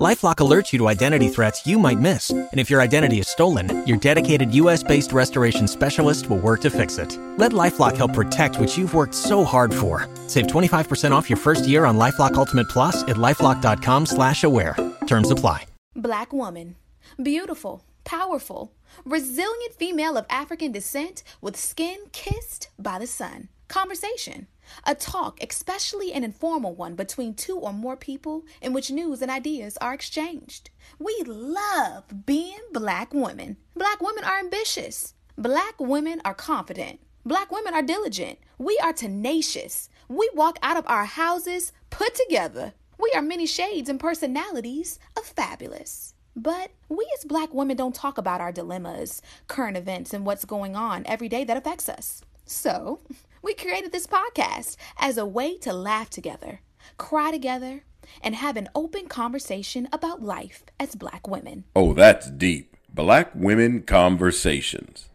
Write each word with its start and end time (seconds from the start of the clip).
LifeLock 0.00 0.36
alerts 0.36 0.72
you 0.72 0.78
to 0.78 0.88
identity 0.88 1.28
threats 1.28 1.66
you 1.66 1.78
might 1.78 1.98
miss, 1.98 2.30
and 2.30 2.58
if 2.58 2.70
your 2.70 2.80
identity 2.80 3.18
is 3.18 3.28
stolen, 3.28 3.86
your 3.86 3.98
dedicated 3.98 4.54
U.S.-based 4.54 5.12
restoration 5.12 5.68
specialist 5.68 6.30
will 6.30 6.38
work 6.38 6.62
to 6.62 6.70
fix 6.70 6.96
it. 6.96 7.18
Let 7.36 7.52
LifeLock 7.52 7.98
help 7.98 8.14
protect 8.14 8.58
what 8.58 8.78
you've 8.78 8.94
worked 8.94 9.14
so 9.14 9.44
hard 9.44 9.74
for. 9.74 10.08
Save 10.26 10.46
25% 10.46 11.10
off 11.10 11.28
your 11.28 11.36
first 11.36 11.68
year 11.68 11.84
on 11.84 11.98
LifeLock 11.98 12.32
Ultimate 12.32 12.70
Plus 12.70 13.02
at 13.02 13.16
lifeLock.com/slash-aware. 13.16 14.74
Terms 15.06 15.30
apply. 15.30 15.66
Black 15.94 16.32
woman, 16.32 16.76
beautiful, 17.22 17.84
powerful, 18.04 18.72
resilient 19.04 19.74
female 19.74 20.16
of 20.16 20.24
African 20.30 20.72
descent 20.72 21.22
with 21.42 21.58
skin 21.58 21.98
kissed 22.12 22.70
by 22.78 22.98
the 22.98 23.06
sun. 23.06 23.48
Conversation 23.68 24.46
a 24.84 24.94
talk, 24.94 25.42
especially 25.42 26.12
an 26.12 26.24
informal 26.24 26.74
one, 26.74 26.94
between 26.94 27.34
two 27.34 27.56
or 27.56 27.72
more 27.72 27.96
people 27.96 28.44
in 28.60 28.72
which 28.72 28.90
news 28.90 29.22
and 29.22 29.30
ideas 29.30 29.76
are 29.78 29.94
exchanged. 29.94 30.70
We 30.98 31.22
love 31.26 32.26
being 32.26 32.60
black 32.72 33.14
women. 33.14 33.56
Black 33.74 34.00
women 34.00 34.24
are 34.24 34.38
ambitious. 34.38 35.14
Black 35.36 35.78
women 35.78 36.20
are 36.24 36.34
confident. 36.34 37.00
Black 37.24 37.52
women 37.52 37.74
are 37.74 37.82
diligent. 37.82 38.38
We 38.58 38.78
are 38.82 38.92
tenacious. 38.92 39.88
We 40.08 40.28
walk 40.34 40.58
out 40.62 40.76
of 40.76 40.84
our 40.86 41.04
houses 41.04 41.72
put 41.90 42.14
together. 42.14 42.72
We 42.98 43.12
are 43.14 43.22
many 43.22 43.46
shades 43.46 43.88
and 43.88 44.00
personalities 44.00 44.98
of 45.16 45.24
fabulous. 45.24 46.14
But 46.36 46.70
we 46.88 47.06
as 47.18 47.24
black 47.24 47.52
women 47.52 47.76
don't 47.76 47.94
talk 47.94 48.16
about 48.16 48.40
our 48.40 48.52
dilemmas, 48.52 49.20
current 49.48 49.76
events, 49.76 50.14
and 50.14 50.24
what's 50.24 50.44
going 50.44 50.76
on 50.76 51.04
every 51.06 51.28
day 51.28 51.44
that 51.44 51.56
affects 51.56 51.88
us. 51.88 52.22
So, 52.46 53.00
we 53.42 53.54
created 53.54 53.92
this 53.92 54.06
podcast 54.06 54.76
as 54.98 55.16
a 55.16 55.24
way 55.24 55.56
to 55.58 55.72
laugh 55.72 56.10
together, 56.10 56.60
cry 56.98 57.30
together, 57.30 57.84
and 58.22 58.34
have 58.34 58.56
an 58.56 58.68
open 58.74 59.06
conversation 59.06 59.88
about 59.92 60.22
life 60.22 60.64
as 60.78 60.94
black 60.94 61.26
women. 61.26 61.64
Oh, 61.74 61.94
that's 61.94 62.30
deep. 62.30 62.76
Black 62.92 63.30
Women 63.34 63.82
Conversations. 63.82 65.08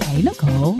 Hey, 0.00 0.22
Nicole. 0.22 0.74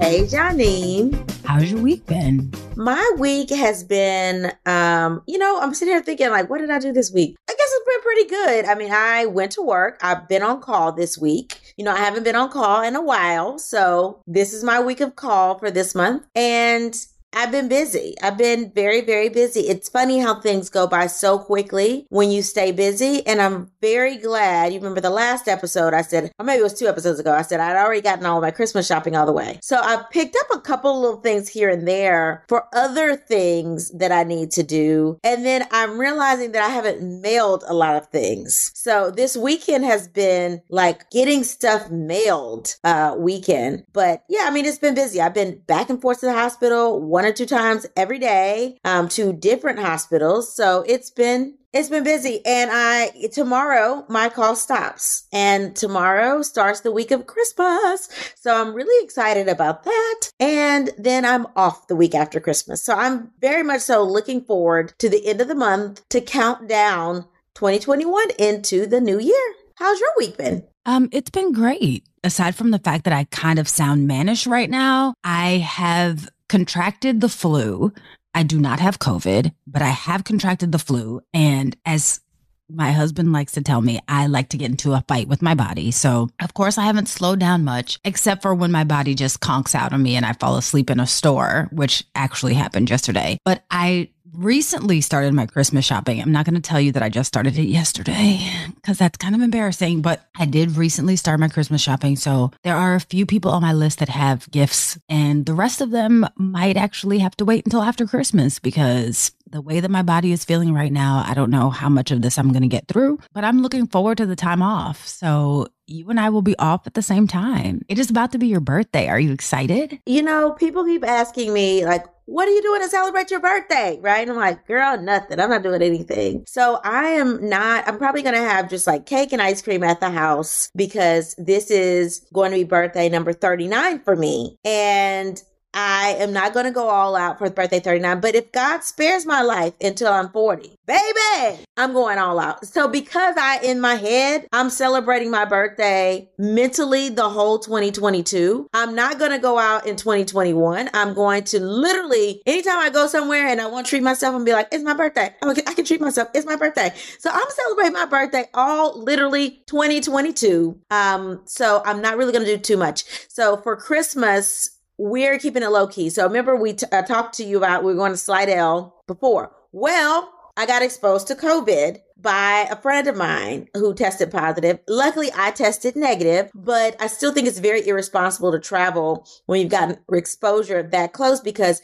Hey, 0.00 0.24
Janine. 0.24 1.39
How's 1.50 1.72
your 1.72 1.80
week 1.80 2.06
been? 2.06 2.52
My 2.76 3.10
week 3.18 3.50
has 3.50 3.82
been, 3.82 4.52
um, 4.66 5.20
you 5.26 5.36
know, 5.36 5.58
I'm 5.60 5.74
sitting 5.74 5.92
here 5.92 6.00
thinking, 6.00 6.30
like, 6.30 6.48
what 6.48 6.60
did 6.60 6.70
I 6.70 6.78
do 6.78 6.92
this 6.92 7.10
week? 7.10 7.36
I 7.48 7.52
guess 7.52 7.68
it's 7.72 7.86
been 7.86 8.02
pretty 8.02 8.28
good. 8.28 8.64
I 8.66 8.76
mean, 8.76 8.92
I 8.92 9.26
went 9.26 9.50
to 9.52 9.62
work. 9.62 9.98
I've 10.00 10.28
been 10.28 10.44
on 10.44 10.60
call 10.60 10.92
this 10.92 11.18
week. 11.18 11.74
You 11.76 11.84
know, 11.84 11.92
I 11.92 11.98
haven't 11.98 12.22
been 12.22 12.36
on 12.36 12.50
call 12.50 12.84
in 12.84 12.94
a 12.94 13.02
while. 13.02 13.58
So 13.58 14.22
this 14.28 14.52
is 14.52 14.62
my 14.62 14.80
week 14.80 15.00
of 15.00 15.16
call 15.16 15.58
for 15.58 15.72
this 15.72 15.92
month. 15.92 16.24
And 16.36 16.94
I've 17.32 17.52
been 17.52 17.68
busy. 17.68 18.14
I've 18.22 18.36
been 18.36 18.72
very, 18.74 19.00
very 19.02 19.28
busy. 19.28 19.60
It's 19.60 19.88
funny 19.88 20.18
how 20.18 20.40
things 20.40 20.68
go 20.68 20.86
by 20.86 21.06
so 21.06 21.38
quickly 21.38 22.06
when 22.10 22.30
you 22.30 22.42
stay 22.42 22.72
busy. 22.72 23.24
And 23.26 23.40
I'm 23.40 23.70
very 23.80 24.16
glad. 24.16 24.72
You 24.72 24.78
remember 24.78 25.00
the 25.00 25.10
last 25.10 25.46
episode 25.48 25.94
I 25.94 26.02
said, 26.02 26.32
or 26.38 26.44
maybe 26.44 26.60
it 26.60 26.64
was 26.64 26.78
two 26.78 26.88
episodes 26.88 27.20
ago, 27.20 27.32
I 27.32 27.42
said 27.42 27.60
I'd 27.60 27.76
already 27.76 28.00
gotten 28.00 28.26
all 28.26 28.40
my 28.40 28.50
Christmas 28.50 28.86
shopping 28.86 29.16
all 29.16 29.26
the 29.26 29.32
way. 29.32 29.58
So 29.62 29.76
I 29.76 30.02
picked 30.10 30.36
up 30.36 30.56
a 30.56 30.60
couple 30.60 31.00
little 31.00 31.20
things 31.20 31.48
here 31.48 31.70
and 31.70 31.86
there 31.86 32.44
for 32.48 32.66
other 32.72 33.16
things 33.16 33.90
that 33.92 34.12
I 34.12 34.24
need 34.24 34.50
to 34.52 34.62
do. 34.62 35.18
And 35.22 35.44
then 35.44 35.66
I'm 35.70 36.00
realizing 36.00 36.52
that 36.52 36.62
I 36.62 36.68
haven't 36.68 37.20
mailed 37.22 37.64
a 37.68 37.74
lot 37.74 37.96
of 37.96 38.08
things. 38.08 38.72
So 38.74 39.10
this 39.10 39.36
weekend 39.36 39.84
has 39.84 40.08
been 40.08 40.62
like 40.68 41.08
getting 41.10 41.44
stuff 41.44 41.90
mailed 41.90 42.74
uh 42.84 43.14
weekend. 43.16 43.84
But 43.92 44.24
yeah, 44.28 44.44
I 44.44 44.50
mean, 44.50 44.66
it's 44.66 44.78
been 44.78 44.94
busy. 44.94 45.20
I've 45.20 45.34
been 45.34 45.60
back 45.66 45.90
and 45.90 46.00
forth 46.00 46.20
to 46.20 46.26
the 46.26 46.32
hospital 46.32 47.00
one 47.20 47.28
or 47.28 47.32
two 47.34 47.44
times 47.44 47.84
every 47.98 48.18
day 48.18 48.78
um, 48.82 49.06
to 49.06 49.30
different 49.30 49.78
hospitals. 49.78 50.56
So 50.56 50.82
it's 50.88 51.10
been 51.10 51.58
it's 51.70 51.90
been 51.90 52.02
busy 52.02 52.40
and 52.46 52.70
I 52.72 53.10
tomorrow 53.30 54.06
my 54.08 54.30
call 54.30 54.56
stops 54.56 55.28
and 55.30 55.76
tomorrow 55.76 56.40
starts 56.40 56.80
the 56.80 56.90
week 56.90 57.10
of 57.10 57.26
Christmas. 57.26 58.08
So 58.36 58.58
I'm 58.58 58.72
really 58.72 59.04
excited 59.04 59.48
about 59.48 59.84
that. 59.84 60.30
And 60.40 60.88
then 60.96 61.26
I'm 61.26 61.46
off 61.56 61.88
the 61.88 61.94
week 61.94 62.14
after 62.14 62.40
Christmas. 62.40 62.82
So 62.82 62.94
I'm 62.94 63.32
very 63.38 63.62
much 63.62 63.82
so 63.82 64.02
looking 64.02 64.40
forward 64.40 64.94
to 64.98 65.10
the 65.10 65.26
end 65.26 65.42
of 65.42 65.48
the 65.48 65.54
month 65.54 66.08
to 66.08 66.22
count 66.22 66.68
down 66.70 67.26
2021 67.54 68.30
into 68.38 68.86
the 68.86 69.00
new 69.00 69.20
year. 69.20 69.54
How's 69.76 70.00
your 70.00 70.10
week 70.16 70.38
been? 70.38 70.64
Um, 70.86 71.10
it's 71.12 71.30
been 71.30 71.52
great. 71.52 72.04
Aside 72.24 72.54
from 72.54 72.70
the 72.70 72.78
fact 72.78 73.04
that 73.04 73.12
I 73.12 73.24
kind 73.24 73.58
of 73.58 73.68
sound 73.68 74.06
mannish 74.06 74.46
right 74.46 74.70
now, 74.70 75.12
I 75.22 75.58
have 75.58 76.30
contracted 76.50 77.20
the 77.20 77.28
flu. 77.28 77.92
I 78.34 78.42
do 78.42 78.60
not 78.60 78.80
have 78.80 78.98
COVID, 78.98 79.52
but 79.68 79.82
I 79.82 79.88
have 79.88 80.24
contracted 80.24 80.72
the 80.72 80.80
flu. 80.80 81.20
And 81.32 81.76
as 81.86 82.20
my 82.68 82.90
husband 82.90 83.32
likes 83.32 83.52
to 83.52 83.62
tell 83.62 83.80
me, 83.80 84.00
I 84.08 84.26
like 84.26 84.48
to 84.50 84.56
get 84.56 84.70
into 84.70 84.92
a 84.92 85.04
fight 85.06 85.28
with 85.28 85.42
my 85.42 85.54
body. 85.54 85.92
So, 85.92 86.28
of 86.40 86.54
course, 86.54 86.76
I 86.76 86.84
haven't 86.84 87.08
slowed 87.08 87.38
down 87.38 87.64
much, 87.64 88.00
except 88.04 88.42
for 88.42 88.54
when 88.54 88.72
my 88.72 88.82
body 88.82 89.14
just 89.14 89.40
conks 89.40 89.76
out 89.76 89.92
on 89.92 90.02
me 90.02 90.16
and 90.16 90.26
I 90.26 90.32
fall 90.34 90.56
asleep 90.56 90.90
in 90.90 90.98
a 90.98 91.06
store, 91.06 91.68
which 91.72 92.04
actually 92.14 92.54
happened 92.54 92.90
yesterday. 92.90 93.38
But 93.44 93.64
I 93.70 94.10
recently 94.34 95.00
started 95.00 95.34
my 95.34 95.46
Christmas 95.46 95.84
shopping. 95.84 96.20
I'm 96.20 96.32
not 96.32 96.44
going 96.44 96.54
to 96.54 96.60
tell 96.60 96.80
you 96.80 96.92
that 96.92 97.02
I 97.02 97.08
just 97.08 97.28
started 97.28 97.58
it 97.58 97.64
yesterday 97.64 98.40
because 98.74 98.98
that's 98.98 99.16
kind 99.16 99.34
of 99.34 99.40
embarrassing, 99.40 100.02
but 100.02 100.26
I 100.36 100.46
did 100.46 100.76
recently 100.76 101.16
start 101.16 101.40
my 101.40 101.48
Christmas 101.48 101.80
shopping. 101.80 102.16
So 102.16 102.50
there 102.62 102.76
are 102.76 102.94
a 102.94 103.00
few 103.00 103.26
people 103.26 103.50
on 103.50 103.62
my 103.62 103.72
list 103.72 103.98
that 103.98 104.08
have 104.08 104.50
gifts, 104.50 104.98
and 105.08 105.46
the 105.46 105.54
rest 105.54 105.80
of 105.80 105.90
them 105.90 106.26
might 106.36 106.76
actually 106.76 107.18
have 107.18 107.36
to 107.36 107.44
wait 107.44 107.64
until 107.66 107.82
after 107.82 108.06
Christmas 108.06 108.58
because 108.58 109.32
the 109.50 109.60
way 109.60 109.80
that 109.80 109.90
my 109.90 110.02
body 110.02 110.32
is 110.32 110.44
feeling 110.44 110.72
right 110.72 110.92
now, 110.92 111.24
I 111.26 111.34
don't 111.34 111.50
know 111.50 111.70
how 111.70 111.88
much 111.88 112.10
of 112.12 112.22
this 112.22 112.38
I'm 112.38 112.52
going 112.52 112.62
to 112.62 112.68
get 112.68 112.86
through, 112.86 113.18
but 113.32 113.42
I'm 113.42 113.62
looking 113.62 113.86
forward 113.86 114.18
to 114.18 114.26
the 114.26 114.36
time 114.36 114.62
off. 114.62 115.06
So 115.06 115.66
you 115.86 116.08
and 116.08 116.20
I 116.20 116.30
will 116.30 116.42
be 116.42 116.56
off 116.58 116.86
at 116.86 116.94
the 116.94 117.02
same 117.02 117.26
time. 117.26 117.82
It 117.88 117.98
is 117.98 118.10
about 118.10 118.30
to 118.32 118.38
be 118.38 118.46
your 118.46 118.60
birthday. 118.60 119.08
Are 119.08 119.18
you 119.18 119.32
excited? 119.32 119.98
You 120.06 120.22
know, 120.22 120.52
people 120.52 120.84
keep 120.84 121.04
asking 121.04 121.52
me, 121.52 121.84
like, 121.84 122.06
what 122.30 122.46
are 122.46 122.52
you 122.52 122.62
doing 122.62 122.80
to 122.80 122.88
celebrate 122.88 123.30
your 123.30 123.40
birthday? 123.40 123.98
Right. 124.00 124.20
And 124.20 124.30
I'm 124.30 124.36
like, 124.36 124.64
girl, 124.66 124.96
nothing. 125.02 125.40
I'm 125.40 125.50
not 125.50 125.64
doing 125.64 125.82
anything. 125.82 126.44
So 126.46 126.80
I 126.84 127.06
am 127.06 127.48
not, 127.48 127.88
I'm 127.88 127.98
probably 127.98 128.22
going 128.22 128.36
to 128.36 128.40
have 128.40 128.70
just 128.70 128.86
like 128.86 129.04
cake 129.04 129.32
and 129.32 129.42
ice 129.42 129.60
cream 129.60 129.82
at 129.82 129.98
the 129.98 130.10
house 130.10 130.70
because 130.76 131.34
this 131.38 131.72
is 131.72 132.24
going 132.32 132.52
to 132.52 132.58
be 132.58 132.64
birthday 132.64 133.08
number 133.08 133.32
39 133.32 134.00
for 134.04 134.14
me. 134.14 134.56
And 134.64 135.42
I 135.74 136.16
am 136.18 136.32
not 136.32 136.52
going 136.52 136.66
to 136.66 136.72
go 136.72 136.88
all 136.88 137.16
out 137.16 137.38
for 137.38 137.48
birthday 137.50 137.80
39, 137.80 138.20
but 138.20 138.34
if 138.34 138.50
God 138.52 138.82
spares 138.82 139.24
my 139.26 139.42
life 139.42 139.74
until 139.80 140.12
I'm 140.12 140.28
40, 140.30 140.76
baby, 140.86 141.64
I'm 141.76 141.92
going 141.92 142.18
all 142.18 142.38
out. 142.40 142.66
So 142.66 142.88
because 142.88 143.36
I, 143.38 143.60
in 143.62 143.80
my 143.80 143.94
head, 143.94 144.46
I'm 144.52 144.70
celebrating 144.70 145.30
my 145.30 145.44
birthday 145.44 146.28
mentally 146.38 147.08
the 147.08 147.28
whole 147.28 147.58
2022, 147.58 148.68
I'm 148.74 148.94
not 148.94 149.18
going 149.18 149.30
to 149.30 149.38
go 149.38 149.58
out 149.58 149.86
in 149.86 149.96
2021. 149.96 150.90
I'm 150.92 151.14
going 151.14 151.44
to 151.44 151.60
literally, 151.60 152.42
anytime 152.46 152.78
I 152.78 152.90
go 152.90 153.06
somewhere 153.06 153.46
and 153.46 153.60
I 153.60 153.66
want 153.66 153.86
to 153.86 153.90
treat 153.90 154.02
myself 154.02 154.34
and 154.34 154.44
be 154.44 154.52
like, 154.52 154.68
it's 154.72 154.84
my 154.84 154.94
birthday. 154.94 155.34
Okay, 155.42 155.62
I 155.66 155.74
can 155.74 155.84
treat 155.84 156.00
myself. 156.00 156.28
It's 156.34 156.46
my 156.46 156.56
birthday. 156.56 156.92
So 157.18 157.30
I'm 157.32 157.48
celebrating 157.48 157.92
my 157.92 158.06
birthday 158.06 158.46
all 158.54 159.00
literally 159.00 159.62
2022. 159.66 160.80
Um, 160.90 161.42
so 161.44 161.82
I'm 161.84 162.02
not 162.02 162.16
really 162.16 162.32
going 162.32 162.44
to 162.44 162.56
do 162.56 162.60
too 162.60 162.76
much. 162.76 163.04
So 163.28 163.56
for 163.58 163.76
Christmas, 163.76 164.79
we're 165.00 165.38
keeping 165.38 165.62
it 165.62 165.70
low 165.70 165.86
key. 165.86 166.10
So 166.10 166.24
remember, 166.24 166.54
we 166.54 166.74
t- 166.74 166.86
I 166.92 167.00
talked 167.00 167.34
to 167.36 167.44
you 167.44 167.56
about 167.56 167.82
we 167.82 167.92
are 167.92 167.96
going 167.96 168.12
to 168.12 168.18
Slidell 168.18 169.02
before. 169.06 169.50
Well, 169.72 170.30
I 170.58 170.66
got 170.66 170.82
exposed 170.82 171.26
to 171.28 171.34
COVID 171.34 172.00
by 172.18 172.68
a 172.70 172.76
friend 172.76 173.08
of 173.08 173.16
mine 173.16 173.68
who 173.72 173.94
tested 173.94 174.30
positive. 174.30 174.78
Luckily, 174.86 175.30
I 175.34 175.52
tested 175.52 175.96
negative, 175.96 176.50
but 176.54 176.96
I 177.00 177.06
still 177.06 177.32
think 177.32 177.48
it's 177.48 177.58
very 177.58 177.86
irresponsible 177.88 178.52
to 178.52 178.58
travel 178.58 179.26
when 179.46 179.60
you've 179.60 179.70
gotten 179.70 179.96
exposure 180.12 180.82
that 180.82 181.14
close 181.14 181.40
because 181.40 181.80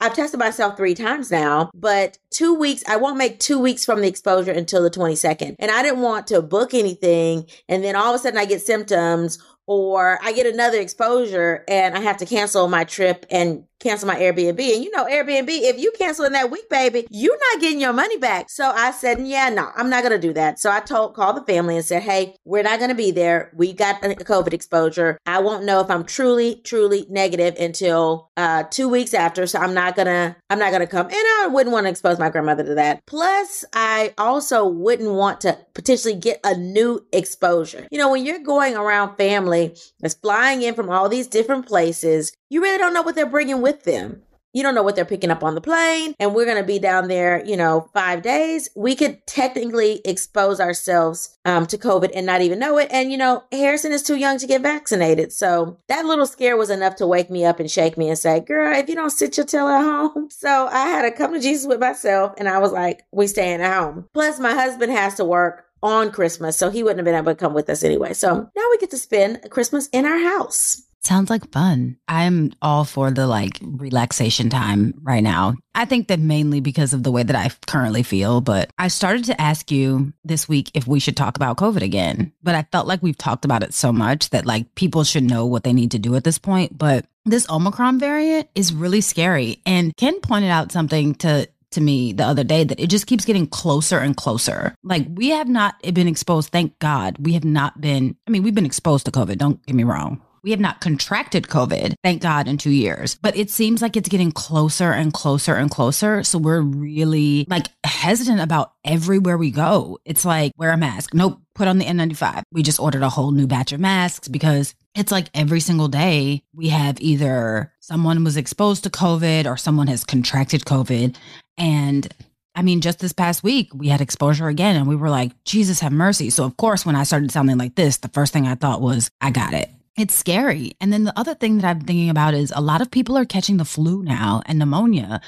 I've 0.00 0.14
tested 0.14 0.38
myself 0.38 0.76
three 0.76 0.94
times 0.94 1.30
now, 1.30 1.70
but 1.74 2.18
two 2.30 2.54
weeks, 2.54 2.82
I 2.88 2.96
won't 2.96 3.18
make 3.18 3.38
two 3.38 3.58
weeks 3.58 3.84
from 3.84 4.00
the 4.00 4.08
exposure 4.08 4.52
until 4.52 4.82
the 4.82 4.90
22nd. 4.90 5.56
And 5.58 5.70
I 5.70 5.82
didn't 5.82 6.00
want 6.00 6.28
to 6.28 6.40
book 6.40 6.72
anything. 6.72 7.46
And 7.68 7.84
then 7.84 7.96
all 7.96 8.14
of 8.14 8.18
a 8.18 8.22
sudden 8.22 8.38
I 8.38 8.46
get 8.46 8.62
symptoms 8.62 9.38
or 9.70 10.18
I 10.20 10.32
get 10.32 10.52
another 10.52 10.80
exposure 10.80 11.64
and 11.68 11.96
I 11.96 12.00
have 12.00 12.16
to 12.16 12.26
cancel 12.26 12.66
my 12.66 12.82
trip 12.82 13.24
and 13.30 13.62
cancel 13.80 14.06
my 14.06 14.16
Airbnb. 14.16 14.74
And 14.74 14.84
you 14.84 14.90
know, 14.90 15.06
Airbnb, 15.06 15.48
if 15.48 15.78
you 15.78 15.92
cancel 15.98 16.24
in 16.24 16.32
that 16.32 16.50
week, 16.50 16.68
baby, 16.68 17.06
you're 17.10 17.38
not 17.52 17.60
getting 17.60 17.80
your 17.80 17.92
money 17.92 18.18
back. 18.18 18.50
So 18.50 18.70
I 18.70 18.90
said, 18.92 19.26
yeah, 19.26 19.48
no, 19.48 19.70
I'm 19.74 19.90
not 19.90 20.02
going 20.02 20.12
to 20.12 20.26
do 20.26 20.32
that. 20.34 20.58
So 20.58 20.70
I 20.70 20.80
told, 20.80 21.14
called 21.14 21.36
the 21.36 21.52
family 21.52 21.76
and 21.76 21.84
said, 21.84 22.02
hey, 22.02 22.36
we're 22.44 22.62
not 22.62 22.78
going 22.78 22.90
to 22.90 22.94
be 22.94 23.10
there. 23.10 23.50
We 23.54 23.72
got 23.72 24.04
a 24.04 24.08
COVID 24.08 24.52
exposure. 24.52 25.18
I 25.26 25.40
won't 25.40 25.64
know 25.64 25.80
if 25.80 25.90
I'm 25.90 26.04
truly, 26.04 26.60
truly 26.64 27.06
negative 27.08 27.56
until 27.58 28.30
uh, 28.36 28.64
two 28.70 28.88
weeks 28.88 29.14
after. 29.14 29.46
So 29.46 29.58
I'm 29.58 29.74
not 29.74 29.96
going 29.96 30.06
to, 30.06 30.36
I'm 30.50 30.58
not 30.58 30.70
going 30.70 30.82
to 30.82 30.86
come. 30.86 31.06
And 31.06 31.14
I 31.14 31.48
wouldn't 31.50 31.72
want 31.72 31.86
to 31.86 31.90
expose 31.90 32.18
my 32.18 32.30
grandmother 32.30 32.64
to 32.64 32.74
that. 32.74 33.04
Plus, 33.06 33.64
I 33.72 34.14
also 34.18 34.66
wouldn't 34.66 35.10
want 35.10 35.40
to 35.42 35.58
potentially 35.74 36.14
get 36.14 36.40
a 36.44 36.56
new 36.56 37.06
exposure. 37.12 37.86
You 37.90 37.98
know, 37.98 38.10
when 38.10 38.24
you're 38.24 38.40
going 38.40 38.76
around 38.76 39.16
family 39.16 39.74
that's 40.00 40.14
flying 40.14 40.62
in 40.62 40.74
from 40.74 40.90
all 40.90 41.08
these 41.08 41.26
different 41.26 41.66
places, 41.66 42.32
you 42.50 42.60
really 42.60 42.78
don't 42.78 42.92
know 42.92 43.02
what 43.02 43.14
they're 43.14 43.26
bringing 43.26 43.62
with 43.62 43.84
them. 43.84 44.22
You 44.52 44.64
don't 44.64 44.74
know 44.74 44.82
what 44.82 44.96
they're 44.96 45.04
picking 45.04 45.30
up 45.30 45.44
on 45.44 45.54
the 45.54 45.60
plane, 45.60 46.16
and 46.18 46.34
we're 46.34 46.44
going 46.44 46.56
to 46.56 46.64
be 46.64 46.80
down 46.80 47.06
there, 47.06 47.44
you 47.44 47.56
know, 47.56 47.88
five 47.94 48.22
days. 48.22 48.68
We 48.74 48.96
could 48.96 49.24
technically 49.24 50.00
expose 50.04 50.58
ourselves 50.58 51.38
um, 51.44 51.66
to 51.66 51.78
COVID 51.78 52.10
and 52.16 52.26
not 52.26 52.40
even 52.40 52.58
know 52.58 52.76
it. 52.76 52.88
And, 52.90 53.12
you 53.12 53.16
know, 53.16 53.44
Harrison 53.52 53.92
is 53.92 54.02
too 54.02 54.16
young 54.16 54.38
to 54.38 54.48
get 54.48 54.62
vaccinated. 54.62 55.32
So 55.32 55.78
that 55.86 56.04
little 56.04 56.26
scare 56.26 56.56
was 56.56 56.68
enough 56.68 56.96
to 56.96 57.06
wake 57.06 57.30
me 57.30 57.44
up 57.44 57.60
and 57.60 57.70
shake 57.70 57.96
me 57.96 58.08
and 58.08 58.18
say, 58.18 58.40
girl, 58.40 58.76
if 58.76 58.88
you 58.88 58.96
don't 58.96 59.10
sit 59.10 59.36
your 59.36 59.46
tail 59.46 59.68
at 59.68 59.84
home. 59.84 60.28
So 60.40 60.68
I 60.68 60.86
had 60.86 61.02
to 61.02 61.10
come 61.10 61.34
to 61.34 61.40
Jesus 61.40 61.66
with 61.66 61.80
myself, 61.80 62.32
and 62.38 62.48
I 62.48 62.58
was 62.58 62.72
like, 62.72 63.04
we 63.12 63.26
staying 63.26 63.60
at 63.60 63.78
home. 63.78 64.08
Plus, 64.14 64.40
my 64.40 64.54
husband 64.54 64.90
has 64.90 65.14
to 65.16 65.24
work 65.24 65.66
on 65.82 66.10
Christmas, 66.10 66.56
so 66.56 66.70
he 66.70 66.82
wouldn't 66.82 66.98
have 66.98 67.04
been 67.04 67.14
able 67.14 67.32
to 67.32 67.36
come 67.36 67.52
with 67.52 67.68
us 67.68 67.84
anyway. 67.84 68.14
So 68.14 68.50
now 68.56 68.64
we 68.70 68.78
get 68.78 68.90
to 68.90 68.98
spend 68.98 69.50
Christmas 69.50 69.88
in 69.92 70.06
our 70.06 70.18
house. 70.18 70.82
Sounds 71.02 71.30
like 71.30 71.50
fun. 71.50 71.96
I'm 72.08 72.52
all 72.60 72.84
for 72.84 73.10
the 73.10 73.26
like 73.26 73.58
relaxation 73.62 74.50
time 74.50 74.94
right 75.02 75.22
now. 75.22 75.54
I 75.74 75.86
think 75.86 76.08
that 76.08 76.20
mainly 76.20 76.60
because 76.60 76.92
of 76.92 77.02
the 77.02 77.10
way 77.10 77.22
that 77.22 77.36
I 77.36 77.50
currently 77.66 78.02
feel, 78.02 78.42
but 78.42 78.70
I 78.78 78.88
started 78.88 79.24
to 79.24 79.40
ask 79.40 79.70
you 79.70 80.12
this 80.24 80.46
week 80.46 80.70
if 80.74 80.86
we 80.86 81.00
should 81.00 81.16
talk 81.16 81.36
about 81.36 81.56
COVID 81.56 81.80
again. 81.80 82.32
But 82.42 82.54
I 82.54 82.66
felt 82.70 82.86
like 82.86 83.02
we've 83.02 83.16
talked 83.16 83.46
about 83.46 83.62
it 83.62 83.72
so 83.72 83.92
much 83.92 84.30
that 84.30 84.44
like 84.44 84.74
people 84.74 85.04
should 85.04 85.24
know 85.24 85.46
what 85.46 85.64
they 85.64 85.72
need 85.72 85.92
to 85.92 85.98
do 85.98 86.16
at 86.16 86.24
this 86.24 86.38
point. 86.38 86.76
But 86.76 87.06
this 87.24 87.48
Omicron 87.48 87.98
variant 87.98 88.48
is 88.54 88.74
really 88.74 89.00
scary. 89.00 89.60
And 89.64 89.96
Ken 89.96 90.20
pointed 90.20 90.50
out 90.50 90.72
something 90.72 91.14
to 91.16 91.48
to 91.72 91.80
me 91.80 92.12
the 92.12 92.24
other 92.24 92.44
day 92.44 92.64
that 92.64 92.80
it 92.80 92.88
just 92.88 93.06
keeps 93.06 93.24
getting 93.24 93.46
closer 93.46 93.98
and 93.98 94.16
closer. 94.16 94.74
Like 94.82 95.06
we 95.08 95.30
have 95.30 95.48
not 95.48 95.80
been 95.82 96.08
exposed, 96.08 96.50
thank 96.50 96.78
God. 96.78 97.16
We 97.20 97.34
have 97.34 97.44
not 97.44 97.80
been, 97.80 98.16
I 98.26 98.30
mean, 98.30 98.42
we've 98.42 98.54
been 98.54 98.66
exposed 98.66 99.06
to 99.06 99.12
COVID, 99.12 99.38
don't 99.38 99.64
get 99.66 99.76
me 99.76 99.84
wrong. 99.84 100.20
We 100.42 100.50
have 100.50 100.60
not 100.60 100.80
contracted 100.80 101.44
COVID, 101.44 101.94
thank 102.02 102.22
God, 102.22 102.48
in 102.48 102.58
two 102.58 102.70
years. 102.70 103.16
But 103.20 103.36
it 103.36 103.50
seems 103.50 103.82
like 103.82 103.96
it's 103.96 104.08
getting 104.08 104.32
closer 104.32 104.92
and 104.92 105.12
closer 105.12 105.54
and 105.54 105.70
closer. 105.70 106.22
So 106.24 106.38
we're 106.38 106.60
really 106.60 107.46
like 107.48 107.66
hesitant 107.84 108.40
about 108.40 108.72
everywhere 108.84 109.36
we 109.36 109.50
go. 109.50 109.98
It's 110.04 110.24
like 110.24 110.52
wear 110.56 110.70
a 110.70 110.76
mask. 110.76 111.14
Nope, 111.14 111.40
put 111.54 111.68
on 111.68 111.78
the 111.78 111.84
N95. 111.84 112.42
We 112.52 112.62
just 112.62 112.80
ordered 112.80 113.02
a 113.02 113.08
whole 113.08 113.32
new 113.32 113.46
batch 113.46 113.72
of 113.72 113.80
masks 113.80 114.28
because 114.28 114.74
it's 114.94 115.12
like 115.12 115.28
every 115.34 115.60
single 115.60 115.88
day 115.88 116.42
we 116.54 116.68
have 116.68 117.00
either 117.00 117.72
someone 117.80 118.24
was 118.24 118.36
exposed 118.36 118.84
to 118.84 118.90
COVID 118.90 119.46
or 119.46 119.56
someone 119.56 119.86
has 119.86 120.04
contracted 120.04 120.64
COVID. 120.64 121.16
And 121.58 122.12
I 122.54 122.62
mean, 122.62 122.80
just 122.80 122.98
this 122.98 123.12
past 123.12 123.42
week, 123.42 123.70
we 123.74 123.88
had 123.88 124.00
exposure 124.00 124.48
again, 124.48 124.76
and 124.76 124.88
we 124.88 124.96
were 124.96 125.10
like, 125.10 125.32
Jesus 125.44 125.80
have 125.80 125.92
mercy. 125.92 126.30
So, 126.30 126.44
of 126.44 126.56
course, 126.56 126.84
when 126.84 126.96
I 126.96 127.04
started 127.04 127.30
sounding 127.30 127.58
like 127.58 127.76
this, 127.76 127.98
the 127.98 128.08
first 128.08 128.32
thing 128.32 128.46
I 128.46 128.56
thought 128.56 128.82
was, 128.82 129.10
I 129.20 129.30
got 129.30 129.54
it. 129.54 129.70
It's 129.96 130.14
scary. 130.14 130.72
And 130.80 130.92
then 130.92 131.04
the 131.04 131.18
other 131.18 131.34
thing 131.34 131.58
that 131.58 131.66
I'm 131.66 131.80
thinking 131.80 132.10
about 132.10 132.34
is 132.34 132.52
a 132.54 132.60
lot 132.60 132.80
of 132.80 132.90
people 132.90 133.18
are 133.18 133.24
catching 133.24 133.56
the 133.56 133.64
flu 133.64 134.02
now 134.02 134.42
and 134.46 134.58
pneumonia 134.58 135.20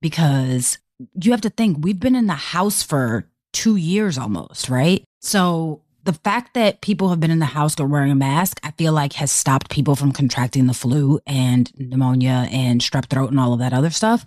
because 0.00 0.78
you 1.14 1.30
have 1.30 1.40
to 1.42 1.50
think 1.50 1.78
we've 1.80 2.00
been 2.00 2.16
in 2.16 2.26
the 2.26 2.34
house 2.34 2.82
for 2.82 3.26
two 3.52 3.76
years 3.76 4.18
almost, 4.18 4.68
right? 4.68 5.02
So 5.20 5.82
the 6.04 6.12
fact 6.12 6.54
that 6.54 6.80
people 6.80 7.08
have 7.10 7.20
been 7.20 7.30
in 7.30 7.38
the 7.38 7.46
house 7.46 7.78
or 7.78 7.86
wearing 7.86 8.10
a 8.10 8.16
mask, 8.16 8.60
I 8.62 8.72
feel 8.72 8.92
like 8.92 9.14
has 9.14 9.30
stopped 9.30 9.70
people 9.70 9.96
from 9.96 10.12
contracting 10.12 10.66
the 10.66 10.74
flu 10.74 11.20
and 11.26 11.70
pneumonia 11.78 12.48
and 12.50 12.80
strep 12.80 13.06
throat 13.06 13.30
and 13.30 13.40
all 13.40 13.52
of 13.52 13.58
that 13.58 13.72
other 13.72 13.90
stuff. 13.90 14.24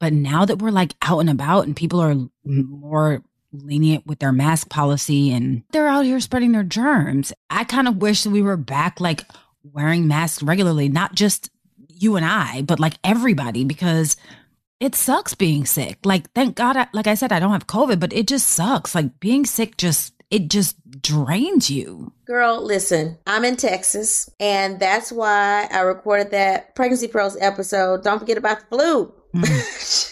But 0.00 0.12
now 0.12 0.44
that 0.44 0.58
we're 0.58 0.70
like 0.70 0.94
out 1.02 1.20
and 1.20 1.30
about 1.30 1.66
and 1.66 1.76
people 1.76 2.00
are 2.00 2.16
more 2.44 3.22
lenient 3.52 4.06
with 4.06 4.18
their 4.18 4.32
mask 4.32 4.68
policy 4.68 5.32
and 5.32 5.62
they're 5.72 5.88
out 5.88 6.04
here 6.04 6.20
spreading 6.20 6.52
their 6.52 6.62
germs. 6.62 7.32
I 7.50 7.64
kind 7.64 7.88
of 7.88 7.96
wish 7.96 8.26
we 8.26 8.42
were 8.42 8.56
back 8.56 9.00
like 9.00 9.24
wearing 9.62 10.08
masks 10.08 10.42
regularly, 10.42 10.88
not 10.88 11.14
just 11.14 11.50
you 11.88 12.16
and 12.16 12.24
I, 12.24 12.62
but 12.62 12.80
like 12.80 12.94
everybody 13.04 13.64
because 13.64 14.16
it 14.80 14.94
sucks 14.94 15.34
being 15.34 15.64
sick. 15.64 15.98
Like 16.04 16.32
thank 16.32 16.56
God 16.56 16.76
I, 16.76 16.88
like 16.92 17.06
I 17.06 17.14
said 17.14 17.32
I 17.32 17.40
don't 17.40 17.52
have 17.52 17.66
covid, 17.66 18.00
but 18.00 18.12
it 18.12 18.26
just 18.26 18.48
sucks. 18.48 18.94
Like 18.94 19.20
being 19.20 19.44
sick 19.44 19.76
just 19.76 20.14
it 20.32 20.48
just 20.48 20.76
drains 21.02 21.70
you. 21.70 22.10
Girl, 22.24 22.64
listen, 22.64 23.18
I'm 23.26 23.44
in 23.44 23.56
Texas, 23.56 24.30
and 24.40 24.80
that's 24.80 25.12
why 25.12 25.68
I 25.70 25.80
recorded 25.80 26.30
that 26.30 26.74
Pregnancy 26.74 27.06
Pros 27.06 27.36
episode. 27.38 28.02
Don't 28.02 28.18
forget 28.18 28.38
about 28.38 28.60
the 28.60 28.66
flu. 28.76 29.14
Mm. 29.34 30.08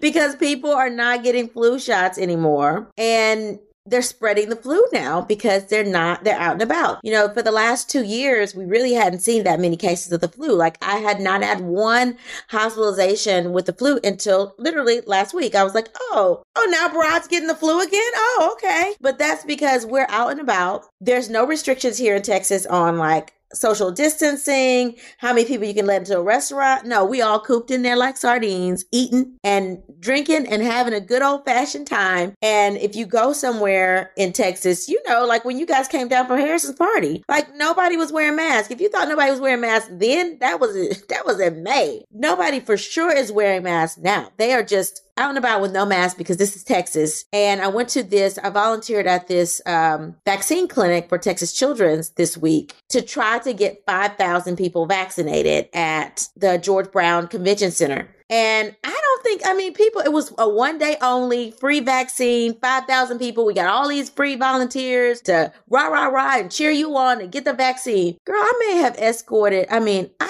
because 0.00 0.36
people 0.36 0.70
are 0.70 0.90
not 0.90 1.22
getting 1.22 1.48
flu 1.48 1.78
shots 1.78 2.18
anymore. 2.18 2.90
And 2.96 3.58
they're 3.86 4.02
spreading 4.02 4.48
the 4.50 4.56
flu 4.56 4.82
now 4.92 5.20
because 5.20 5.66
they're 5.66 5.84
not 5.84 6.22
they're 6.24 6.38
out 6.38 6.52
and 6.52 6.62
about. 6.62 7.00
You 7.02 7.12
know 7.12 7.32
for 7.32 7.42
the 7.42 7.50
last 7.50 7.90
two 7.90 8.04
years 8.04 8.54
we 8.54 8.64
really 8.64 8.92
hadn't 8.92 9.20
seen 9.20 9.44
that 9.44 9.60
many 9.60 9.76
cases 9.76 10.12
of 10.12 10.20
the 10.20 10.28
flu. 10.28 10.54
Like 10.54 10.76
i 10.82 10.98
had 10.98 11.20
not 11.20 11.42
had 11.42 11.60
one 11.60 12.16
hospitalization 12.48 13.52
with 13.52 13.66
the 13.66 13.72
flu 13.72 13.98
until 14.04 14.54
literally 14.58 15.00
last 15.06 15.34
week. 15.34 15.54
I 15.54 15.64
was 15.64 15.74
like 15.74 15.88
oh 15.98 16.42
oh 16.56 16.68
now 16.70 16.88
Brod's 16.88 17.28
getting 17.28 17.48
the 17.48 17.54
flu 17.54 17.80
again? 17.80 18.12
Oh 18.14 18.56
okay. 18.56 18.94
But 19.00 19.18
that's 19.18 19.44
because 19.44 19.86
we're 19.86 20.06
out 20.08 20.30
and 20.30 20.40
about. 20.40 20.86
There's 21.00 21.30
no 21.30 21.46
restrictions 21.46 21.98
here 21.98 22.14
in 22.14 22.22
texas 22.22 22.66
on 22.66 22.98
like 22.98 23.32
social 23.52 23.90
distancing, 23.90 24.96
how 25.18 25.32
many 25.32 25.46
people 25.46 25.66
you 25.66 25.74
can 25.74 25.86
let 25.86 26.02
into 26.02 26.16
a 26.16 26.22
restaurant. 26.22 26.86
No, 26.86 27.04
we 27.04 27.20
all 27.20 27.40
cooped 27.40 27.70
in 27.70 27.82
there 27.82 27.96
like 27.96 28.16
sardines, 28.16 28.84
eating 28.92 29.36
and 29.44 29.82
drinking 29.98 30.46
and 30.46 30.62
having 30.62 30.94
a 30.94 31.00
good 31.00 31.22
old 31.22 31.44
fashioned 31.44 31.86
time. 31.86 32.34
And 32.42 32.76
if 32.78 32.94
you 32.94 33.06
go 33.06 33.32
somewhere 33.32 34.12
in 34.16 34.32
Texas, 34.32 34.88
you 34.88 35.00
know, 35.06 35.24
like 35.26 35.44
when 35.44 35.58
you 35.58 35.66
guys 35.66 35.88
came 35.88 36.08
down 36.08 36.26
for 36.26 36.36
Harrison's 36.36 36.76
party, 36.76 37.22
like 37.28 37.54
nobody 37.56 37.96
was 37.96 38.12
wearing 38.12 38.36
masks. 38.36 38.70
If 38.70 38.80
you 38.80 38.88
thought 38.88 39.08
nobody 39.08 39.30
was 39.30 39.40
wearing 39.40 39.60
masks 39.60 39.90
then, 39.92 40.38
that 40.40 40.60
was 40.60 40.74
that 41.08 41.26
was 41.26 41.40
in 41.40 41.62
May. 41.62 42.04
Nobody 42.12 42.60
for 42.60 42.76
sure 42.76 43.14
is 43.14 43.32
wearing 43.32 43.62
masks 43.62 43.98
now. 43.98 44.30
They 44.36 44.52
are 44.52 44.62
just 44.62 45.02
out 45.16 45.30
and 45.30 45.38
about 45.38 45.60
with 45.60 45.72
no 45.72 45.84
mask 45.86 46.16
because 46.16 46.36
this 46.36 46.56
is 46.56 46.64
Texas. 46.64 47.24
And 47.32 47.60
I 47.60 47.68
went 47.68 47.88
to 47.90 48.02
this, 48.02 48.38
I 48.38 48.50
volunteered 48.50 49.06
at 49.06 49.28
this 49.28 49.60
um, 49.66 50.16
vaccine 50.24 50.68
clinic 50.68 51.08
for 51.08 51.18
Texas 51.18 51.52
Children's 51.52 52.10
this 52.10 52.36
week 52.36 52.74
to 52.88 53.02
try 53.02 53.38
to 53.40 53.52
get 53.52 53.84
5,000 53.86 54.56
people 54.56 54.86
vaccinated 54.86 55.68
at 55.74 56.28
the 56.36 56.58
George 56.58 56.90
Brown 56.90 57.28
Convention 57.28 57.70
Center. 57.70 58.08
And 58.30 58.76
I 58.84 59.00
don't 59.02 59.22
think, 59.24 59.42
I 59.44 59.54
mean, 59.54 59.74
people, 59.74 60.02
it 60.02 60.12
was 60.12 60.32
a 60.38 60.48
one 60.48 60.78
day 60.78 60.96
only 61.02 61.50
free 61.50 61.80
vaccine, 61.80 62.58
5,000 62.60 63.18
people. 63.18 63.44
We 63.44 63.54
got 63.54 63.66
all 63.66 63.88
these 63.88 64.08
free 64.08 64.36
volunteers 64.36 65.20
to 65.22 65.52
rah, 65.68 65.88
rah, 65.88 66.06
rah 66.06 66.36
and 66.38 66.50
cheer 66.50 66.70
you 66.70 66.96
on 66.96 67.20
and 67.20 67.32
get 67.32 67.44
the 67.44 67.52
vaccine. 67.52 68.16
Girl, 68.24 68.40
I 68.40 68.66
may 68.68 68.76
have 68.76 68.96
escorted, 68.98 69.66
I 69.68 69.80
mean, 69.80 70.10
I, 70.20 70.29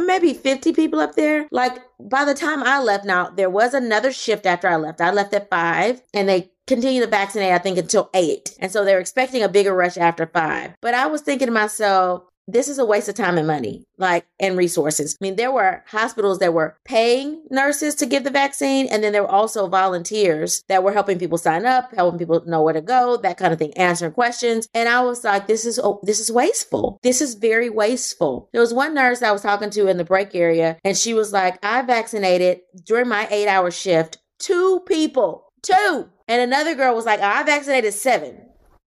maybe 0.00 0.34
50 0.34 0.72
people 0.72 1.00
up 1.00 1.14
there. 1.14 1.48
Like 1.50 1.78
by 2.00 2.24
the 2.24 2.34
time 2.34 2.62
I 2.62 2.80
left, 2.80 3.04
now 3.04 3.30
there 3.30 3.50
was 3.50 3.74
another 3.74 4.12
shift 4.12 4.46
after 4.46 4.68
I 4.68 4.76
left. 4.76 5.00
I 5.00 5.10
left 5.10 5.34
at 5.34 5.50
five 5.50 6.02
and 6.14 6.28
they 6.28 6.50
continue 6.66 7.00
to 7.00 7.10
vaccinate, 7.10 7.52
I 7.52 7.58
think, 7.58 7.78
until 7.78 8.10
eight. 8.14 8.54
And 8.58 8.70
so 8.70 8.84
they're 8.84 9.00
expecting 9.00 9.42
a 9.42 9.48
bigger 9.48 9.74
rush 9.74 9.96
after 9.96 10.26
five. 10.26 10.74
But 10.80 10.94
I 10.94 11.06
was 11.06 11.22
thinking 11.22 11.46
to 11.46 11.52
myself, 11.52 12.24
this 12.48 12.66
is 12.66 12.78
a 12.78 12.84
waste 12.84 13.08
of 13.08 13.14
time 13.14 13.36
and 13.36 13.46
money, 13.46 13.84
like, 13.98 14.26
and 14.40 14.56
resources. 14.56 15.16
I 15.20 15.24
mean, 15.24 15.36
there 15.36 15.52
were 15.52 15.84
hospitals 15.86 16.38
that 16.38 16.54
were 16.54 16.78
paying 16.84 17.44
nurses 17.50 17.94
to 17.96 18.06
give 18.06 18.24
the 18.24 18.30
vaccine, 18.30 18.88
and 18.90 19.04
then 19.04 19.12
there 19.12 19.22
were 19.22 19.30
also 19.30 19.68
volunteers 19.68 20.64
that 20.68 20.82
were 20.82 20.92
helping 20.92 21.18
people 21.18 21.38
sign 21.38 21.66
up, 21.66 21.94
helping 21.94 22.18
people 22.18 22.42
know 22.46 22.62
where 22.62 22.72
to 22.72 22.80
go, 22.80 23.18
that 23.18 23.36
kind 23.36 23.52
of 23.52 23.58
thing, 23.58 23.76
answering 23.76 24.12
questions. 24.12 24.66
And 24.72 24.88
I 24.88 25.02
was 25.02 25.22
like, 25.22 25.46
this 25.46 25.66
is 25.66 25.78
oh, 25.78 26.00
this 26.02 26.20
is 26.20 26.32
wasteful. 26.32 26.98
This 27.02 27.20
is 27.20 27.34
very 27.34 27.68
wasteful. 27.68 28.48
There 28.52 28.62
was 28.62 28.72
one 28.72 28.94
nurse 28.94 29.22
I 29.22 29.32
was 29.32 29.42
talking 29.42 29.70
to 29.70 29.86
in 29.86 29.98
the 29.98 30.04
break 30.04 30.34
area, 30.34 30.78
and 30.84 30.96
she 30.96 31.12
was 31.12 31.32
like, 31.32 31.62
I 31.62 31.82
vaccinated 31.82 32.60
during 32.84 33.08
my 33.08 33.28
eight 33.30 33.46
hour 33.48 33.70
shift 33.70 34.18
two 34.38 34.80
people, 34.86 35.52
two. 35.62 36.08
And 36.26 36.42
another 36.42 36.74
girl 36.74 36.94
was 36.94 37.06
like, 37.06 37.20
I 37.20 37.42
vaccinated 37.42 37.94
seven. 37.94 38.47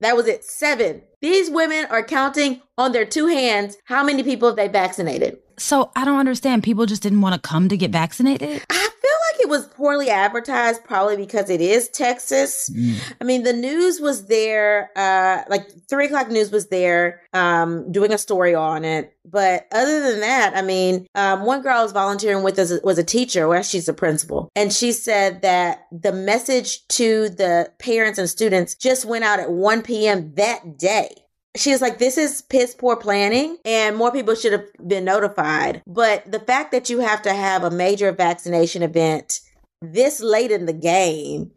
That 0.03 0.17
was 0.17 0.27
it, 0.27 0.45
seven. 0.45 1.03
These 1.21 1.49
women 1.49 1.87
are 1.89 2.05
counting 2.05 2.61
on 2.77 2.91
their 2.91 3.05
two 3.05 3.29
hands 3.29 3.77
how 3.85 4.03
many 4.03 4.25
people 4.25 4.53
they 4.53 4.67
vaccinated. 4.67 5.39
So 5.63 5.93
I 5.95 6.05
don't 6.05 6.19
understand. 6.19 6.65
People 6.65 6.87
just 6.87 7.03
didn't 7.03 7.21
want 7.21 7.41
to 7.41 7.41
come 7.41 7.69
to 7.69 7.77
get 7.77 7.93
vaccinated. 7.93 8.65
I 8.69 8.89
feel 9.01 9.19
like 9.33 9.41
it 9.41 9.49
was 9.49 9.67
poorly 9.69 10.11
advertised, 10.11 10.83
probably 10.83 11.17
because 11.17 11.49
it 11.51 11.61
is 11.61 11.89
Texas. 11.89 12.69
Mm. 12.75 13.15
I 13.21 13.25
mean, 13.25 13.45
the 13.45 13.53
news 13.53 14.01
was 14.01 14.27
there, 14.27 14.91
uh, 14.97 15.43
like 15.49 15.69
three 15.89 16.07
o'clock 16.07 16.29
news 16.31 16.51
was 16.51 16.67
there, 16.69 17.23
um, 17.33 17.93
doing 17.93 18.13
a 18.13 18.19
story 18.19 18.57
on 18.57 18.85
it. 18.85 19.15
But 19.25 19.69
other 19.71 20.01
than 20.01 20.19
that, 20.19 20.53
I 20.57 20.63
mean, 20.63 21.07
um, 21.15 21.47
one 21.47 21.63
girl 21.63 21.79
I 21.79 21.83
was 21.85 21.93
volunteering 21.93 22.43
with 22.43 22.59
was, 22.59 22.81
was 22.83 22.99
a 22.99 23.05
teacher. 23.05 23.47
Well, 23.47 23.63
she's 23.63 23.89
a 23.89 23.95
principal. 23.95 24.51
And 24.57 24.73
she 24.73 24.91
said 24.91 25.43
that 25.43 25.87
the 25.93 26.13
message 26.13 26.87
to 26.89 27.29
the 27.29 27.71
parents 27.79 28.19
and 28.19 28.29
students 28.29 28.75
just 28.75 29.05
went 29.05 29.23
out 29.23 29.39
at 29.39 29.53
1 29.53 29.83
p.m. 29.83 30.35
that 30.35 30.77
day 30.77 31.22
she 31.57 31.71
was 31.71 31.81
like, 31.81 31.99
this 31.99 32.17
is 32.17 32.43
piss 32.43 32.75
poor 32.75 32.97
planning 32.97 33.59
and 33.65 33.97
more 33.97 34.11
people 34.11 34.35
should 34.35 34.53
have 34.53 34.67
been 34.87 35.05
notified. 35.05 35.83
But 35.87 36.31
the 36.31 36.41
fact 36.41 36.73
that 36.73 36.89
you 36.89 37.01
have 37.01 37.23
to 37.23 37.33
have 37.33 37.65
a 37.65 37.71
major 37.71 38.11
vaccination 38.13 38.83
event 38.83 39.41
this 39.81 40.21
late 40.21 40.51
in 40.51 40.67
the 40.67 40.73
game 40.73 41.51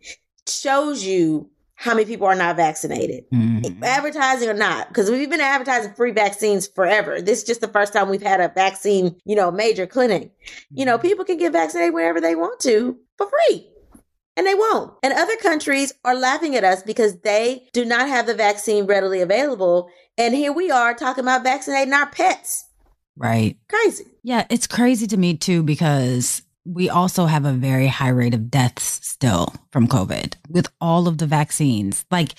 shows 0.48 1.06
you 1.06 1.50
how 1.76 1.94
many 1.94 2.06
people 2.06 2.26
are 2.26 2.36
not 2.36 2.56
vaccinated, 2.56 3.26
mm-hmm. 3.32 3.84
advertising 3.84 4.50
or 4.50 4.54
not, 4.54 4.88
because 4.88 5.12
we've 5.12 5.30
been 5.30 5.42
advertising 5.42 5.94
free 5.94 6.12
vaccines 6.12 6.68
forever. 6.68 7.22
This 7.22 7.40
is 7.40 7.44
just 7.46 7.62
the 7.62 7.68
first 7.68 7.94
time 7.94 8.10
we've 8.10 8.22
had 8.22 8.40
a 8.40 8.52
vaccine, 8.56 9.16
you 9.26 9.36
know, 9.36 9.52
major 9.52 9.86
clinic. 9.86 10.32
You 10.72 10.86
know, 10.86 10.98
mm-hmm. 10.98 11.08
people 11.08 11.26
can 11.26 11.38
get 11.38 11.52
vaccinated 11.52 11.94
whenever 11.94 12.22
they 12.22 12.36
want 12.36 12.60
to 12.62 12.98
for 13.18 13.28
free 13.30 13.70
and 14.38 14.46
they 14.46 14.56
won't. 14.56 14.94
And 15.04 15.14
other 15.14 15.36
countries 15.38 15.94
are 16.04 16.16
laughing 16.16 16.56
at 16.56 16.64
us 16.64 16.84
because 16.84 17.20
they 17.22 17.68
do 17.74 17.86
not 17.86 18.08
have 18.08 18.26
the 18.26 18.34
vaccine 18.34 18.86
readily 18.86 19.22
available. 19.22 19.90
And 20.18 20.34
here 20.34 20.52
we 20.52 20.72
are 20.72 20.94
talking 20.94 21.24
about 21.24 21.44
vaccinating 21.44 21.94
our 21.94 22.10
pets. 22.10 22.66
Right. 23.18 23.58
Crazy. 23.70 24.06
Yeah, 24.24 24.46
it's 24.50 24.68
crazy 24.68 25.08
to 25.08 25.18
me 25.18 25.38
too 25.38 25.64
because 25.64 26.42
we 26.66 26.90
also 26.90 27.26
have 27.28 27.46
a 27.46 27.54
very 27.54 27.88
high 27.88 28.10
rate 28.10 28.34
of 28.34 28.50
deaths 28.50 29.00
still 29.04 29.54
from 29.72 29.88
COVID 29.88 30.34
with 30.50 30.68
all 30.82 31.08
of 31.08 31.20
the 31.20 31.28
vaccines. 31.28 32.06
Like, 32.12 32.34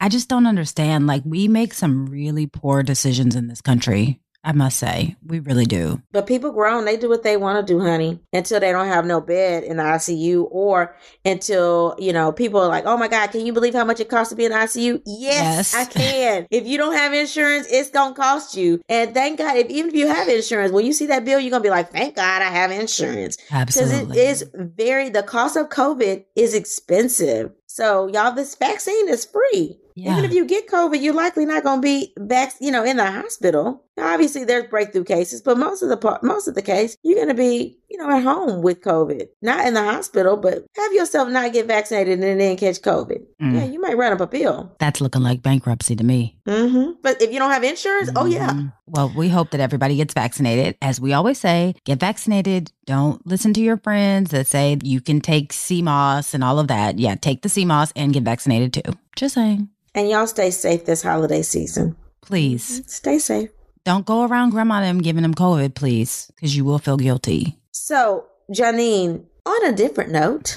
I 0.00 0.08
just 0.08 0.28
don't 0.28 0.48
understand. 0.48 1.06
Like, 1.06 1.22
we 1.24 1.46
make 1.46 1.72
some 1.72 2.06
really 2.06 2.46
poor 2.46 2.82
decisions 2.82 3.36
in 3.36 3.46
this 3.46 3.60
country 3.60 4.20
I 4.44 4.52
must 4.52 4.78
say, 4.78 5.14
we 5.24 5.38
really 5.38 5.66
do. 5.66 6.02
But 6.10 6.26
people 6.26 6.50
grown, 6.50 6.84
they 6.84 6.96
do 6.96 7.08
what 7.08 7.22
they 7.22 7.36
want 7.36 7.64
to 7.64 7.72
do, 7.72 7.80
honey, 7.80 8.18
until 8.32 8.58
they 8.58 8.72
don't 8.72 8.88
have 8.88 9.06
no 9.06 9.20
bed 9.20 9.62
in 9.62 9.76
the 9.76 9.84
ICU 9.84 10.48
or 10.50 10.96
until, 11.24 11.94
you 11.98 12.12
know, 12.12 12.32
people 12.32 12.60
are 12.60 12.68
like, 12.68 12.84
oh 12.84 12.96
my 12.96 13.06
God, 13.06 13.30
can 13.30 13.46
you 13.46 13.52
believe 13.52 13.74
how 13.74 13.84
much 13.84 14.00
it 14.00 14.08
costs 14.08 14.30
to 14.30 14.36
be 14.36 14.44
in 14.44 14.50
the 14.50 14.58
ICU? 14.58 15.00
Yes, 15.06 15.72
yes. 15.72 15.74
I 15.74 15.84
can. 15.84 16.46
if 16.50 16.66
you 16.66 16.76
don't 16.76 16.94
have 16.94 17.12
insurance, 17.12 17.68
it's 17.70 17.90
going 17.90 18.14
to 18.14 18.20
cost 18.20 18.56
you. 18.56 18.82
And 18.88 19.14
thank 19.14 19.38
God, 19.38 19.56
if 19.56 19.68
even 19.68 19.90
if 19.90 19.94
you 19.94 20.08
have 20.08 20.28
insurance, 20.28 20.72
when 20.72 20.84
you 20.84 20.92
see 20.92 21.06
that 21.06 21.24
bill, 21.24 21.38
you're 21.38 21.50
going 21.50 21.62
to 21.62 21.66
be 21.66 21.70
like, 21.70 21.90
thank 21.92 22.16
God 22.16 22.42
I 22.42 22.46
have 22.46 22.72
insurance. 22.72 23.36
Absolutely. 23.52 24.06
Because 24.06 24.16
it 24.16 24.18
is 24.18 24.50
very, 24.54 25.08
the 25.08 25.22
cost 25.22 25.56
of 25.56 25.68
COVID 25.68 26.24
is 26.34 26.54
expensive. 26.54 27.52
So 27.66 28.08
y'all, 28.08 28.32
this 28.32 28.56
vaccine 28.56 29.08
is 29.08 29.24
free. 29.24 29.78
Yeah. 29.94 30.12
Even 30.12 30.24
if 30.24 30.32
you 30.32 30.46
get 30.46 30.68
COVID, 30.68 31.00
you're 31.00 31.14
likely 31.14 31.46
not 31.46 31.62
going 31.62 31.80
to 31.80 31.82
be 31.82 32.12
back, 32.16 32.54
you 32.60 32.70
know, 32.70 32.84
in 32.84 32.96
the 32.96 33.10
hospital. 33.10 33.84
Obviously, 33.98 34.44
there's 34.44 34.64
breakthrough 34.70 35.04
cases, 35.04 35.42
but 35.42 35.58
most 35.58 35.82
of 35.82 35.90
the 35.90 35.96
part, 35.98 36.22
most 36.22 36.48
of 36.48 36.54
the 36.54 36.62
case, 36.62 36.96
you're 37.02 37.16
going 37.16 37.28
to 37.28 37.34
be, 37.34 37.78
you 37.90 37.98
know, 37.98 38.10
at 38.10 38.22
home 38.22 38.62
with 38.62 38.80
COVID, 38.80 39.26
not 39.42 39.66
in 39.66 39.74
the 39.74 39.82
hospital. 39.82 40.36
But 40.36 40.64
have 40.76 40.92
yourself 40.94 41.28
not 41.28 41.52
get 41.52 41.66
vaccinated 41.66 42.20
and 42.20 42.40
then 42.40 42.56
catch 42.56 42.80
COVID. 42.80 43.22
Mm. 43.40 43.54
Yeah, 43.54 43.64
you 43.64 43.80
might 43.80 43.98
run 43.98 44.12
up 44.12 44.20
a 44.20 44.26
bill. 44.26 44.74
That's 44.78 45.02
looking 45.02 45.22
like 45.22 45.42
bankruptcy 45.42 45.94
to 45.96 46.04
me. 46.04 46.38
Mm-hmm. 46.48 46.92
But 47.02 47.20
if 47.20 47.32
you 47.32 47.38
don't 47.38 47.50
have 47.50 47.64
insurance, 47.64 48.08
mm-hmm. 48.08 48.18
oh 48.18 48.26
yeah. 48.26 48.50
Mm-hmm. 48.50 48.68
Well, 48.86 49.12
we 49.14 49.28
hope 49.28 49.50
that 49.50 49.60
everybody 49.60 49.96
gets 49.96 50.14
vaccinated. 50.14 50.76
As 50.80 51.00
we 51.00 51.12
always 51.12 51.38
say, 51.38 51.74
get 51.84 52.00
vaccinated. 52.00 52.72
Don't 52.84 53.24
listen 53.26 53.54
to 53.54 53.60
your 53.60 53.76
friends 53.76 54.30
that 54.30 54.46
say 54.46 54.76
you 54.82 55.00
can 55.00 55.20
take 55.20 55.52
CMOS 55.52 56.34
and 56.34 56.42
all 56.42 56.58
of 56.58 56.68
that. 56.68 56.98
Yeah, 56.98 57.14
take 57.14 57.42
the 57.42 57.48
CMOS 57.48 57.92
and 57.94 58.12
get 58.12 58.24
vaccinated 58.24 58.72
too. 58.72 58.92
Just 59.14 59.34
saying. 59.34 59.68
And 59.94 60.08
y'all 60.08 60.26
stay 60.26 60.50
safe 60.50 60.84
this 60.84 61.02
holiday 61.02 61.42
season. 61.42 61.96
Please. 62.22 62.80
Mm-hmm. 62.80 62.88
Stay 62.88 63.18
safe. 63.18 63.50
Don't 63.84 64.06
go 64.06 64.24
around 64.24 64.50
grandma 64.50 64.80
them 64.80 65.00
giving 65.00 65.22
them 65.22 65.34
COVID, 65.34 65.74
please, 65.74 66.30
because 66.34 66.56
you 66.56 66.64
will 66.64 66.78
feel 66.78 66.96
guilty. 66.96 67.58
So, 67.72 68.26
Janine, 68.50 69.24
on 69.44 69.66
a 69.66 69.72
different 69.72 70.10
note, 70.10 70.56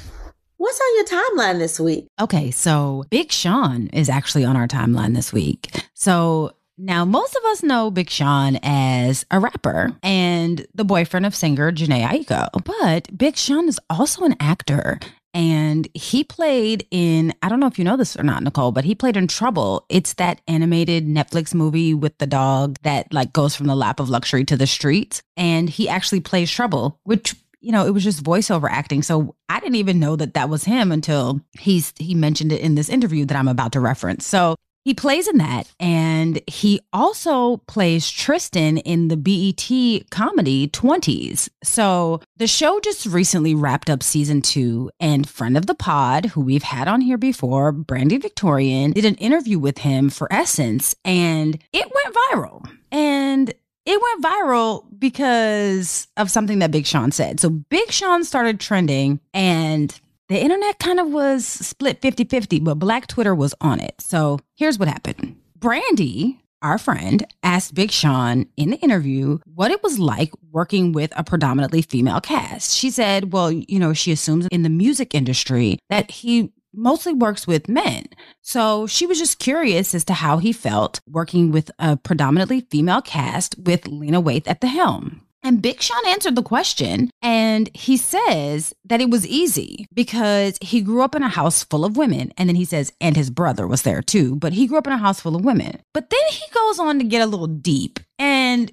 what's 0.57 0.79
on 0.79 0.95
your 0.95 1.05
timeline 1.05 1.59
this 1.59 1.79
week? 1.79 2.07
Okay, 2.19 2.51
so 2.51 3.03
Big 3.09 3.31
Sean 3.31 3.87
is 3.87 4.09
actually 4.09 4.45
on 4.45 4.55
our 4.55 4.67
timeline 4.67 5.15
this 5.15 5.33
week. 5.33 5.69
So 5.93 6.51
now, 6.77 7.05
most 7.05 7.35
of 7.35 7.45
us 7.45 7.63
know 7.63 7.89
Big 7.89 8.09
Sean 8.09 8.59
as 8.61 9.25
a 9.31 9.39
rapper 9.39 9.93
and 10.03 10.65
the 10.73 10.83
boyfriend 10.83 11.25
of 11.25 11.33
singer 11.33 11.71
Jhené 11.71 12.05
Aiko, 12.05 12.49
but 12.65 13.17
Big 13.17 13.37
Sean 13.37 13.69
is 13.69 13.79
also 13.89 14.25
an 14.25 14.35
actor. 14.41 14.99
And 15.33 15.87
he 15.93 16.23
played 16.23 16.87
in 16.91 17.33
I 17.41 17.49
don't 17.49 17.59
know 17.59 17.67
if 17.67 17.77
you 17.77 17.85
know 17.85 17.97
this 17.97 18.15
or 18.17 18.23
not 18.23 18.41
Nicole 18.43 18.71
but 18.71 18.85
he 18.85 18.95
played 18.95 19.17
in 19.17 19.27
Trouble. 19.27 19.85
It's 19.89 20.13
that 20.13 20.41
animated 20.47 21.07
Netflix 21.07 21.53
movie 21.53 21.93
with 21.93 22.17
the 22.17 22.27
dog 22.27 22.77
that 22.83 23.13
like 23.13 23.33
goes 23.33 23.55
from 23.55 23.67
the 23.67 23.75
lap 23.75 23.99
of 23.99 24.09
luxury 24.09 24.45
to 24.45 24.57
the 24.57 24.67
streets. 24.67 25.21
And 25.35 25.69
he 25.69 25.89
actually 25.89 26.21
plays 26.21 26.49
Trouble 26.51 26.99
which 27.03 27.35
you 27.59 27.71
know 27.71 27.85
it 27.85 27.91
was 27.91 28.03
just 28.03 28.23
voiceover 28.23 28.69
acting. 28.69 29.01
So 29.01 29.35
I 29.49 29.59
didn't 29.59 29.75
even 29.75 29.99
know 29.99 30.15
that 30.15 30.35
that 30.35 30.49
was 30.49 30.63
him 30.63 30.91
until 30.91 31.41
he's 31.57 31.93
he 31.97 32.15
mentioned 32.15 32.53
it 32.53 32.61
in 32.61 32.75
this 32.75 32.89
interview 32.89 33.25
that 33.25 33.37
I'm 33.37 33.49
about 33.49 33.73
to 33.73 33.81
reference. 33.81 34.25
So 34.25 34.55
he 34.85 34.93
plays 34.93 35.27
in 35.27 35.39
that. 35.39 35.69
And 35.79 36.39
he 36.47 36.79
also 36.93 37.57
plays 37.67 38.09
Tristan 38.09 38.77
in 38.77 39.09
the 39.09 39.17
BET 39.17 40.09
comedy 40.11 40.67
20s. 40.69 41.49
So 41.63 42.21
the 42.37 42.47
show 42.47 42.79
just 42.79 43.07
recently 43.07 43.55
wrapped 43.55 43.89
up 43.89 44.03
season 44.03 44.41
two, 44.41 44.91
and 44.99 45.27
friend 45.27 45.57
of 45.57 45.65
the 45.65 45.75
pod, 45.75 46.27
who 46.27 46.41
we've 46.41 46.63
had 46.63 46.87
on 46.87 47.01
here 47.01 47.17
before, 47.17 47.71
Brande 47.71 48.21
Victorian, 48.21 48.91
did 48.91 49.05
an 49.05 49.15
interview 49.15 49.57
with 49.57 49.79
him 49.79 50.09
for 50.09 50.31
Essence, 50.31 50.95
and 51.03 51.61
it 51.73 51.91
went 51.91 52.15
viral. 52.31 52.69
And 52.91 53.53
it 53.85 54.01
went 54.01 54.23
viral 54.23 54.85
because 54.97 56.07
of 56.17 56.31
something 56.31 56.59
that 56.59 56.71
Big 56.71 56.85
Sean 56.85 57.11
said. 57.11 57.39
So 57.39 57.49
Big 57.49 57.91
Sean 57.91 58.23
started 58.23 58.59
trending 58.59 59.19
and 59.33 59.99
the 60.27 60.41
internet 60.41 60.79
kind 60.79 60.99
of 60.99 61.07
was 61.07 61.45
split 61.45 62.01
50 62.01 62.25
50, 62.25 62.59
but 62.59 62.79
Black 62.79 63.07
Twitter 63.07 63.35
was 63.35 63.53
on 63.61 63.79
it. 63.79 63.95
So 63.99 64.39
here's 64.55 64.79
what 64.79 64.87
happened 64.87 65.37
Brande, 65.55 66.35
our 66.61 66.77
friend, 66.77 67.25
asked 67.43 67.75
Big 67.75 67.91
Sean 67.91 68.47
in 68.57 68.71
the 68.71 68.77
interview 68.77 69.39
what 69.45 69.71
it 69.71 69.83
was 69.83 69.99
like 69.99 70.31
working 70.51 70.91
with 70.91 71.11
a 71.15 71.23
predominantly 71.23 71.81
female 71.81 72.21
cast. 72.21 72.75
She 72.75 72.89
said, 72.89 73.33
well, 73.33 73.51
you 73.51 73.79
know, 73.79 73.93
she 73.93 74.11
assumes 74.11 74.47
in 74.51 74.63
the 74.63 74.69
music 74.69 75.13
industry 75.13 75.79
that 75.89 76.09
he 76.09 76.51
mostly 76.73 77.13
works 77.13 77.47
with 77.47 77.69
men. 77.69 78.05
So 78.41 78.85
she 78.87 79.05
was 79.05 79.17
just 79.17 79.39
curious 79.39 79.95
as 79.95 80.03
to 80.05 80.13
how 80.13 80.39
he 80.39 80.51
felt 80.51 80.99
working 81.07 81.51
with 81.51 81.71
a 81.79 81.97
predominantly 81.97 82.61
female 82.61 83.01
cast 83.01 83.55
with 83.57 83.87
Lena 83.87 84.21
Waithe 84.21 84.47
at 84.47 84.61
the 84.61 84.67
helm. 84.67 85.24
And 85.45 85.61
Big 85.61 85.79
Sean 85.79 86.07
answered 86.07 86.35
the 86.35 86.41
question 86.41 87.11
and 87.21 87.69
he 87.75 87.97
says 87.97 88.73
that 88.83 88.99
it 88.99 89.11
was 89.11 89.27
easy 89.27 89.85
because 89.93 90.57
he 90.59 90.81
grew 90.81 91.03
up 91.03 91.13
in 91.13 91.21
a 91.21 91.29
house 91.29 91.63
full 91.63 91.85
of 91.85 91.97
women. 91.97 92.33
And 92.35 92.49
then 92.49 92.55
he 92.55 92.65
says, 92.65 92.91
and 92.99 93.15
his 93.15 93.29
brother 93.29 93.67
was 93.67 93.83
there 93.83 94.01
too, 94.01 94.37
but 94.37 94.53
he 94.53 94.65
grew 94.65 94.79
up 94.79 94.87
in 94.87 94.93
a 94.93 94.97
house 94.97 95.19
full 95.19 95.35
of 95.35 95.45
women. 95.45 95.83
But 95.93 96.09
then 96.09 96.19
he 96.31 96.45
goes 96.51 96.79
on 96.79 96.97
to 96.97 97.05
get 97.05 97.21
a 97.21 97.27
little 97.27 97.45
deep 97.45 97.99
and 98.17 98.71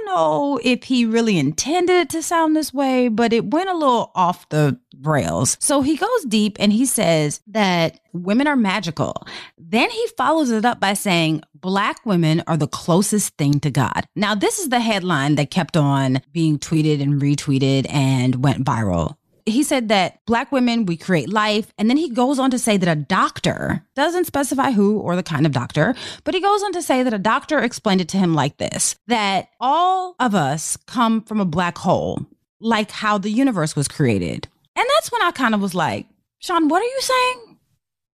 don't 0.00 0.14
know 0.14 0.60
if 0.62 0.84
he 0.84 1.04
really 1.04 1.38
intended 1.38 1.94
it 1.94 2.10
to 2.10 2.22
sound 2.22 2.56
this 2.56 2.72
way, 2.72 3.08
but 3.08 3.32
it 3.32 3.46
went 3.46 3.70
a 3.70 3.74
little 3.74 4.10
off 4.14 4.48
the 4.48 4.78
rails. 5.02 5.56
So 5.60 5.82
he 5.82 5.96
goes 5.96 6.24
deep 6.28 6.56
and 6.60 6.72
he 6.72 6.86
says 6.86 7.40
that 7.48 8.00
women 8.12 8.46
are 8.46 8.56
magical. 8.56 9.26
Then 9.58 9.90
he 9.90 10.06
follows 10.16 10.50
it 10.50 10.64
up 10.64 10.80
by 10.80 10.94
saying, 10.94 11.42
Black 11.54 12.04
women 12.06 12.42
are 12.46 12.56
the 12.56 12.66
closest 12.66 13.36
thing 13.36 13.60
to 13.60 13.70
God. 13.70 14.06
Now, 14.16 14.34
this 14.34 14.58
is 14.58 14.70
the 14.70 14.80
headline 14.80 15.34
that 15.34 15.50
kept 15.50 15.76
on 15.76 16.22
being 16.32 16.58
tweeted 16.58 17.02
and 17.02 17.20
retweeted 17.20 17.86
and 17.92 18.42
went 18.42 18.64
viral 18.64 19.16
he 19.46 19.62
said 19.62 19.88
that 19.88 20.24
black 20.26 20.52
women, 20.52 20.86
we 20.86 20.96
create 20.96 21.28
life. 21.28 21.72
And 21.78 21.88
then 21.88 21.96
he 21.96 22.10
goes 22.10 22.38
on 22.38 22.50
to 22.50 22.58
say 22.58 22.76
that 22.76 22.88
a 22.88 23.00
doctor 23.00 23.84
doesn't 23.94 24.26
specify 24.26 24.70
who 24.70 24.98
or 24.98 25.16
the 25.16 25.22
kind 25.22 25.46
of 25.46 25.52
doctor, 25.52 25.94
but 26.24 26.34
he 26.34 26.40
goes 26.40 26.62
on 26.62 26.72
to 26.72 26.82
say 26.82 27.02
that 27.02 27.14
a 27.14 27.18
doctor 27.18 27.58
explained 27.58 28.00
it 28.00 28.08
to 28.08 28.18
him 28.18 28.34
like 28.34 28.56
this 28.58 28.96
that 29.06 29.48
all 29.60 30.14
of 30.20 30.34
us 30.34 30.76
come 30.86 31.22
from 31.22 31.40
a 31.40 31.44
black 31.44 31.78
hole, 31.78 32.26
like 32.60 32.90
how 32.90 33.18
the 33.18 33.30
universe 33.30 33.74
was 33.74 33.88
created. 33.88 34.48
And 34.76 34.86
that's 34.96 35.12
when 35.12 35.22
I 35.22 35.30
kind 35.30 35.54
of 35.54 35.60
was 35.60 35.74
like, 35.74 36.06
Sean, 36.38 36.68
what 36.68 36.82
are 36.82 36.86
you 36.86 37.00
saying? 37.00 37.58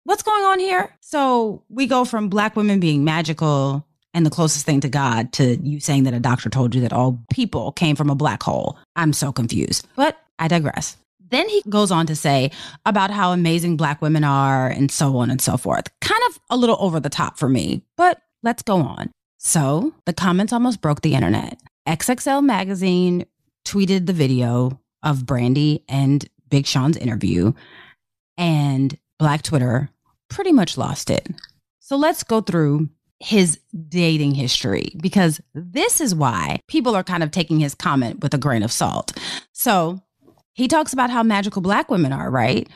What's 0.03 0.23
going 0.23 0.43
on 0.43 0.59
here? 0.59 0.95
So 0.99 1.63
we 1.69 1.87
go 1.87 2.05
from 2.05 2.29
black 2.29 2.55
women 2.55 2.79
being 2.79 3.03
magical 3.03 3.85
and 4.13 4.25
the 4.25 4.31
closest 4.31 4.65
thing 4.65 4.81
to 4.81 4.89
God 4.89 5.31
to 5.33 5.57
you 5.57 5.79
saying 5.79 6.03
that 6.03 6.13
a 6.13 6.19
doctor 6.19 6.49
told 6.49 6.75
you 6.75 6.81
that 6.81 6.93
all 6.93 7.19
people 7.31 7.71
came 7.71 7.95
from 7.95 8.09
a 8.09 8.15
black 8.15 8.43
hole. 8.43 8.77
I'm 8.95 9.13
so 9.13 9.31
confused, 9.31 9.87
but 9.95 10.19
I 10.39 10.47
digress. 10.47 10.97
Then 11.31 11.49
he 11.49 11.63
goes 11.69 11.91
on 11.91 12.05
to 12.07 12.15
say 12.15 12.51
about 12.85 13.09
how 13.09 13.31
amazing 13.31 13.77
Black 13.77 14.01
women 14.01 14.23
are 14.23 14.67
and 14.67 14.91
so 14.91 15.17
on 15.17 15.31
and 15.31 15.41
so 15.41 15.57
forth. 15.57 15.87
Kind 16.01 16.21
of 16.29 16.39
a 16.49 16.57
little 16.57 16.77
over 16.79 16.99
the 16.99 17.09
top 17.09 17.39
for 17.39 17.49
me, 17.49 17.83
but 17.97 18.21
let's 18.43 18.61
go 18.61 18.77
on. 18.77 19.11
So 19.37 19.93
the 20.05 20.13
comments 20.13 20.53
almost 20.53 20.81
broke 20.81 21.01
the 21.01 21.15
internet. 21.15 21.59
XXL 21.87 22.43
Magazine 22.43 23.25
tweeted 23.65 24.05
the 24.05 24.13
video 24.13 24.79
of 25.03 25.25
Brande 25.25 25.79
and 25.89 26.27
Big 26.49 26.67
Sean's 26.67 26.97
interview, 26.97 27.53
and 28.37 28.97
Black 29.17 29.41
Twitter 29.41 29.89
pretty 30.29 30.51
much 30.51 30.77
lost 30.77 31.09
it. 31.09 31.27
So 31.79 31.95
let's 31.95 32.23
go 32.23 32.41
through 32.41 32.89
his 33.19 33.59
dating 33.87 34.33
history 34.33 34.95
because 35.01 35.39
this 35.53 36.01
is 36.01 36.13
why 36.13 36.59
people 36.67 36.95
are 36.95 37.03
kind 37.03 37.23
of 37.23 37.31
taking 37.31 37.59
his 37.59 37.75
comment 37.75 38.21
with 38.21 38.33
a 38.33 38.37
grain 38.37 38.63
of 38.63 38.71
salt. 38.71 39.17
So 39.53 40.01
he 40.53 40.67
talks 40.67 40.93
about 40.93 41.09
how 41.09 41.23
magical 41.23 41.61
black 41.61 41.89
women 41.89 42.13
are, 42.13 42.29
right? 42.29 42.67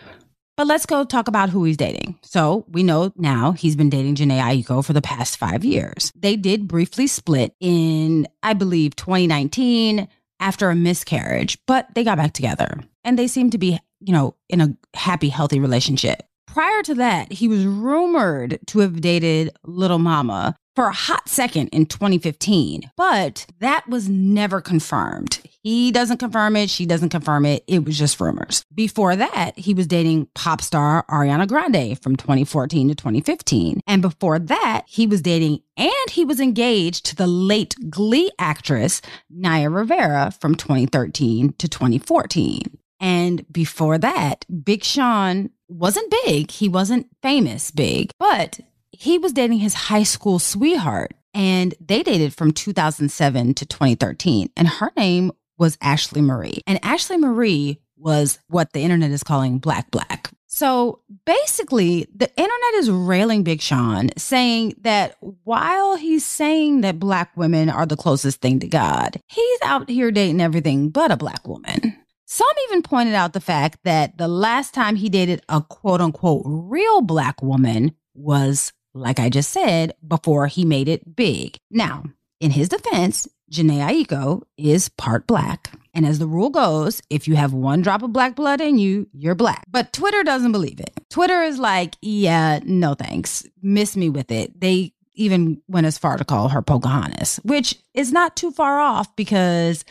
But 0.57 0.67
let's 0.67 0.85
go 0.85 1.03
talk 1.03 1.27
about 1.27 1.49
who 1.49 1.65
he's 1.65 1.75
dating. 1.75 2.17
So 2.23 2.65
we 2.69 2.81
know 2.81 3.11
now 3.17 3.51
he's 3.51 3.75
been 3.75 3.89
dating 3.89 4.15
Jhené 4.15 4.41
Aiko 4.41 4.83
for 4.83 4.93
the 4.93 5.01
past 5.01 5.37
five 5.37 5.65
years. 5.65 6.13
They 6.15 6.37
did 6.37 6.67
briefly 6.67 7.07
split 7.07 7.53
in, 7.59 8.27
I 8.41 8.53
believe, 8.53 8.95
2019 8.95 10.07
after 10.39 10.69
a 10.69 10.75
miscarriage, 10.75 11.57
but 11.67 11.93
they 11.93 12.05
got 12.05 12.17
back 12.17 12.33
together 12.33 12.79
and 13.03 13.19
they 13.19 13.27
seem 13.27 13.49
to 13.49 13.57
be, 13.57 13.77
you 13.99 14.13
know, 14.13 14.35
in 14.49 14.61
a 14.61 14.75
happy, 14.93 15.27
healthy 15.27 15.59
relationship. 15.59 16.23
Prior 16.47 16.81
to 16.83 16.95
that, 16.95 17.33
he 17.33 17.49
was 17.49 17.65
rumored 17.65 18.59
to 18.67 18.79
have 18.79 19.01
dated 19.01 19.51
Little 19.65 19.99
Mama 19.99 20.55
for 20.73 20.87
a 20.87 20.93
hot 20.93 21.27
second 21.27 21.67
in 21.69 21.85
2015, 21.85 22.91
but 22.95 23.45
that 23.59 23.89
was 23.89 24.07
never 24.07 24.61
confirmed. 24.61 25.41
He 25.65 25.91
doesn't 25.91 26.17
confirm 26.17 26.55
it, 26.57 26.69
she 26.69 26.85
doesn't 26.85 27.09
confirm 27.09 27.43
it. 27.43 27.63
It 27.65 27.83
was 27.83 27.97
just 27.97 28.21
rumors. 28.21 28.63
Before 28.71 29.15
that, 29.15 29.57
he 29.57 29.73
was 29.73 29.87
dating 29.87 30.27
pop 30.35 30.61
star 30.61 31.03
Ariana 31.09 31.47
Grande 31.47 31.99
from 31.99 32.15
2014 32.15 32.89
to 32.89 32.93
2015. 32.93 33.81
And 33.87 33.99
before 33.99 34.37
that, 34.37 34.83
he 34.85 35.07
was 35.07 35.23
dating 35.23 35.63
and 35.75 36.09
he 36.11 36.23
was 36.23 36.39
engaged 36.39 37.07
to 37.07 37.15
the 37.15 37.25
late 37.25 37.75
Glee 37.89 38.29
actress 38.37 39.01
Naya 39.31 39.71
Rivera 39.71 40.29
from 40.39 40.53
2013 40.53 41.53
to 41.53 41.67
2014. 41.67 42.61
And 42.99 43.51
before 43.51 43.97
that, 43.97 44.45
Big 44.63 44.83
Sean 44.83 45.49
wasn't 45.67 46.13
big. 46.25 46.51
He 46.51 46.69
wasn't 46.69 47.09
famous 47.23 47.71
big, 47.71 48.11
but 48.19 48.59
he 48.91 49.17
was 49.17 49.33
dating 49.33 49.57
his 49.57 49.73
high 49.73 50.03
school 50.03 50.37
sweetheart 50.37 51.15
and 51.33 51.73
they 51.81 52.03
dated 52.03 52.35
from 52.35 52.51
2007 52.51 53.55
to 53.55 53.65
2013. 53.65 54.51
And 54.55 54.67
her 54.67 54.91
name 54.95 55.31
was 55.57 55.77
Ashley 55.81 56.21
Marie. 56.21 56.61
And 56.67 56.79
Ashley 56.83 57.17
Marie 57.17 57.79
was 57.97 58.39
what 58.47 58.73
the 58.73 58.81
internet 58.81 59.11
is 59.11 59.23
calling 59.23 59.59
Black 59.59 59.89
Black. 59.91 60.29
So 60.47 61.01
basically, 61.25 62.07
the 62.15 62.29
internet 62.29 62.73
is 62.75 62.89
railing 62.89 63.43
Big 63.43 63.61
Sean, 63.61 64.09
saying 64.17 64.75
that 64.81 65.17
while 65.43 65.97
he's 65.97 66.25
saying 66.25 66.79
that 66.79 66.97
black 66.97 67.35
women 67.35 67.69
are 67.69 67.85
the 67.85 67.97
closest 67.97 68.39
thing 68.39 68.61
to 68.61 68.67
God, 68.67 69.19
he's 69.27 69.59
out 69.63 69.89
here 69.89 70.11
dating 70.11 70.39
everything 70.39 70.91
but 70.91 71.11
a 71.11 71.17
black 71.17 71.45
woman. 71.45 71.97
Some 72.25 72.47
even 72.69 72.83
pointed 72.83 73.15
out 73.15 73.33
the 73.33 73.41
fact 73.41 73.79
that 73.83 74.17
the 74.17 74.29
last 74.29 74.73
time 74.73 74.95
he 74.95 75.09
dated 75.09 75.41
a 75.49 75.61
quote 75.61 75.99
unquote 75.99 76.43
real 76.45 77.01
black 77.01 77.41
woman 77.41 77.93
was, 78.13 78.71
like 78.93 79.19
I 79.19 79.27
just 79.27 79.51
said, 79.51 79.93
before 80.07 80.47
he 80.47 80.63
made 80.63 80.87
it 80.87 81.17
big. 81.17 81.57
Now, 81.69 82.05
in 82.39 82.51
his 82.51 82.69
defense, 82.69 83.27
Jhené 83.51 84.05
Aiko 84.05 84.41
is 84.57 84.89
part 84.89 85.27
black. 85.27 85.71
And 85.93 86.05
as 86.05 86.19
the 86.19 86.27
rule 86.27 86.49
goes, 86.49 87.01
if 87.09 87.27
you 87.27 87.35
have 87.35 87.53
one 87.53 87.81
drop 87.81 88.03
of 88.03 88.11
black 88.11 88.35
blood 88.35 88.59
in 88.59 88.77
you, 88.77 89.07
you're 89.13 89.35
black. 89.35 89.63
But 89.69 89.93
Twitter 89.93 90.23
doesn't 90.23 90.51
believe 90.51 90.79
it. 90.79 90.91
Twitter 91.09 91.41
is 91.43 91.57
like, 91.59 91.95
yeah, 92.01 92.59
no 92.65 92.95
thanks. 92.95 93.45
Miss 93.61 93.95
me 93.95 94.09
with 94.09 94.31
it. 94.31 94.59
They 94.59 94.93
even 95.13 95.61
went 95.67 95.87
as 95.87 95.97
far 95.97 96.17
to 96.17 96.25
call 96.25 96.49
her 96.49 96.61
Pocahontas, 96.61 97.39
which 97.43 97.75
is 97.93 98.11
not 98.11 98.35
too 98.35 98.51
far 98.51 98.79
off 98.79 99.15
because 99.15 99.85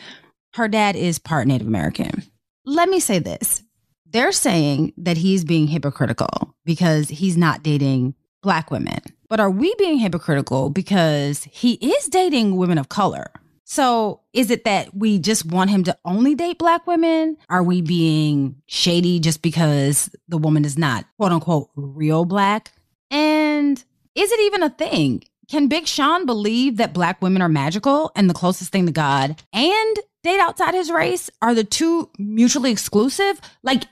her 0.53 0.67
dad 0.67 0.95
is 0.95 1.17
part 1.17 1.47
Native 1.47 1.67
American. 1.67 2.23
Let 2.65 2.89
me 2.89 2.99
say 2.99 3.19
this 3.19 3.63
they're 4.05 4.31
saying 4.31 4.93
that 4.97 5.17
he's 5.17 5.43
being 5.43 5.67
hypocritical 5.67 6.55
because 6.63 7.09
he's 7.09 7.35
not 7.35 7.63
dating 7.63 8.15
black 8.41 8.71
women. 8.71 8.99
But 9.27 9.39
are 9.39 9.49
we 9.49 9.73
being 9.77 9.97
hypocritical 9.97 10.69
because 10.69 11.43
he 11.45 11.73
is 11.73 12.05
dating 12.07 12.55
women 12.55 12.77
of 12.77 12.87
color? 12.87 13.31
So 13.65 14.21
is 14.31 14.51
it 14.51 14.63
that 14.63 14.95
we 14.95 15.17
just 15.17 15.45
want 15.45 15.71
him 15.71 15.83
to 15.85 15.97
only 16.05 16.35
date 16.35 16.59
black 16.59 16.85
women? 16.85 17.35
Are 17.49 17.63
we 17.63 17.81
being 17.81 18.61
shady 18.67 19.19
just 19.19 19.41
because 19.41 20.09
the 20.27 20.37
woman 20.37 20.63
is 20.63 20.77
not 20.77 21.05
quote 21.17 21.31
unquote 21.31 21.69
real 21.75 22.25
black? 22.25 22.71
And 23.09 23.83
is 24.13 24.31
it 24.31 24.39
even 24.41 24.63
a 24.63 24.69
thing? 24.69 25.23
Can 25.49 25.67
Big 25.67 25.87
Sean 25.87 26.25
believe 26.25 26.77
that 26.77 26.93
black 26.93 27.21
women 27.21 27.41
are 27.41 27.49
magical 27.49 28.11
and 28.15 28.29
the 28.29 28.33
closest 28.35 28.71
thing 28.71 28.85
to 28.85 28.91
God 28.91 29.41
and 29.51 29.99
date 30.23 30.39
outside 30.39 30.75
his 30.75 30.91
race? 30.91 31.29
Are 31.41 31.55
the 31.55 31.63
two 31.63 32.09
mutually 32.19 32.71
exclusive? 32.71 33.41
Like, 33.63 33.85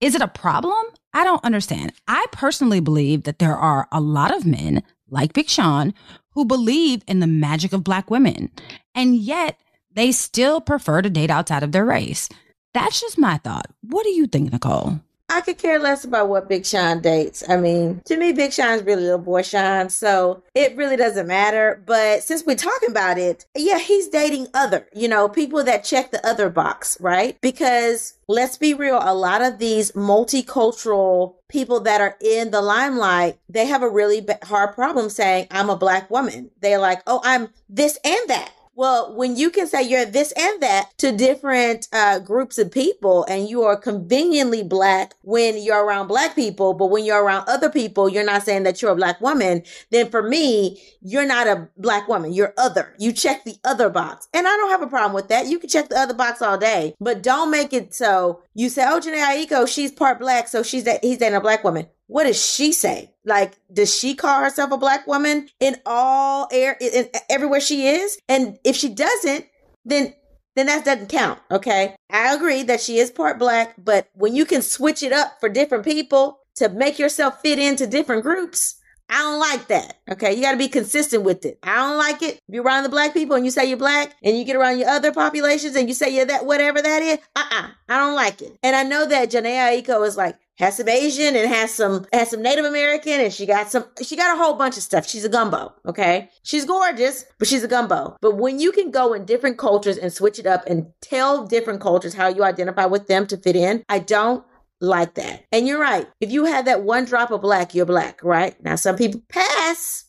is 0.00 0.14
it 0.14 0.22
a 0.22 0.28
problem? 0.28 0.84
I 1.14 1.24
don't 1.24 1.44
understand. 1.44 1.92
I 2.06 2.26
personally 2.30 2.80
believe 2.80 3.24
that 3.24 3.38
there 3.38 3.56
are 3.56 3.88
a 3.90 4.00
lot 4.00 4.34
of 4.34 4.44
men 4.44 4.82
like 5.08 5.32
Big 5.32 5.48
Sean 5.48 5.94
who 6.34 6.44
believe 6.44 7.02
in 7.06 7.20
the 7.20 7.26
magic 7.26 7.72
of 7.72 7.84
black 7.84 8.10
women, 8.10 8.50
and 8.94 9.16
yet 9.16 9.58
they 9.92 10.12
still 10.12 10.60
prefer 10.60 11.02
to 11.02 11.10
date 11.10 11.30
outside 11.30 11.62
of 11.62 11.72
their 11.72 11.84
race. 11.84 12.28
That's 12.72 13.00
just 13.00 13.18
my 13.18 13.38
thought. 13.38 13.66
What 13.82 14.04
do 14.04 14.10
you 14.10 14.26
think, 14.26 14.52
Nicole? 14.52 15.00
I 15.34 15.40
could 15.40 15.58
care 15.58 15.80
less 15.80 16.04
about 16.04 16.28
what 16.28 16.48
Big 16.48 16.64
Sean 16.64 17.00
dates. 17.00 17.42
I 17.48 17.56
mean, 17.56 18.02
to 18.04 18.16
me, 18.16 18.32
Big 18.32 18.52
Sean's 18.52 18.84
really 18.84 19.02
little 19.02 19.18
boy 19.18 19.42
Sean, 19.42 19.88
so 19.88 20.44
it 20.54 20.76
really 20.76 20.94
doesn't 20.94 21.26
matter. 21.26 21.82
But 21.84 22.22
since 22.22 22.44
we're 22.46 22.54
talking 22.54 22.88
about 22.88 23.18
it, 23.18 23.44
yeah, 23.56 23.80
he's 23.80 24.06
dating 24.06 24.46
other, 24.54 24.86
you 24.94 25.08
know, 25.08 25.28
people 25.28 25.64
that 25.64 25.82
check 25.82 26.12
the 26.12 26.24
other 26.24 26.48
box, 26.50 26.96
right? 27.00 27.36
Because 27.40 28.14
let's 28.28 28.56
be 28.56 28.74
real, 28.74 29.00
a 29.02 29.12
lot 29.12 29.42
of 29.42 29.58
these 29.58 29.90
multicultural 29.92 31.34
people 31.48 31.80
that 31.80 32.00
are 32.00 32.16
in 32.20 32.52
the 32.52 32.62
limelight, 32.62 33.36
they 33.48 33.66
have 33.66 33.82
a 33.82 33.90
really 33.90 34.24
hard 34.44 34.72
problem 34.72 35.10
saying, 35.10 35.48
I'm 35.50 35.68
a 35.68 35.76
black 35.76 36.08
woman. 36.10 36.52
They're 36.60 36.78
like, 36.78 37.02
oh, 37.08 37.20
I'm 37.24 37.48
this 37.68 37.98
and 38.04 38.28
that. 38.28 38.52
Well, 38.76 39.14
when 39.14 39.36
you 39.36 39.50
can 39.50 39.68
say 39.68 39.82
you're 39.82 40.04
this 40.04 40.32
and 40.32 40.60
that 40.60 40.98
to 40.98 41.12
different 41.12 41.86
uh, 41.92 42.18
groups 42.18 42.58
of 42.58 42.72
people 42.72 43.24
and 43.28 43.48
you 43.48 43.62
are 43.62 43.76
conveniently 43.76 44.64
black 44.64 45.14
when 45.22 45.62
you're 45.62 45.84
around 45.84 46.08
black 46.08 46.34
people, 46.34 46.74
but 46.74 46.86
when 46.86 47.04
you're 47.04 47.22
around 47.22 47.48
other 47.48 47.70
people, 47.70 48.08
you're 48.08 48.24
not 48.24 48.42
saying 48.42 48.64
that 48.64 48.82
you're 48.82 48.90
a 48.90 48.96
black 48.96 49.20
woman, 49.20 49.62
then 49.90 50.10
for 50.10 50.22
me, 50.22 50.82
you're 51.02 51.26
not 51.26 51.46
a 51.46 51.68
black 51.76 52.08
woman. 52.08 52.32
You're 52.32 52.52
other. 52.58 52.94
You 52.98 53.12
check 53.12 53.44
the 53.44 53.56
other 53.62 53.90
box. 53.90 54.28
And 54.34 54.44
I 54.46 54.50
don't 54.50 54.70
have 54.70 54.82
a 54.82 54.88
problem 54.88 55.12
with 55.12 55.28
that. 55.28 55.46
You 55.46 55.60
can 55.60 55.70
check 55.70 55.88
the 55.88 55.98
other 55.98 56.14
box 56.14 56.42
all 56.42 56.58
day, 56.58 56.96
but 57.00 57.22
don't 57.22 57.52
make 57.52 57.72
it 57.72 57.94
so 57.94 58.42
you 58.54 58.68
say, 58.68 58.84
oh, 58.88 58.98
Jhené 58.98 59.46
Aiko, 59.46 59.68
she's 59.68 59.92
part 59.92 60.18
black, 60.18 60.48
so 60.48 60.64
she's 60.64 60.82
that 60.84 61.04
he's 61.04 61.18
dating 61.18 61.36
a 61.36 61.40
black 61.40 61.62
woman 61.62 61.86
what 62.06 62.24
does 62.24 62.42
she 62.42 62.72
say? 62.72 63.12
Like, 63.24 63.54
does 63.72 63.94
she 63.94 64.14
call 64.14 64.40
herself 64.40 64.70
a 64.72 64.76
black 64.76 65.06
woman 65.06 65.48
in 65.60 65.76
all 65.86 66.48
air, 66.52 66.76
in, 66.80 66.92
in, 66.92 67.08
everywhere 67.30 67.60
she 67.60 67.86
is? 67.86 68.18
And 68.28 68.58
if 68.64 68.76
she 68.76 68.88
doesn't, 68.88 69.46
then 69.84 70.14
then 70.56 70.66
that 70.66 70.84
doesn't 70.84 71.08
count. 71.08 71.40
Okay. 71.50 71.96
I 72.10 72.34
agree 72.34 72.62
that 72.64 72.80
she 72.80 72.98
is 72.98 73.10
part 73.10 73.38
black, 73.38 73.74
but 73.76 74.08
when 74.14 74.36
you 74.36 74.44
can 74.44 74.62
switch 74.62 75.02
it 75.02 75.12
up 75.12 75.38
for 75.40 75.48
different 75.48 75.84
people 75.84 76.38
to 76.56 76.68
make 76.68 76.98
yourself 76.98 77.40
fit 77.40 77.58
into 77.58 77.88
different 77.88 78.22
groups, 78.22 78.76
I 79.08 79.18
don't 79.18 79.40
like 79.40 79.66
that. 79.68 79.98
Okay. 80.12 80.32
You 80.32 80.42
got 80.42 80.52
to 80.52 80.56
be 80.56 80.68
consistent 80.68 81.24
with 81.24 81.44
it. 81.44 81.58
I 81.62 81.76
don't 81.76 81.98
like 81.98 82.22
it. 82.22 82.34
If 82.48 82.54
you're 82.54 82.62
around 82.62 82.84
the 82.84 82.88
black 82.88 83.12
people 83.12 83.36
and 83.36 83.44
you 83.44 83.50
say 83.50 83.64
you're 83.64 83.76
black 83.76 84.14
and 84.22 84.38
you 84.38 84.44
get 84.44 84.56
around 84.56 84.78
your 84.78 84.88
other 84.88 85.12
populations 85.12 85.74
and 85.74 85.88
you 85.88 85.94
say 85.94 86.14
you're 86.14 86.24
that, 86.26 86.46
whatever 86.46 86.80
that 86.80 87.02
is, 87.02 87.18
uh 87.34 87.40
uh-uh, 87.40 87.62
uh 87.62 87.68
I 87.88 87.98
don't 87.98 88.14
like 88.14 88.40
it. 88.40 88.56
And 88.62 88.76
I 88.76 88.84
know 88.84 89.06
that 89.06 89.30
Jhené 89.30 89.82
Aiko 89.82 90.06
is 90.06 90.16
like, 90.16 90.36
has 90.58 90.76
some 90.76 90.88
Asian 90.88 91.34
and 91.34 91.48
has 91.48 91.74
some 91.74 92.06
has 92.12 92.30
some 92.30 92.42
Native 92.42 92.64
American 92.64 93.20
and 93.20 93.32
she 93.32 93.46
got 93.46 93.70
some 93.70 93.84
she 94.02 94.16
got 94.16 94.34
a 94.34 94.38
whole 94.38 94.54
bunch 94.54 94.76
of 94.76 94.82
stuff. 94.82 95.06
She's 95.06 95.24
a 95.24 95.28
gumbo, 95.28 95.72
okay? 95.86 96.30
She's 96.42 96.64
gorgeous, 96.64 97.24
but 97.38 97.48
she's 97.48 97.64
a 97.64 97.68
gumbo. 97.68 98.16
But 98.20 98.36
when 98.36 98.60
you 98.60 98.70
can 98.72 98.90
go 98.90 99.12
in 99.12 99.24
different 99.24 99.58
cultures 99.58 99.98
and 99.98 100.12
switch 100.12 100.38
it 100.38 100.46
up 100.46 100.64
and 100.66 100.86
tell 101.00 101.46
different 101.46 101.80
cultures 101.80 102.14
how 102.14 102.28
you 102.28 102.44
identify 102.44 102.86
with 102.86 103.08
them 103.08 103.26
to 103.28 103.36
fit 103.36 103.56
in, 103.56 103.84
I 103.88 103.98
don't 103.98 104.44
like 104.80 105.14
that. 105.14 105.44
And 105.50 105.66
you're 105.66 105.80
right. 105.80 106.06
If 106.20 106.30
you 106.30 106.44
have 106.44 106.66
that 106.66 106.82
one 106.82 107.04
drop 107.04 107.30
of 107.30 107.40
black, 107.40 107.74
you're 107.74 107.86
black, 107.86 108.22
right? 108.22 108.60
Now 108.62 108.76
some 108.76 108.96
people 108.96 109.22
pass, 109.28 110.04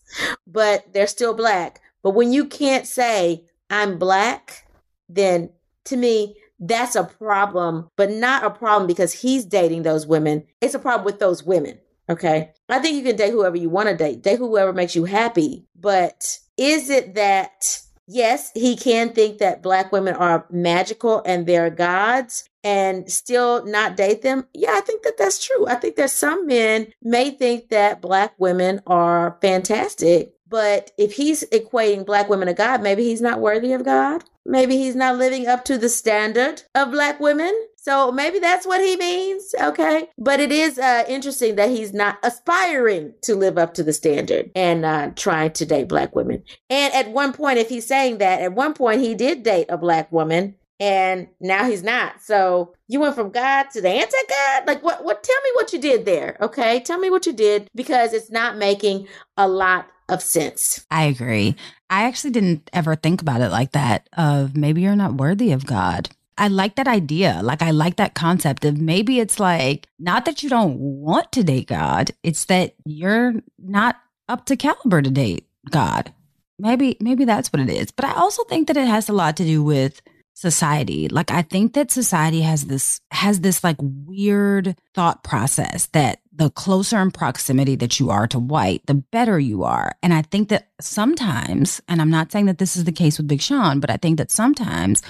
but 0.46 0.94
they're 0.94 1.08
still 1.08 1.34
black. 1.34 1.82
But 2.04 2.12
when 2.12 2.32
you 2.32 2.46
can't 2.46 2.86
say 2.86 3.46
I'm 3.70 3.98
black, 3.98 4.68
then 5.10 5.50
to 5.86 5.98
me 5.98 6.36
that's 6.60 6.96
a 6.96 7.04
problem, 7.04 7.90
but 7.96 8.12
not 8.12 8.44
a 8.44 8.50
problem 8.50 8.88
because 8.88 9.14
he's 9.14 9.46
dating 9.46 9.84
those 9.84 10.08
women. 10.08 10.46
It's 10.62 10.74
a 10.76 10.80
problem 10.80 11.06
with 11.06 11.20
those 11.20 11.44
women. 11.44 11.80
Okay. 12.10 12.52
I 12.70 12.80
think 12.80 12.96
you 12.96 13.04
can 13.04 13.16
date 13.16 13.32
whoever 13.32 13.58
you 13.58 13.70
want 13.70 13.90
to 13.90 13.96
date, 13.96 14.22
date 14.22 14.38
whoever 14.38 14.74
makes 14.74 14.96
you 14.96 15.06
happy. 15.06 15.66
But 15.76 16.40
is 16.58 16.90
it 16.90 17.16
that, 17.16 17.82
yes, 18.08 18.52
he 18.54 18.76
can 18.76 19.10
think 19.10 19.40
that 19.40 19.64
black 19.64 19.92
women 19.92 20.16
are 20.16 20.46
magical 20.52 21.24
and 21.26 21.46
they're 21.46 21.72
gods 21.72 22.48
and 22.64 23.12
still 23.12 23.66
not 23.66 23.98
date 23.98 24.22
them? 24.22 24.46
Yeah, 24.54 24.74
I 24.74 24.82
think 24.82 25.04
that 25.04 25.18
that's 25.18 25.44
true. 25.44 25.68
I 25.68 25.76
think 25.76 25.96
that 25.96 26.12
some 26.12 26.46
men 26.46 26.88
may 27.02 27.32
think 27.32 27.70
that 27.70 28.02
black 28.02 28.34
women 28.38 28.82
are 28.86 29.38
fantastic. 29.42 30.34
But 30.48 30.92
if 30.98 31.14
he's 31.14 31.44
equating 31.46 32.06
black 32.06 32.30
women 32.30 32.48
to 32.48 32.54
God, 32.54 32.84
maybe 32.84 33.04
he's 33.04 33.22
not 33.22 33.42
worthy 33.42 33.74
of 33.74 33.84
God. 33.84 34.24
Maybe 34.46 34.78
he's 34.78 34.96
not 34.96 35.18
living 35.18 35.48
up 35.48 35.66
to 35.66 35.78
the 35.78 35.90
standard 35.90 36.64
of 36.76 36.92
black 36.92 37.20
women. 37.20 37.54
So 37.78 38.12
maybe 38.12 38.40
that's 38.40 38.66
what 38.66 38.82
he 38.82 38.96
means. 38.98 39.54
Okay. 39.60 40.10
But 40.18 40.40
it 40.40 40.52
is 40.52 40.80
uh, 40.80 41.04
interesting 41.08 41.56
that 41.56 41.70
he's 41.70 41.94
not 41.94 42.18
aspiring 42.24 43.14
to 43.22 43.36
live 43.36 43.58
up 43.58 43.74
to 43.76 43.84
the 43.84 43.94
standard 43.94 44.52
and 44.56 44.86
uh, 44.86 45.12
trying 45.16 45.52
to 45.54 45.66
date 45.66 45.88
black 45.88 46.16
women. 46.16 46.44
And 46.70 46.94
at 46.94 47.12
one 47.12 47.34
point, 47.34 47.60
if 47.60 47.70
he's 47.70 47.88
saying 47.88 48.18
that, 48.20 48.42
at 48.42 48.54
one 48.54 48.74
point 48.74 49.02
he 49.02 49.14
did 49.14 49.44
date 49.44 49.68
a 49.70 49.78
black 49.78 50.12
woman 50.12 50.56
and 50.80 51.28
now 51.40 51.70
he's 51.70 51.84
not. 51.84 52.22
So 52.22 52.74
you 52.88 53.00
went 53.00 53.16
from 53.16 53.30
God 53.30 53.68
to 53.72 53.82
the 53.82 53.90
anti-God. 53.90 54.68
Like 54.68 54.84
what? 54.84 55.04
What? 55.04 55.24
Tell 55.24 55.42
me 55.44 55.50
what 55.54 55.74
you 55.74 55.80
did 55.80 56.06
there. 56.06 56.38
Okay, 56.42 56.80
tell 56.82 57.00
me 57.00 57.10
what 57.10 57.26
you 57.26 57.34
did 57.34 57.70
because 57.74 58.14
it's 58.14 58.32
not 58.32 58.58
making 58.58 59.08
a 59.38 59.48
lot 59.48 59.88
of 60.10 60.22
sense. 60.22 60.86
I 60.92 61.06
agree. 61.06 61.56
I 61.90 62.04
actually 62.04 62.32
didn't 62.32 62.70
ever 62.74 62.96
think 62.96 63.22
about 63.22 63.42
it 63.42 63.50
like 63.50 63.72
that. 63.72 64.08
Of 64.14 64.56
maybe 64.56 64.82
you're 64.82 64.96
not 64.96 65.16
worthy 65.16 65.52
of 65.52 65.66
God. 65.66 66.10
I 66.38 66.50
like 66.50 66.76
that 66.76 66.88
idea. 66.88 67.40
Like 67.44 67.62
I 67.62 67.72
like 67.72 67.96
that 67.96 68.14
concept 68.14 68.66
of 68.66 68.78
maybe 68.78 69.20
it's 69.20 69.40
like 69.40 69.88
not 70.00 70.26
that 70.26 70.44
you 70.44 70.50
don't 70.50 70.78
want 70.78 71.32
to 71.34 71.44
date 71.44 71.68
God, 71.68 72.12
it's 72.24 72.46
that 72.46 72.76
you're 72.86 73.36
not 73.58 73.98
up 74.28 74.46
to 74.48 74.56
caliber 74.58 75.02
to 75.02 75.10
date 75.10 75.48
God. 75.70 76.14
Maybe 76.60 76.98
maybe 77.00 77.26
that's 77.26 77.52
what 77.52 77.62
it 77.62 77.70
is. 77.70 77.92
But 77.92 78.06
I 78.06 78.14
also 78.14 78.44
think 78.46 78.68
that 78.68 78.78
it 78.78 78.88
has 78.88 79.10
a 79.10 79.14
lot 79.14 79.38
to 79.38 79.44
do 79.44 79.64
with 79.64 80.02
society. 80.34 81.08
Like 81.08 81.32
I 81.32 81.42
think 81.42 81.74
that 81.74 81.92
society 81.92 82.42
has 82.42 82.66
this 82.66 83.02
has 83.12 83.40
this 83.40 83.64
like 83.64 83.78
weird 83.80 84.78
thought 84.94 85.24
process 85.24 85.88
that 85.88 86.20
the 86.36 86.50
closer 86.50 87.00
in 87.02 87.12
proximity 87.12 87.76
that 87.78 88.00
you 88.00 88.10
are 88.10 88.28
to 88.28 88.40
white, 88.40 88.86
the 88.88 88.94
better 88.94 89.40
you 89.40 89.64
are. 89.64 89.94
And 90.04 90.14
I 90.14 90.22
think 90.22 90.50
that 90.50 90.68
sometimes, 90.82 91.82
and 91.88 92.02
I'm 92.02 92.10
not 92.10 92.32
saying 92.32 92.48
that 92.48 92.58
this 92.58 92.76
is 92.76 92.84
the 92.84 92.92
case 92.92 93.18
with 93.18 93.28
Big 93.28 93.42
Sean, 93.42 93.80
but 93.80 93.90
I 93.90 93.98
think 93.98 94.18
that 94.18 94.32
sometimes 94.32 95.02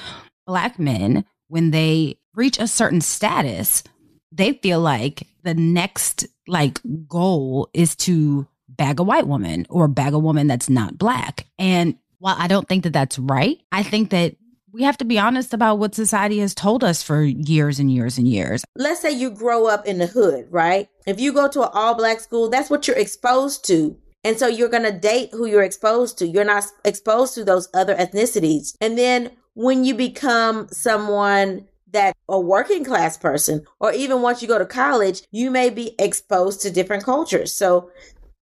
black 0.45 0.77
men 0.77 1.25
when 1.47 1.71
they 1.71 2.17
reach 2.33 2.59
a 2.59 2.67
certain 2.67 3.01
status, 3.01 3.83
they 4.31 4.53
feel 4.53 4.79
like 4.79 5.27
the 5.43 5.53
next 5.53 6.25
like 6.47 6.79
goal 7.07 7.69
is 7.73 7.95
to 7.95 8.47
bag 8.67 8.99
a 8.99 9.03
white 9.03 9.27
woman 9.27 9.65
or 9.69 9.88
bag 9.88 10.13
a 10.13 10.19
woman 10.19 10.47
that's 10.47 10.69
not 10.69 10.97
black. 10.97 11.47
And 11.57 11.97
while 12.19 12.35
I 12.38 12.47
don't 12.47 12.67
think 12.67 12.83
that 12.83 12.93
that's 12.93 13.17
right, 13.19 13.59
I 13.71 13.83
think 13.83 14.09
that 14.09 14.35
we 14.75 14.83
have 14.83 14.97
to 14.97 15.05
be 15.05 15.17
honest 15.17 15.53
about 15.53 15.79
what 15.79 15.95
society 15.95 16.39
has 16.39 16.53
told 16.53 16.83
us 16.83 17.01
for 17.01 17.23
years 17.23 17.79
and 17.79 17.89
years 17.89 18.17
and 18.17 18.27
years. 18.27 18.65
Let's 18.75 18.99
say 18.99 19.09
you 19.09 19.29
grow 19.29 19.67
up 19.67 19.85
in 19.85 19.99
the 19.99 20.07
hood, 20.07 20.47
right? 20.49 20.89
If 21.07 21.17
you 21.17 21.31
go 21.31 21.47
to 21.47 21.63
an 21.63 21.69
all 21.71 21.95
black 21.95 22.19
school, 22.19 22.49
that's 22.49 22.69
what 22.69 22.85
you're 22.85 22.97
exposed 22.97 23.65
to. 23.67 23.97
And 24.25 24.38
so 24.38 24.47
you're 24.47 24.67
going 24.67 24.83
to 24.83 24.91
date 24.91 25.29
who 25.31 25.45
you're 25.45 25.63
exposed 25.63 26.17
to. 26.17 26.27
You're 26.27 26.43
not 26.43 26.65
exposed 26.83 27.35
to 27.35 27.45
those 27.45 27.69
other 27.73 27.95
ethnicities. 27.95 28.75
And 28.81 28.97
then 28.97 29.31
when 29.53 29.85
you 29.85 29.95
become 29.95 30.67
someone 30.71 31.67
that 31.91 32.13
a 32.27 32.38
working 32.38 32.83
class 32.83 33.17
person, 33.17 33.65
or 33.79 33.93
even 33.93 34.21
once 34.21 34.41
you 34.41 34.47
go 34.49 34.59
to 34.59 34.65
college, 34.65 35.21
you 35.31 35.49
may 35.49 35.69
be 35.69 35.95
exposed 35.97 36.61
to 36.61 36.69
different 36.69 37.05
cultures. 37.05 37.53
So 37.53 37.89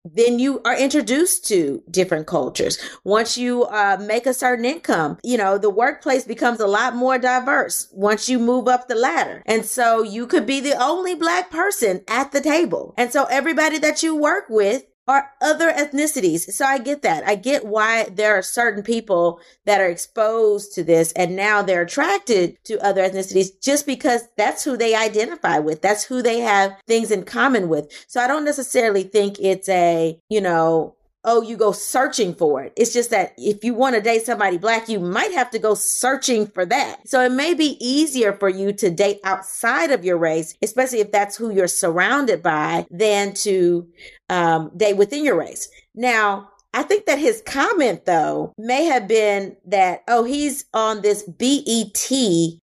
then 0.04 0.38
you 0.38 0.60
are 0.64 0.76
introduced 0.76 1.46
to 1.48 1.82
different 1.90 2.26
cultures. 2.26 2.78
Once 3.04 3.38
you 3.38 3.64
uh, 3.64 3.96
make 4.00 4.26
a 4.26 4.34
certain 4.34 4.64
income, 4.64 5.18
you 5.22 5.38
know, 5.38 5.58
the 5.58 5.70
workplace 5.70 6.24
becomes 6.24 6.60
a 6.60 6.66
lot 6.66 6.94
more 6.94 7.18
diverse 7.18 7.88
once 7.92 8.28
you 8.28 8.38
move 8.38 8.66
up 8.66 8.88
the 8.88 8.94
ladder. 8.94 9.42
And 9.46 9.64
so 9.64 10.02
you 10.02 10.26
could 10.26 10.46
be 10.46 10.60
the 10.60 10.80
only 10.82 11.14
black 11.14 11.50
person 11.50 12.02
at 12.08 12.32
the 12.32 12.40
table. 12.40 12.94
And 12.96 13.12
so 13.12 13.24
everybody 13.24 13.78
that 13.78 14.02
you 14.02 14.16
work 14.16 14.44
with 14.48 14.84
are 15.08 15.32
other 15.40 15.72
ethnicities. 15.72 16.50
So 16.52 16.64
I 16.64 16.78
get 16.78 17.02
that. 17.02 17.26
I 17.26 17.34
get 17.34 17.64
why 17.64 18.04
there 18.04 18.36
are 18.36 18.42
certain 18.42 18.82
people 18.82 19.40
that 19.64 19.80
are 19.80 19.88
exposed 19.88 20.74
to 20.74 20.84
this 20.84 21.12
and 21.12 21.34
now 21.34 21.62
they're 21.62 21.82
attracted 21.82 22.56
to 22.64 22.84
other 22.84 23.02
ethnicities 23.02 23.48
just 23.60 23.86
because 23.86 24.22
that's 24.36 24.64
who 24.64 24.76
they 24.76 24.94
identify 24.94 25.58
with. 25.58 25.82
That's 25.82 26.04
who 26.04 26.22
they 26.22 26.40
have 26.40 26.76
things 26.86 27.10
in 27.10 27.24
common 27.24 27.68
with. 27.68 27.92
So 28.06 28.20
I 28.20 28.28
don't 28.28 28.44
necessarily 28.44 29.02
think 29.02 29.38
it's 29.40 29.68
a, 29.68 30.18
you 30.28 30.40
know, 30.40 30.94
oh, 31.24 31.42
you 31.42 31.56
go 31.56 31.72
searching 31.72 32.34
for 32.34 32.62
it. 32.62 32.72
It's 32.76 32.92
just 32.92 33.10
that 33.10 33.32
if 33.38 33.62
you 33.62 33.74
want 33.74 33.94
to 33.94 34.00
date 34.00 34.24
somebody 34.24 34.58
black, 34.58 34.88
you 34.88 34.98
might 34.98 35.32
have 35.32 35.50
to 35.50 35.58
go 35.58 35.74
searching 35.74 36.46
for 36.46 36.66
that. 36.66 37.08
So 37.08 37.20
it 37.22 37.32
may 37.32 37.54
be 37.54 37.76
easier 37.80 38.32
for 38.32 38.48
you 38.48 38.72
to 38.74 38.90
date 38.90 39.20
outside 39.24 39.90
of 39.90 40.04
your 40.04 40.18
race, 40.18 40.54
especially 40.62 41.00
if 41.00 41.12
that's 41.12 41.36
who 41.36 41.50
you're 41.50 41.68
surrounded 41.68 42.42
by, 42.42 42.86
than 42.90 43.34
to 43.34 43.88
um, 44.28 44.70
date 44.76 44.96
within 44.96 45.24
your 45.24 45.38
race. 45.38 45.68
Now, 45.94 46.50
I 46.74 46.82
think 46.82 47.06
that 47.06 47.18
his 47.18 47.42
comment 47.44 48.06
though 48.06 48.54
may 48.56 48.84
have 48.84 49.06
been 49.06 49.56
that, 49.66 50.02
oh, 50.08 50.24
he's 50.24 50.64
on 50.72 51.02
this 51.02 51.22
BET 51.22 52.10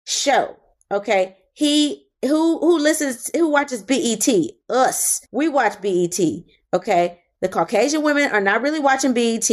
show. 0.06 0.58
Okay. 0.92 1.38
He 1.54 2.08
who 2.22 2.60
who 2.60 2.80
listens 2.80 3.30
who 3.34 3.50
watches 3.50 3.84
BET? 3.84 4.28
Us. 4.70 5.26
We 5.32 5.48
watch 5.48 5.82
BET. 5.82 6.20
Okay. 6.74 7.20
The 7.42 7.50
Caucasian 7.50 8.04
women 8.04 8.32
are 8.32 8.42
not 8.42 8.62
really 8.62 8.80
watching 8.80 9.14
BET, 9.14 9.50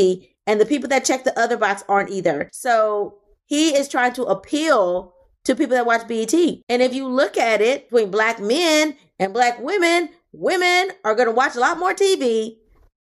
and 0.47 0.61
the 0.61 0.67
people 0.67 0.89
that 0.89 1.05
check 1.05 1.25
the 1.25 1.39
other 1.39 1.57
box 1.57 1.85
aren't 1.89 2.11
either. 2.11 2.49
So 2.53 3.19
he 3.47 3.77
is 3.77 3.89
trying 3.89 4.13
to 4.15 4.25
appeal 4.25 5.15
to 5.45 5.55
people 5.55 5.77
that 5.77 5.87
watch 5.87 6.09
BET. 6.09 6.35
And 6.69 6.83
if 6.83 6.93
you 6.93 7.07
look 7.07 7.37
at 7.37 7.61
it 7.61 7.89
between 7.89 8.11
black 8.11 8.41
men 8.41 8.97
and 9.19 9.33
black 9.33 9.61
women, 9.61 10.09
women 10.33 10.91
are 11.05 11.15
going 11.15 11.29
to 11.29 11.35
watch 11.35 11.55
a 11.55 11.61
lot 11.61 11.79
more 11.79 11.95
TV 11.95 12.57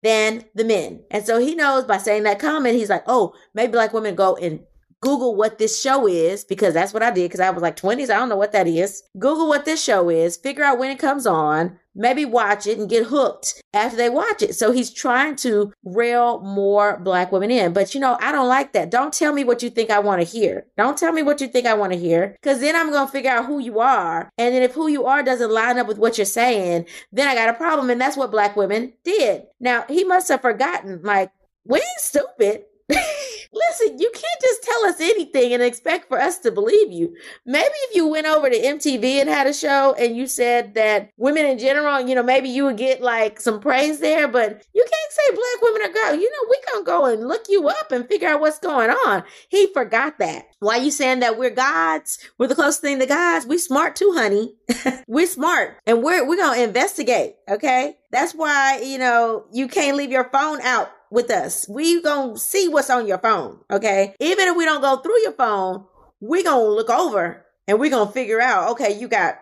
than 0.03 0.45
the 0.55 0.65
men. 0.65 1.05
And 1.11 1.25
so 1.25 1.39
he 1.39 1.55
knows 1.55 1.85
by 1.85 1.99
saying 1.99 2.25
that 2.25 2.41
comment, 2.41 2.75
he's 2.75 2.91
like, 2.91 3.05
oh, 3.07 3.35
maybe 3.55 3.73
black 3.73 3.93
women 3.93 4.17
go 4.17 4.35
and 4.37 4.61
Google 5.03 5.35
what 5.35 5.59
this 5.59 5.81
show 5.81 6.07
is 6.07 6.45
because 6.45 6.73
that's 6.73 6.95
what 6.95 7.03
I 7.03 7.11
did 7.11 7.25
because 7.25 7.41
I 7.41 7.51
was 7.51 7.63
like 7.63 7.77
20s. 7.77 8.05
I 8.05 8.19
don't 8.19 8.29
know 8.29 8.37
what 8.37 8.53
that 8.53 8.67
is. 8.67 9.03
Google 9.19 9.49
what 9.49 9.65
this 9.65 9.83
show 9.83 10.09
is, 10.09 10.37
figure 10.37 10.65
out 10.65 10.79
when 10.79 10.91
it 10.91 10.99
comes 10.99 11.27
on, 11.27 11.79
maybe 11.95 12.25
watch 12.25 12.67
it 12.67 12.79
and 12.79 12.89
get 12.89 13.07
hooked 13.07 13.61
after 13.75 13.97
they 13.97 14.09
watch 14.09 14.43
it. 14.43 14.55
So 14.55 14.71
he's 14.71 14.91
trying 14.91 15.37
to 15.37 15.73
rail 15.85 16.41
more 16.41 16.99
black 16.99 17.33
women 17.33 17.51
in. 17.51 17.73
But 17.73 17.95
you 17.95 18.01
know, 18.01 18.17
I 18.21 18.33
don't 18.33 18.49
like 18.49 18.73
that. 18.73 18.91
Don't 18.91 19.13
tell 19.13 19.33
me 19.33 19.45
what 19.45 19.63
you 19.63 19.71
think 19.71 19.91
I 19.91 19.99
want 19.99 20.23
to 20.23 20.27
hear. 20.27 20.67
Don't 20.77 20.97
tell 20.97 21.13
me 21.13 21.23
what 21.23 21.41
you 21.41 21.49
think 21.49 21.67
I 21.67 21.75
want 21.75 21.93
to 21.93 21.99
hear 21.99 22.37
because 22.41 22.61
then 22.61 22.77
I'm 22.77 22.91
going 22.91 23.07
to 23.07 23.13
figure 23.13 23.31
out 23.31 23.47
who 23.47 23.59
you 23.59 23.81
are. 23.81 24.31
And 24.39 24.55
then 24.55 24.63
if 24.63 24.73
who 24.73 24.89
you 24.89 25.05
are 25.07 25.23
doesn't 25.23 25.51
line 25.51 25.79
up 25.79 25.89
with 25.89 25.99
what 25.99 26.17
you're 26.17 26.25
saying, 26.25 26.87
then 27.11 27.29
I 27.29 27.35
got 27.35 27.49
a 27.49 27.55
problem. 27.55 27.91
And 27.91 28.01
that's 28.01 28.17
what 28.17 28.31
black 28.31 28.57
women 28.57 28.93
did. 29.05 29.43
Now, 29.61 29.85
he 29.89 30.05
must 30.05 30.29
have 30.29 30.43
forgotten, 30.43 31.03
like, 31.03 31.31
we 31.65 31.79
ain't 31.79 31.87
stupid. 31.99 32.65
Listen, 32.89 33.99
you 33.99 34.11
can't 34.15 34.41
just 34.41 34.63
tell 34.63 34.85
us 34.87 35.01
anything 35.01 35.53
and 35.53 35.63
expect 35.63 36.09
for 36.09 36.19
us 36.19 36.39
to 36.39 36.51
believe 36.51 36.91
you. 36.91 37.15
Maybe 37.45 37.75
if 37.89 37.95
you 37.95 38.07
went 38.07 38.27
over 38.27 38.49
to 38.49 38.59
MTV 38.59 39.05
and 39.05 39.29
had 39.29 39.47
a 39.47 39.53
show 39.53 39.95
and 39.99 40.17
you 40.17 40.27
said 40.27 40.75
that 40.75 41.11
women 41.19 41.45
in 41.45 41.59
general, 41.59 42.01
you 42.01 42.15
know, 42.15 42.23
maybe 42.23 42.49
you 42.49 42.65
would 42.65 42.79
get 42.79 43.03
like 43.03 43.41
some 43.41 43.61
praise 43.61 44.01
there, 44.01 44.27
but 44.27 44.65
you 44.75 44.85
can't 44.91 45.13
say 45.13 45.35
black 45.35 45.63
women 45.63 45.83
are 45.83 45.93
girls. 45.93 46.23
You 46.23 46.31
know, 46.31 46.49
we 46.49 46.61
gonna 46.73 46.85
go 46.85 47.05
and 47.07 47.29
look 47.29 47.45
you 47.49 47.69
up 47.69 47.93
and 47.93 48.09
figure 48.09 48.29
out 48.29 48.41
what's 48.41 48.59
going 48.59 48.91
on. 48.91 49.23
He 49.51 49.67
forgot 49.75 50.19
that. 50.19 50.47
Why 50.61 50.77
you 50.77 50.91
saying 50.91 51.21
that 51.21 51.39
we're 51.39 51.51
gods? 51.51 52.19
We're 52.39 52.47
the 52.47 52.55
closest 52.55 52.81
thing 52.81 53.01
to 53.01 53.07
gods. 53.07 53.47
We 53.47 53.59
smart 53.59 53.97
too, 53.97 54.13
honey. 54.17 54.55
we're 55.07 55.27
smart 55.27 55.77
and 55.87 56.03
we're 56.03 56.27
we're 56.27 56.39
gonna 56.39 56.63
investigate. 56.63 57.35
Okay. 57.51 57.97
That's 58.11 58.35
why, 58.35 58.83
you 58.85 58.99
know, 58.99 59.47
you 59.53 59.69
can't 59.69 59.97
leave 59.97 60.11
your 60.11 60.29
phone 60.31 60.61
out 60.61 60.91
with 61.13 61.31
us. 61.31 61.69
We 61.69 62.03
gonna 62.03 62.39
see 62.39 62.69
what's 62.69 62.91
on 62.91 63.07
your 63.07 63.19
phone. 63.19 63.59
Okay. 63.71 64.15
Even 64.19 64.49
if 64.49 64.57
we 64.57 64.65
don't 64.65 64.81
go 64.81 64.97
through 64.97 65.21
your 65.23 65.33
phone, 65.33 65.85
we 66.21 66.43
gonna 66.43 66.65
look 66.65 66.91
over 66.91 67.45
and 67.69 67.79
we 67.79 67.91
gonna 67.91 68.11
figure 68.11 68.41
out, 68.41 68.71
okay, 68.71 68.99
you 68.99 69.09
got 69.09 69.39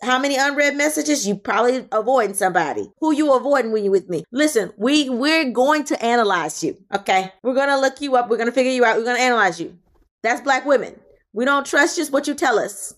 how 0.00 0.18
many 0.18 0.36
unread 0.36 0.74
messages? 0.74 1.28
You 1.28 1.36
probably 1.36 1.86
avoiding 1.92 2.34
somebody. 2.34 2.90
Who 2.98 3.14
you 3.14 3.32
avoiding 3.34 3.70
when 3.70 3.84
you 3.84 3.92
with 3.92 4.08
me? 4.08 4.24
Listen, 4.32 4.72
we 4.76 5.08
we're 5.08 5.50
going 5.50 5.84
to 5.84 6.04
analyze 6.04 6.64
you. 6.64 6.76
Okay. 6.92 7.32
We're 7.42 7.54
gonna 7.54 7.78
look 7.78 8.00
you 8.00 8.16
up. 8.16 8.28
We're 8.28 8.38
gonna 8.38 8.50
figure 8.50 8.72
you 8.72 8.84
out. 8.84 8.96
We're 8.96 9.04
gonna 9.04 9.20
analyze 9.20 9.60
you. 9.60 9.78
That's 10.22 10.40
black 10.40 10.64
women. 10.64 10.98
We 11.32 11.44
don't 11.44 11.66
trust 11.66 11.96
just 11.96 12.12
what 12.12 12.26
you 12.26 12.34
tell 12.34 12.58
us. 12.58 12.94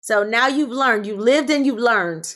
So 0.00 0.22
now 0.22 0.48
you've 0.48 0.70
learned. 0.70 1.06
You've 1.06 1.20
lived 1.20 1.50
and 1.50 1.64
you've 1.64 1.78
learned. 1.78 2.34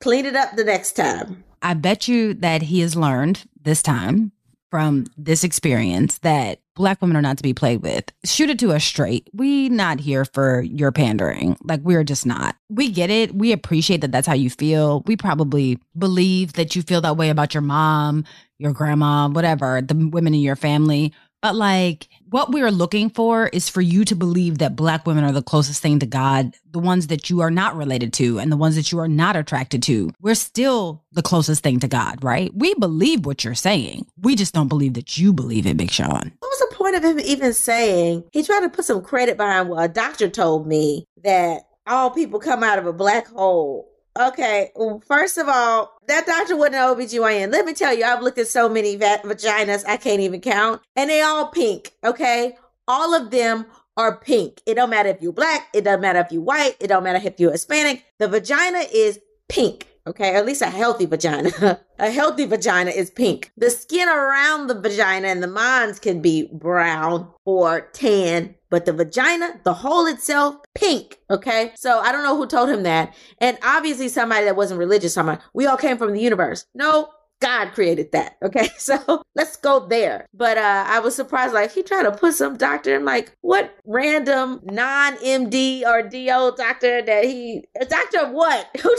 Clean 0.00 0.26
it 0.26 0.36
up 0.36 0.54
the 0.54 0.64
next 0.64 0.92
time. 0.92 1.44
I 1.60 1.74
bet 1.74 2.06
you 2.06 2.34
that 2.34 2.62
he 2.62 2.80
has 2.80 2.94
learned 2.94 3.48
this 3.60 3.82
time 3.82 4.30
from 4.70 5.06
this 5.16 5.44
experience 5.44 6.18
that 6.18 6.60
black 6.74 7.00
women 7.02 7.16
are 7.16 7.22
not 7.22 7.36
to 7.36 7.42
be 7.42 7.54
played 7.54 7.82
with. 7.82 8.04
Shoot 8.24 8.50
it 8.50 8.58
to 8.60 8.72
us 8.72 8.84
straight. 8.84 9.28
We 9.32 9.68
not 9.68 10.00
here 10.00 10.24
for 10.24 10.62
your 10.62 10.92
pandering. 10.92 11.56
Like 11.62 11.80
we're 11.82 12.04
just 12.04 12.24
not. 12.24 12.56
We 12.68 12.90
get 12.90 13.10
it. 13.10 13.34
We 13.34 13.52
appreciate 13.52 14.00
that 14.02 14.12
that's 14.12 14.26
how 14.26 14.34
you 14.34 14.50
feel. 14.50 15.02
We 15.06 15.16
probably 15.16 15.78
believe 15.96 16.54
that 16.54 16.76
you 16.76 16.82
feel 16.82 17.00
that 17.00 17.16
way 17.16 17.30
about 17.30 17.54
your 17.54 17.62
mom, 17.62 18.24
your 18.58 18.72
grandma, 18.72 19.28
whatever, 19.28 19.80
the 19.82 19.94
women 20.12 20.34
in 20.34 20.40
your 20.40 20.56
family. 20.56 21.12
But 21.40 21.54
like 21.54 22.08
what 22.30 22.50
we're 22.50 22.70
looking 22.70 23.10
for 23.10 23.48
is 23.48 23.68
for 23.68 23.80
you 23.80 24.04
to 24.04 24.14
believe 24.14 24.58
that 24.58 24.76
black 24.76 25.06
women 25.06 25.24
are 25.24 25.32
the 25.32 25.42
closest 25.42 25.80
thing 25.80 25.98
to 26.00 26.06
God, 26.06 26.54
the 26.70 26.78
ones 26.78 27.06
that 27.06 27.30
you 27.30 27.40
are 27.40 27.50
not 27.50 27.76
related 27.76 28.12
to 28.14 28.38
and 28.38 28.52
the 28.52 28.56
ones 28.56 28.76
that 28.76 28.92
you 28.92 28.98
are 28.98 29.08
not 29.08 29.36
attracted 29.36 29.82
to. 29.84 30.10
We're 30.20 30.34
still 30.34 31.04
the 31.12 31.22
closest 31.22 31.62
thing 31.62 31.80
to 31.80 31.88
God, 31.88 32.22
right? 32.22 32.50
We 32.54 32.74
believe 32.74 33.24
what 33.24 33.44
you're 33.44 33.54
saying. 33.54 34.06
We 34.20 34.36
just 34.36 34.52
don't 34.52 34.68
believe 34.68 34.94
that 34.94 35.16
you 35.16 35.32
believe 35.32 35.66
it, 35.66 35.76
Big 35.76 35.90
Sean. 35.90 36.32
What 36.38 36.50
was 36.50 36.58
the 36.58 36.74
point 36.74 36.96
of 36.96 37.04
him 37.04 37.20
even 37.20 37.54
saying? 37.54 38.24
He 38.32 38.42
tried 38.42 38.60
to 38.60 38.68
put 38.68 38.84
some 38.84 39.02
credit 39.02 39.36
behind 39.36 39.68
what 39.68 39.84
a 39.84 39.88
doctor 39.88 40.28
told 40.28 40.66
me 40.66 41.06
that 41.24 41.62
all 41.86 42.10
people 42.10 42.40
come 42.40 42.62
out 42.62 42.78
of 42.78 42.86
a 42.86 42.92
black 42.92 43.28
hole. 43.28 43.87
Okay, 44.18 44.72
well, 44.74 45.00
first 45.06 45.38
of 45.38 45.48
all, 45.48 45.92
that 46.08 46.26
doctor 46.26 46.56
wasn't 46.56 46.76
an 46.76 46.96
OBGYN. 46.96 47.52
Let 47.52 47.64
me 47.66 47.72
tell 47.72 47.96
you, 47.96 48.04
I've 48.04 48.22
looked 48.22 48.38
at 48.38 48.48
so 48.48 48.68
many 48.68 48.96
va- 48.96 49.20
vaginas, 49.24 49.84
I 49.86 49.96
can't 49.96 50.20
even 50.20 50.40
count, 50.40 50.82
and 50.96 51.08
they 51.10 51.22
all 51.22 51.48
pink, 51.48 51.92
okay? 52.04 52.56
All 52.88 53.14
of 53.14 53.30
them 53.30 53.66
are 53.96 54.16
pink. 54.16 54.60
It 54.66 54.74
don't 54.74 54.90
matter 54.90 55.10
if 55.10 55.22
you're 55.22 55.32
black, 55.32 55.68
it 55.72 55.82
doesn't 55.84 56.00
matter 56.00 56.20
if 56.20 56.32
you're 56.32 56.42
white, 56.42 56.76
it 56.80 56.88
don't 56.88 57.04
matter 57.04 57.20
if 57.24 57.38
you're 57.38 57.52
Hispanic. 57.52 58.04
The 58.18 58.28
vagina 58.28 58.80
is 58.92 59.20
pink. 59.48 59.86
Okay, 60.08 60.34
at 60.34 60.46
least 60.46 60.62
a 60.62 60.70
healthy 60.70 61.04
vagina. 61.04 61.80
a 61.98 62.10
healthy 62.10 62.46
vagina 62.46 62.90
is 62.90 63.10
pink. 63.10 63.52
The 63.58 63.70
skin 63.70 64.08
around 64.08 64.68
the 64.68 64.80
vagina 64.80 65.28
and 65.28 65.42
the 65.42 65.46
mons 65.46 65.98
can 65.98 66.22
be 66.22 66.48
brown 66.50 67.28
or 67.44 67.82
tan, 67.92 68.54
but 68.70 68.86
the 68.86 68.92
vagina, 68.94 69.60
the 69.64 69.74
hole 69.74 70.06
itself, 70.06 70.56
pink. 70.74 71.18
Okay, 71.30 71.72
so 71.76 71.98
I 72.00 72.10
don't 72.10 72.24
know 72.24 72.36
who 72.36 72.46
told 72.46 72.70
him 72.70 72.84
that. 72.84 73.14
And 73.38 73.58
obviously, 73.62 74.08
somebody 74.08 74.46
that 74.46 74.56
wasn't 74.56 74.80
religious, 74.80 75.18
we 75.52 75.66
all 75.66 75.76
came 75.76 75.98
from 75.98 76.14
the 76.14 76.20
universe. 76.20 76.64
No, 76.74 77.10
God 77.40 77.72
created 77.72 78.12
that. 78.12 78.36
Okay. 78.48 78.68
So 78.78 79.22
let's 79.34 79.56
go 79.56 79.86
there. 79.86 80.26
But 80.32 80.56
uh 80.56 80.84
I 80.86 81.00
was 81.00 81.14
surprised, 81.14 81.52
like 81.52 81.72
he 81.72 81.82
tried 81.82 82.04
to 82.04 82.12
put 82.12 82.32
some 82.34 82.56
doctor. 82.56 82.94
I'm 82.94 83.04
like, 83.04 83.36
what 83.42 83.76
random 83.84 84.60
non-MD 84.64 85.84
or 85.84 86.02
DO 86.02 86.56
doctor 86.56 87.02
that 87.02 87.24
he 87.24 87.64
a 87.78 87.84
doctor 87.84 88.20
of 88.20 88.30
what? 88.32 88.68
Who 88.82 88.96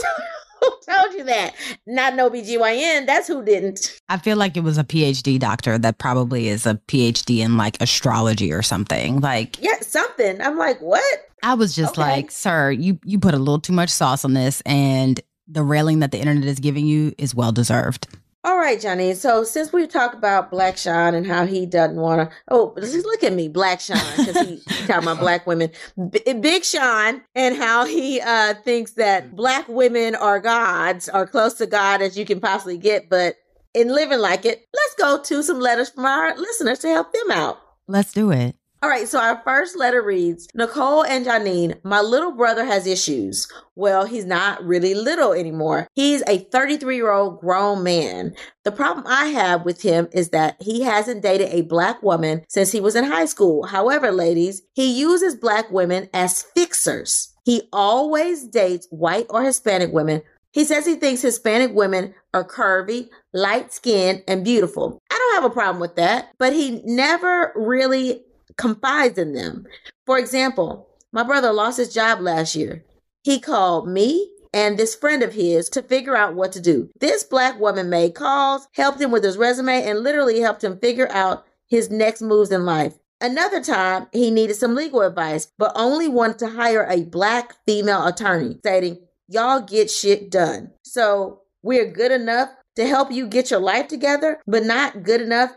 who 0.60 0.70
told 0.88 1.14
you 1.14 1.24
that? 1.24 1.54
Not 1.86 2.14
no 2.14 2.30
BGYN. 2.30 3.06
That's 3.06 3.28
who 3.28 3.44
didn't. 3.44 4.00
I 4.08 4.18
feel 4.18 4.36
like 4.36 4.56
it 4.56 4.62
was 4.62 4.78
a 4.78 4.84
PhD 4.84 5.38
doctor 5.38 5.78
that 5.78 5.98
probably 5.98 6.48
is 6.48 6.66
a 6.66 6.74
PhD 6.88 7.38
in 7.38 7.56
like 7.56 7.80
astrology 7.80 8.52
or 8.52 8.62
something. 8.62 9.20
Like 9.20 9.60
Yeah, 9.62 9.80
something. 9.80 10.40
I'm 10.40 10.56
like, 10.58 10.80
what? 10.80 11.04
I 11.42 11.54
was 11.54 11.74
just 11.74 11.92
Okay. 11.98 12.02
like, 12.02 12.30
sir, 12.30 12.70
you 12.70 12.98
you 13.04 13.18
put 13.18 13.34
a 13.34 13.38
little 13.38 13.60
too 13.60 13.72
much 13.72 13.88
sauce 13.90 14.24
on 14.24 14.34
this 14.34 14.60
and 14.66 15.20
the 15.48 15.62
railing 15.64 15.98
that 16.00 16.12
the 16.12 16.18
internet 16.18 16.44
is 16.44 16.60
giving 16.60 16.86
you 16.86 17.12
is 17.18 17.34
well 17.34 17.50
deserved. 17.52 18.06
All 18.42 18.56
right, 18.56 18.80
Johnny. 18.80 19.12
So 19.14 19.44
since 19.44 19.70
we've 19.70 19.88
talked 19.88 20.14
about 20.14 20.50
Black 20.50 20.78
Sean 20.78 21.14
and 21.14 21.26
how 21.26 21.44
he 21.44 21.66
doesn't 21.66 21.96
want 21.96 22.30
to, 22.30 22.36
oh, 22.48 22.74
just 22.80 23.04
look 23.04 23.22
at 23.22 23.34
me, 23.34 23.48
Black 23.48 23.80
Sean, 23.80 23.98
because 24.16 24.40
he, 24.40 24.56
he 24.56 24.86
talking 24.86 25.02
about 25.02 25.18
black 25.20 25.46
women, 25.46 25.70
B- 26.10 26.32
Big 26.32 26.64
Sean, 26.64 27.20
and 27.34 27.54
how 27.54 27.84
he 27.84 28.18
uh, 28.20 28.54
thinks 28.64 28.92
that 28.92 29.36
black 29.36 29.68
women 29.68 30.14
are 30.14 30.40
gods, 30.40 31.06
are 31.10 31.26
close 31.26 31.54
to 31.54 31.66
God 31.66 32.00
as 32.00 32.16
you 32.16 32.24
can 32.24 32.40
possibly 32.40 32.78
get, 32.78 33.10
but 33.10 33.36
in 33.74 33.88
living 33.88 34.18
like 34.18 34.46
it, 34.46 34.66
let's 34.72 34.94
go 34.94 35.22
to 35.22 35.42
some 35.42 35.60
letters 35.60 35.90
from 35.90 36.06
our 36.06 36.34
listeners 36.36 36.78
to 36.78 36.88
help 36.88 37.12
them 37.12 37.30
out. 37.30 37.60
Let's 37.88 38.12
do 38.12 38.30
it. 38.30 38.56
All 38.82 38.88
right, 38.88 39.06
so 39.06 39.20
our 39.20 39.42
first 39.44 39.76
letter 39.76 40.00
reads 40.00 40.48
Nicole 40.54 41.04
and 41.04 41.26
Janine, 41.26 41.78
my 41.84 42.00
little 42.00 42.32
brother 42.32 42.64
has 42.64 42.86
issues. 42.86 43.46
Well, 43.74 44.06
he's 44.06 44.24
not 44.24 44.64
really 44.64 44.94
little 44.94 45.34
anymore. 45.34 45.86
He's 45.94 46.22
a 46.26 46.38
33 46.38 46.96
year 46.96 47.10
old 47.10 47.40
grown 47.40 47.82
man. 47.82 48.34
The 48.64 48.72
problem 48.72 49.06
I 49.06 49.26
have 49.26 49.66
with 49.66 49.82
him 49.82 50.08
is 50.12 50.30
that 50.30 50.56
he 50.60 50.80
hasn't 50.80 51.22
dated 51.22 51.50
a 51.50 51.60
black 51.60 52.02
woman 52.02 52.42
since 52.48 52.72
he 52.72 52.80
was 52.80 52.96
in 52.96 53.04
high 53.04 53.26
school. 53.26 53.66
However, 53.66 54.10
ladies, 54.12 54.62
he 54.72 54.98
uses 54.98 55.34
black 55.34 55.70
women 55.70 56.08
as 56.14 56.42
fixers. 56.42 57.34
He 57.44 57.68
always 57.74 58.46
dates 58.46 58.86
white 58.88 59.26
or 59.28 59.42
Hispanic 59.42 59.92
women. 59.92 60.22
He 60.52 60.64
says 60.64 60.86
he 60.86 60.94
thinks 60.94 61.20
Hispanic 61.20 61.74
women 61.74 62.14
are 62.32 62.48
curvy, 62.48 63.10
light 63.34 63.74
skinned, 63.74 64.22
and 64.26 64.42
beautiful. 64.42 64.98
I 65.10 65.18
don't 65.18 65.42
have 65.42 65.50
a 65.50 65.54
problem 65.54 65.80
with 65.80 65.96
that, 65.96 66.30
but 66.38 66.54
he 66.54 66.80
never 66.86 67.52
really 67.54 68.24
confides 68.60 69.18
in 69.18 69.32
them. 69.32 69.66
For 70.06 70.18
example, 70.18 70.88
my 71.12 71.22
brother 71.22 71.52
lost 71.52 71.78
his 71.78 71.92
job 71.92 72.20
last 72.20 72.54
year. 72.54 72.84
He 73.22 73.40
called 73.40 73.88
me 73.88 74.30
and 74.52 74.78
this 74.78 74.94
friend 74.94 75.22
of 75.22 75.32
his 75.32 75.68
to 75.70 75.82
figure 75.82 76.16
out 76.16 76.34
what 76.34 76.52
to 76.52 76.60
do. 76.60 76.90
This 77.00 77.24
black 77.24 77.58
woman 77.60 77.88
made 77.88 78.14
calls, 78.14 78.66
helped 78.74 79.00
him 79.00 79.10
with 79.10 79.24
his 79.24 79.36
resume, 79.36 79.84
and 79.84 80.00
literally 80.00 80.40
helped 80.40 80.64
him 80.64 80.78
figure 80.78 81.10
out 81.10 81.44
his 81.68 81.90
next 81.90 82.20
moves 82.20 82.50
in 82.50 82.64
life. 82.64 82.98
Another 83.20 83.62
time, 83.62 84.06
he 84.12 84.30
needed 84.30 84.54
some 84.54 84.74
legal 84.74 85.02
advice, 85.02 85.52
but 85.58 85.72
only 85.74 86.08
wanted 86.08 86.38
to 86.38 86.48
hire 86.48 86.86
a 86.88 87.04
black 87.04 87.54
female 87.66 88.06
attorney, 88.06 88.56
stating, 88.58 88.98
Y'all 89.28 89.60
get 89.60 89.90
shit 89.90 90.30
done. 90.30 90.72
So 90.82 91.42
we're 91.62 91.92
good 91.92 92.10
enough 92.10 92.48
to 92.76 92.86
help 92.86 93.12
you 93.12 93.28
get 93.28 93.50
your 93.50 93.60
life 93.60 93.86
together, 93.86 94.40
but 94.46 94.64
not 94.64 95.04
good 95.04 95.20
enough 95.20 95.52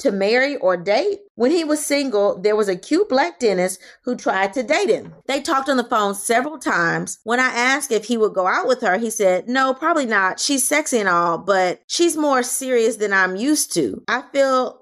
to 0.00 0.10
marry 0.12 0.56
or 0.56 0.76
date? 0.76 1.20
When 1.34 1.50
he 1.50 1.64
was 1.64 1.84
single, 1.84 2.40
there 2.40 2.56
was 2.56 2.68
a 2.68 2.76
cute 2.76 3.08
black 3.08 3.38
dentist 3.38 3.80
who 4.04 4.16
tried 4.16 4.52
to 4.54 4.62
date 4.62 4.88
him. 4.88 5.14
They 5.26 5.40
talked 5.40 5.68
on 5.68 5.76
the 5.76 5.84
phone 5.84 6.14
several 6.14 6.58
times. 6.58 7.18
When 7.24 7.40
I 7.40 7.48
asked 7.48 7.92
if 7.92 8.06
he 8.06 8.16
would 8.16 8.34
go 8.34 8.46
out 8.46 8.66
with 8.66 8.80
her, 8.82 8.98
he 8.98 9.10
said, 9.10 9.48
No, 9.48 9.74
probably 9.74 10.06
not. 10.06 10.40
She's 10.40 10.66
sexy 10.66 10.98
and 10.98 11.08
all, 11.08 11.38
but 11.38 11.80
she's 11.86 12.16
more 12.16 12.42
serious 12.42 12.96
than 12.96 13.12
I'm 13.12 13.36
used 13.36 13.72
to. 13.74 14.02
I 14.08 14.22
feel 14.32 14.80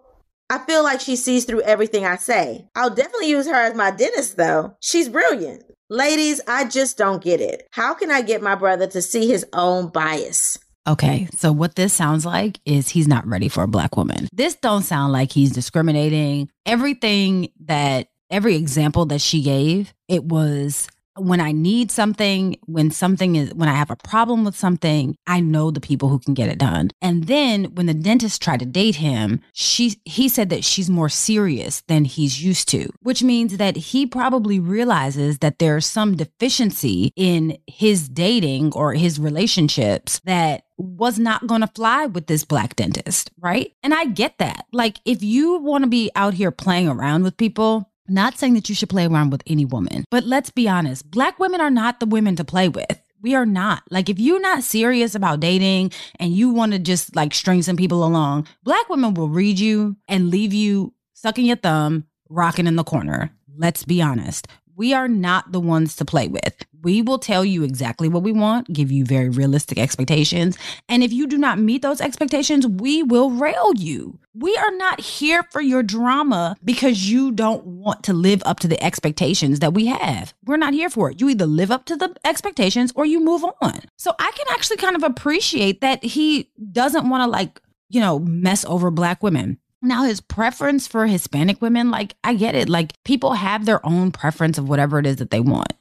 I 0.50 0.58
feel 0.58 0.82
like 0.82 1.00
she 1.00 1.16
sees 1.16 1.46
through 1.46 1.62
everything 1.62 2.04
I 2.04 2.16
say. 2.16 2.68
I'll 2.76 2.94
definitely 2.94 3.30
use 3.30 3.46
her 3.46 3.54
as 3.54 3.74
my 3.74 3.90
dentist 3.90 4.36
though. 4.36 4.76
She's 4.80 5.08
brilliant. 5.08 5.64
Ladies, 5.88 6.40
I 6.46 6.64
just 6.64 6.98
don't 6.98 7.22
get 7.22 7.40
it. 7.40 7.66
How 7.70 7.94
can 7.94 8.10
I 8.10 8.22
get 8.22 8.42
my 8.42 8.54
brother 8.54 8.86
to 8.88 9.02
see 9.02 9.28
his 9.28 9.46
own 9.52 9.88
bias? 9.88 10.58
Okay, 10.86 11.28
so 11.36 11.52
what 11.52 11.76
this 11.76 11.92
sounds 11.92 12.26
like 12.26 12.58
is 12.64 12.88
he's 12.88 13.06
not 13.06 13.26
ready 13.26 13.48
for 13.48 13.62
a 13.62 13.68
black 13.68 13.96
woman. 13.96 14.28
This 14.32 14.56
don't 14.56 14.82
sound 14.82 15.12
like 15.12 15.30
he's 15.30 15.52
discriminating. 15.52 16.50
Everything 16.66 17.52
that 17.60 18.08
every 18.30 18.56
example 18.56 19.06
that 19.06 19.20
she 19.20 19.42
gave, 19.42 19.94
it 20.08 20.24
was 20.24 20.88
when 21.16 21.40
I 21.40 21.52
need 21.52 21.90
something, 21.90 22.56
when 22.66 22.90
something 22.90 23.36
is 23.36 23.52
when 23.54 23.68
I 23.68 23.74
have 23.74 23.90
a 23.90 23.96
problem 23.96 24.44
with 24.44 24.56
something, 24.56 25.16
I 25.26 25.40
know 25.40 25.70
the 25.70 25.80
people 25.80 26.08
who 26.08 26.18
can 26.18 26.34
get 26.34 26.48
it 26.48 26.58
done. 26.58 26.90
And 27.00 27.24
then 27.24 27.64
when 27.74 27.86
the 27.86 27.94
dentist 27.94 28.42
tried 28.42 28.60
to 28.60 28.66
date 28.66 28.96
him, 28.96 29.40
she 29.52 30.00
he 30.04 30.28
said 30.28 30.50
that 30.50 30.64
she's 30.64 30.88
more 30.90 31.08
serious 31.08 31.82
than 31.88 32.04
he's 32.04 32.42
used 32.42 32.68
to, 32.68 32.88
which 33.00 33.22
means 33.22 33.56
that 33.58 33.76
he 33.76 34.06
probably 34.06 34.58
realizes 34.58 35.38
that 35.38 35.58
there's 35.58 35.86
some 35.86 36.16
deficiency 36.16 37.12
in 37.16 37.58
his 37.66 38.08
dating 38.08 38.72
or 38.74 38.94
his 38.94 39.18
relationships 39.18 40.20
that 40.24 40.64
was 40.78 41.18
not 41.18 41.46
going 41.46 41.60
to 41.60 41.66
fly 41.68 42.06
with 42.06 42.26
this 42.26 42.44
black 42.44 42.74
dentist, 42.74 43.30
right? 43.38 43.72
And 43.82 43.94
I 43.94 44.06
get 44.06 44.38
that. 44.38 44.66
Like 44.72 44.98
if 45.04 45.22
you 45.22 45.58
want 45.58 45.84
to 45.84 45.90
be 45.90 46.10
out 46.16 46.34
here 46.34 46.50
playing 46.50 46.88
around 46.88 47.22
with 47.22 47.36
people, 47.36 47.91
not 48.08 48.38
saying 48.38 48.54
that 48.54 48.68
you 48.68 48.74
should 48.74 48.88
play 48.88 49.06
around 49.06 49.30
with 49.30 49.42
any 49.46 49.64
woman, 49.64 50.04
but 50.10 50.24
let's 50.24 50.50
be 50.50 50.68
honest, 50.68 51.10
black 51.10 51.38
women 51.38 51.60
are 51.60 51.70
not 51.70 52.00
the 52.00 52.06
women 52.06 52.36
to 52.36 52.44
play 52.44 52.68
with. 52.68 53.00
We 53.20 53.34
are 53.36 53.46
not. 53.46 53.84
Like, 53.88 54.08
if 54.08 54.18
you're 54.18 54.40
not 54.40 54.64
serious 54.64 55.14
about 55.14 55.38
dating 55.40 55.92
and 56.18 56.34
you 56.34 56.50
want 56.50 56.72
to 56.72 56.80
just 56.80 57.14
like 57.14 57.32
string 57.32 57.62
some 57.62 57.76
people 57.76 58.04
along, 58.04 58.48
black 58.64 58.88
women 58.88 59.14
will 59.14 59.28
read 59.28 59.60
you 59.60 59.96
and 60.08 60.30
leave 60.30 60.52
you 60.52 60.92
sucking 61.14 61.46
your 61.46 61.56
thumb, 61.56 62.04
rocking 62.28 62.66
in 62.66 62.74
the 62.74 62.82
corner. 62.82 63.30
Let's 63.56 63.84
be 63.84 64.02
honest. 64.02 64.48
We 64.74 64.92
are 64.92 65.06
not 65.06 65.52
the 65.52 65.60
ones 65.60 65.94
to 65.96 66.04
play 66.04 66.26
with. 66.26 66.64
We 66.82 67.00
will 67.00 67.18
tell 67.18 67.44
you 67.44 67.62
exactly 67.62 68.08
what 68.08 68.22
we 68.22 68.32
want, 68.32 68.72
give 68.72 68.90
you 68.90 69.04
very 69.04 69.28
realistic 69.28 69.78
expectations. 69.78 70.58
And 70.88 71.02
if 71.02 71.12
you 71.12 71.26
do 71.26 71.38
not 71.38 71.58
meet 71.58 71.82
those 71.82 72.00
expectations, 72.00 72.66
we 72.66 73.02
will 73.02 73.30
rail 73.30 73.72
you. 73.76 74.18
We 74.34 74.56
are 74.56 74.70
not 74.72 75.00
here 75.00 75.42
for 75.50 75.60
your 75.60 75.82
drama 75.82 76.56
because 76.64 77.10
you 77.10 77.32
don't 77.32 77.64
want 77.64 78.02
to 78.04 78.12
live 78.12 78.42
up 78.44 78.60
to 78.60 78.68
the 78.68 78.82
expectations 78.82 79.60
that 79.60 79.74
we 79.74 79.86
have. 79.86 80.34
We're 80.44 80.56
not 80.56 80.74
here 80.74 80.90
for 80.90 81.10
it. 81.10 81.20
You 81.20 81.28
either 81.28 81.46
live 81.46 81.70
up 81.70 81.84
to 81.86 81.96
the 81.96 82.14
expectations 82.24 82.92
or 82.96 83.06
you 83.06 83.20
move 83.20 83.44
on. 83.60 83.80
So 83.96 84.14
I 84.18 84.30
can 84.34 84.46
actually 84.50 84.78
kind 84.78 84.96
of 84.96 85.02
appreciate 85.02 85.82
that 85.82 86.02
he 86.02 86.50
doesn't 86.72 87.08
want 87.08 87.22
to, 87.22 87.26
like, 87.26 87.60
you 87.90 88.00
know, 88.00 88.18
mess 88.18 88.64
over 88.64 88.90
black 88.90 89.22
women. 89.22 89.58
Now, 89.82 90.04
his 90.04 90.20
preference 90.20 90.86
for 90.86 91.06
Hispanic 91.06 91.60
women, 91.60 91.90
like, 91.90 92.14
I 92.24 92.34
get 92.34 92.54
it. 92.54 92.68
Like, 92.68 92.92
people 93.04 93.34
have 93.34 93.66
their 93.66 93.84
own 93.84 94.12
preference 94.12 94.56
of 94.56 94.68
whatever 94.68 94.98
it 94.98 95.06
is 95.06 95.16
that 95.16 95.30
they 95.30 95.40
want. 95.40 95.72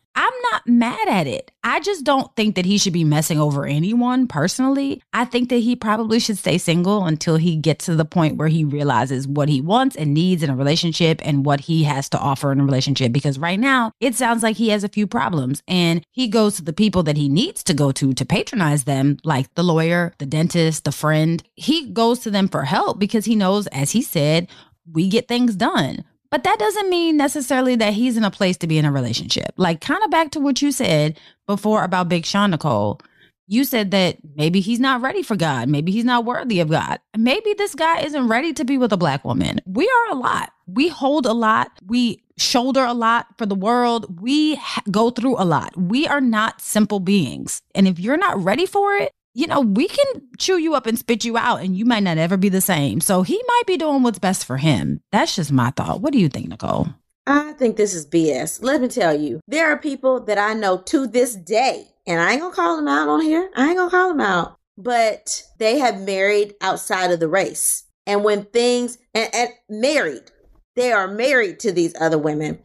Not 0.51 0.67
mad 0.67 1.07
at 1.07 1.27
it. 1.27 1.49
I 1.63 1.79
just 1.79 2.03
don't 2.03 2.35
think 2.35 2.55
that 2.55 2.65
he 2.65 2.77
should 2.77 2.91
be 2.91 3.05
messing 3.05 3.39
over 3.39 3.65
anyone 3.65 4.27
personally. 4.27 5.01
I 5.13 5.23
think 5.23 5.47
that 5.47 5.57
he 5.57 5.77
probably 5.77 6.19
should 6.19 6.37
stay 6.37 6.57
single 6.57 7.05
until 7.05 7.37
he 7.37 7.55
gets 7.55 7.85
to 7.85 7.95
the 7.95 8.03
point 8.03 8.35
where 8.35 8.49
he 8.49 8.65
realizes 8.65 9.29
what 9.29 9.47
he 9.47 9.61
wants 9.61 9.95
and 9.95 10.13
needs 10.13 10.43
in 10.43 10.49
a 10.49 10.55
relationship 10.55 11.21
and 11.23 11.45
what 11.45 11.61
he 11.61 11.85
has 11.85 12.09
to 12.09 12.19
offer 12.19 12.51
in 12.51 12.59
a 12.59 12.65
relationship. 12.65 13.13
Because 13.13 13.39
right 13.39 13.59
now, 13.59 13.93
it 14.01 14.15
sounds 14.15 14.43
like 14.43 14.57
he 14.57 14.69
has 14.69 14.83
a 14.83 14.89
few 14.89 15.07
problems 15.07 15.63
and 15.69 16.03
he 16.11 16.27
goes 16.27 16.57
to 16.57 16.63
the 16.63 16.73
people 16.73 17.03
that 17.03 17.17
he 17.17 17.29
needs 17.29 17.63
to 17.63 17.73
go 17.73 17.93
to 17.93 18.11
to 18.13 18.25
patronize 18.25 18.83
them, 18.83 19.19
like 19.23 19.53
the 19.55 19.63
lawyer, 19.63 20.13
the 20.17 20.25
dentist, 20.25 20.83
the 20.83 20.91
friend. 20.91 21.43
He 21.55 21.91
goes 21.91 22.19
to 22.19 22.31
them 22.31 22.49
for 22.49 22.63
help 22.63 22.99
because 22.99 23.23
he 23.23 23.37
knows, 23.37 23.67
as 23.67 23.91
he 23.91 24.01
said, 24.01 24.49
we 24.91 25.07
get 25.07 25.29
things 25.29 25.55
done. 25.55 26.03
But 26.31 26.45
that 26.45 26.59
doesn't 26.59 26.89
mean 26.89 27.17
necessarily 27.17 27.75
that 27.75 27.93
he's 27.93 28.15
in 28.15 28.23
a 28.23 28.31
place 28.31 28.57
to 28.57 28.67
be 28.67 28.77
in 28.77 28.85
a 28.85 28.91
relationship. 28.91 29.53
Like, 29.57 29.81
kind 29.81 30.01
of 30.03 30.09
back 30.09 30.31
to 30.31 30.39
what 30.39 30.61
you 30.61 30.71
said 30.71 31.19
before 31.45 31.83
about 31.83 32.07
Big 32.07 32.25
Sean 32.25 32.51
Nicole. 32.51 33.01
You 33.47 33.65
said 33.65 33.91
that 33.91 34.17
maybe 34.35 34.61
he's 34.61 34.79
not 34.79 35.01
ready 35.01 35.23
for 35.23 35.35
God. 35.35 35.67
Maybe 35.67 35.91
he's 35.91 36.05
not 36.05 36.23
worthy 36.23 36.61
of 36.61 36.69
God. 36.69 36.99
Maybe 37.17 37.53
this 37.53 37.75
guy 37.75 37.99
isn't 37.99 38.29
ready 38.29 38.53
to 38.53 38.63
be 38.63 38.77
with 38.77 38.93
a 38.93 38.97
black 38.97 39.25
woman. 39.25 39.59
We 39.65 39.83
are 39.85 40.15
a 40.15 40.19
lot. 40.19 40.53
We 40.67 40.87
hold 40.87 41.25
a 41.25 41.33
lot. 41.33 41.69
We 41.85 42.23
shoulder 42.37 42.85
a 42.85 42.93
lot 42.93 43.27
for 43.37 43.45
the 43.45 43.55
world. 43.55 44.21
We 44.21 44.55
ha- 44.55 44.83
go 44.89 45.09
through 45.09 45.35
a 45.37 45.43
lot. 45.43 45.75
We 45.75 46.07
are 46.07 46.21
not 46.21 46.61
simple 46.61 47.01
beings. 47.01 47.61
And 47.75 47.89
if 47.89 47.99
you're 47.99 48.15
not 48.15 48.41
ready 48.41 48.65
for 48.65 48.95
it, 48.95 49.11
you 49.33 49.47
know, 49.47 49.61
we 49.61 49.87
can 49.87 50.05
chew 50.37 50.57
you 50.57 50.75
up 50.75 50.85
and 50.85 50.99
spit 50.99 51.23
you 51.23 51.37
out 51.37 51.61
and 51.61 51.75
you 51.75 51.85
might 51.85 52.03
not 52.03 52.17
ever 52.17 52.37
be 52.37 52.49
the 52.49 52.61
same. 52.61 52.99
So 52.99 53.21
he 53.21 53.41
might 53.47 53.63
be 53.65 53.77
doing 53.77 54.03
what's 54.03 54.19
best 54.19 54.45
for 54.45 54.57
him. 54.57 55.01
That's 55.11 55.35
just 55.35 55.51
my 55.51 55.71
thought. 55.71 56.01
What 56.01 56.13
do 56.13 56.19
you 56.19 56.29
think, 56.29 56.49
Nicole? 56.49 56.87
I 57.27 57.53
think 57.53 57.77
this 57.77 57.93
is 57.93 58.05
BS. 58.07 58.61
Let 58.61 58.81
me 58.81 58.87
tell 58.87 59.17
you, 59.17 59.39
there 59.47 59.71
are 59.71 59.77
people 59.77 60.19
that 60.21 60.37
I 60.37 60.53
know 60.53 60.79
to 60.79 61.07
this 61.07 61.35
day 61.35 61.87
and 62.07 62.19
I 62.19 62.33
ain't 62.33 62.41
gonna 62.41 62.55
call 62.55 62.75
them 62.75 62.87
out 62.87 63.07
on 63.07 63.21
here. 63.21 63.49
I 63.55 63.69
ain't 63.69 63.77
gonna 63.77 63.91
call 63.91 64.09
them 64.09 64.21
out. 64.21 64.57
But 64.77 65.43
they 65.59 65.77
have 65.79 66.01
married 66.01 66.55
outside 66.61 67.11
of 67.11 67.19
the 67.19 67.27
race. 67.27 67.83
And 68.07 68.23
when 68.23 68.45
things 68.45 68.97
and, 69.13 69.29
and 69.33 69.49
married, 69.69 70.31
they 70.75 70.91
are 70.91 71.07
married 71.07 71.59
to 71.61 71.71
these 71.71 71.93
other 71.99 72.17
women. 72.17 72.59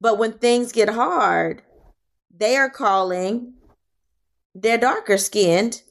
But 0.00 0.18
when 0.18 0.32
things 0.32 0.72
get 0.72 0.88
hard, 0.88 1.62
they 2.34 2.56
are 2.56 2.70
calling 2.70 3.54
their 4.54 4.78
darker 4.78 5.18
skinned, 5.18 5.82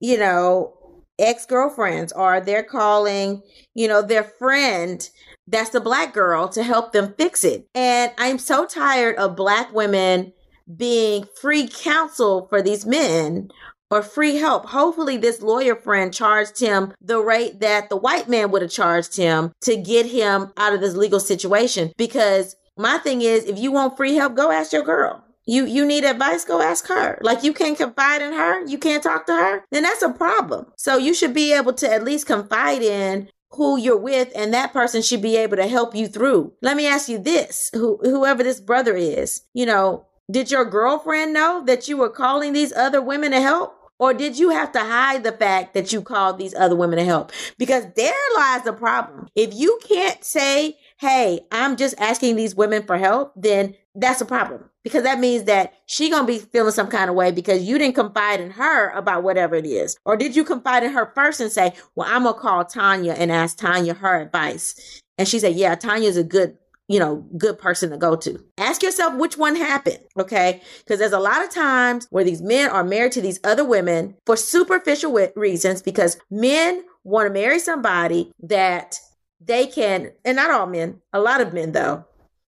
you 0.00 0.18
know, 0.18 0.74
ex 1.18 1.46
girlfriends, 1.46 2.12
or 2.12 2.40
they're 2.40 2.62
calling, 2.62 3.42
you 3.74 3.88
know, 3.88 4.02
their 4.02 4.24
friend 4.24 5.08
that's 5.50 5.70
the 5.70 5.80
black 5.80 6.12
girl 6.12 6.48
to 6.48 6.62
help 6.62 6.92
them 6.92 7.14
fix 7.16 7.42
it. 7.42 7.68
And 7.74 8.12
I'm 8.18 8.38
so 8.38 8.66
tired 8.66 9.16
of 9.16 9.36
black 9.36 9.72
women 9.72 10.32
being 10.76 11.24
free 11.40 11.66
counsel 11.66 12.46
for 12.48 12.60
these 12.60 12.84
men 12.84 13.50
or 13.90 14.02
free 14.02 14.36
help. 14.36 14.66
Hopefully, 14.66 15.16
this 15.16 15.40
lawyer 15.40 15.74
friend 15.74 16.12
charged 16.12 16.60
him 16.60 16.92
the 17.00 17.20
rate 17.20 17.60
that 17.60 17.88
the 17.88 17.96
white 17.96 18.28
man 18.28 18.50
would 18.50 18.62
have 18.62 18.70
charged 18.70 19.16
him 19.16 19.52
to 19.62 19.76
get 19.76 20.06
him 20.06 20.52
out 20.58 20.74
of 20.74 20.80
this 20.80 20.94
legal 20.94 21.20
situation. 21.20 21.92
Because 21.96 22.54
my 22.76 22.98
thing 22.98 23.22
is, 23.22 23.44
if 23.44 23.58
you 23.58 23.72
want 23.72 23.96
free 23.96 24.14
help, 24.14 24.34
go 24.34 24.50
ask 24.50 24.72
your 24.72 24.82
girl. 24.82 25.24
You 25.48 25.64
you 25.64 25.86
need 25.86 26.04
advice, 26.04 26.44
go 26.44 26.60
ask 26.60 26.86
her. 26.88 27.18
Like 27.22 27.42
you 27.42 27.54
can't 27.54 27.76
confide 27.76 28.20
in 28.20 28.34
her, 28.34 28.66
you 28.66 28.76
can't 28.76 29.02
talk 29.02 29.24
to 29.26 29.32
her, 29.32 29.64
then 29.70 29.82
that's 29.82 30.02
a 30.02 30.10
problem. 30.10 30.66
So 30.76 30.98
you 30.98 31.14
should 31.14 31.32
be 31.32 31.54
able 31.54 31.72
to 31.72 31.90
at 31.90 32.04
least 32.04 32.26
confide 32.26 32.82
in 32.82 33.30
who 33.52 33.78
you're 33.78 33.96
with 33.96 34.30
and 34.36 34.52
that 34.52 34.74
person 34.74 35.00
should 35.00 35.22
be 35.22 35.38
able 35.38 35.56
to 35.56 35.66
help 35.66 35.94
you 35.94 36.06
through. 36.06 36.52
Let 36.60 36.76
me 36.76 36.86
ask 36.86 37.08
you 37.08 37.18
this, 37.18 37.70
who 37.72 37.98
whoever 38.02 38.42
this 38.42 38.60
brother 38.60 38.94
is, 38.94 39.40
you 39.54 39.64
know, 39.64 40.04
did 40.30 40.50
your 40.50 40.66
girlfriend 40.66 41.32
know 41.32 41.64
that 41.64 41.88
you 41.88 41.96
were 41.96 42.10
calling 42.10 42.52
these 42.52 42.74
other 42.74 43.00
women 43.00 43.30
to 43.30 43.40
help? 43.40 43.74
Or 43.98 44.14
did 44.14 44.38
you 44.38 44.50
have 44.50 44.70
to 44.72 44.80
hide 44.80 45.24
the 45.24 45.32
fact 45.32 45.74
that 45.74 45.92
you 45.92 46.02
called 46.02 46.38
these 46.38 46.54
other 46.54 46.76
women 46.76 46.98
to 46.98 47.04
help? 47.04 47.32
Because 47.56 47.84
there 47.96 48.14
lies 48.36 48.62
the 48.62 48.72
problem. 48.72 49.26
If 49.34 49.54
you 49.54 49.80
can't 49.88 50.22
say, 50.22 50.76
hey, 50.98 51.40
I'm 51.52 51.76
just 51.76 51.94
asking 51.98 52.36
these 52.36 52.54
women 52.54 52.82
for 52.82 52.98
help, 52.98 53.32
then 53.36 53.74
that's 53.94 54.20
a 54.20 54.24
problem. 54.26 54.68
Because 54.82 55.02
that 55.04 55.20
means 55.20 55.44
that 55.44 55.74
she 55.86 56.10
gonna 56.10 56.26
be 56.26 56.38
feeling 56.38 56.72
some 56.72 56.88
kind 56.88 57.10
of 57.10 57.16
way 57.16 57.30
because 57.30 57.62
you 57.62 57.78
didn't 57.78 57.94
confide 57.94 58.40
in 58.40 58.50
her 58.50 58.90
about 58.90 59.22
whatever 59.22 59.54
it 59.54 59.66
is. 59.66 59.96
Or 60.04 60.16
did 60.16 60.34
you 60.34 60.44
confide 60.44 60.82
in 60.82 60.92
her 60.92 61.12
first 61.14 61.40
and 61.40 61.52
say, 61.52 61.74
well, 61.94 62.08
I'm 62.10 62.24
gonna 62.24 62.38
call 62.38 62.64
Tanya 62.64 63.12
and 63.12 63.30
ask 63.30 63.58
Tanya 63.58 63.94
her 63.94 64.20
advice? 64.20 65.00
And 65.18 65.28
she 65.28 65.38
said, 65.38 65.54
yeah, 65.54 65.74
Tanya's 65.74 66.16
a 66.16 66.24
good 66.24 66.56
you 66.88 66.98
know, 66.98 67.16
good 67.36 67.58
person 67.58 67.90
to 67.90 67.98
go 67.98 68.16
to. 68.16 68.42
Ask 68.56 68.82
yourself 68.82 69.14
which 69.16 69.36
one 69.36 69.54
happened, 69.54 69.98
okay? 70.18 70.62
Because 70.78 70.98
there's 70.98 71.12
a 71.12 71.18
lot 71.18 71.44
of 71.44 71.50
times 71.50 72.06
where 72.08 72.24
these 72.24 72.40
men 72.40 72.70
are 72.70 72.82
married 72.82 73.12
to 73.12 73.20
these 73.20 73.38
other 73.44 73.64
women 73.64 74.16
for 74.24 74.36
superficial 74.36 75.12
reasons 75.36 75.82
because 75.82 76.18
men 76.30 76.82
want 77.04 77.26
to 77.26 77.32
marry 77.32 77.58
somebody 77.58 78.32
that 78.42 78.98
they 79.40 79.66
can, 79.66 80.12
and 80.24 80.36
not 80.36 80.50
all 80.50 80.66
men, 80.66 81.00
a 81.12 81.20
lot 81.20 81.40
of 81.40 81.52
men 81.52 81.72
though, 81.72 82.04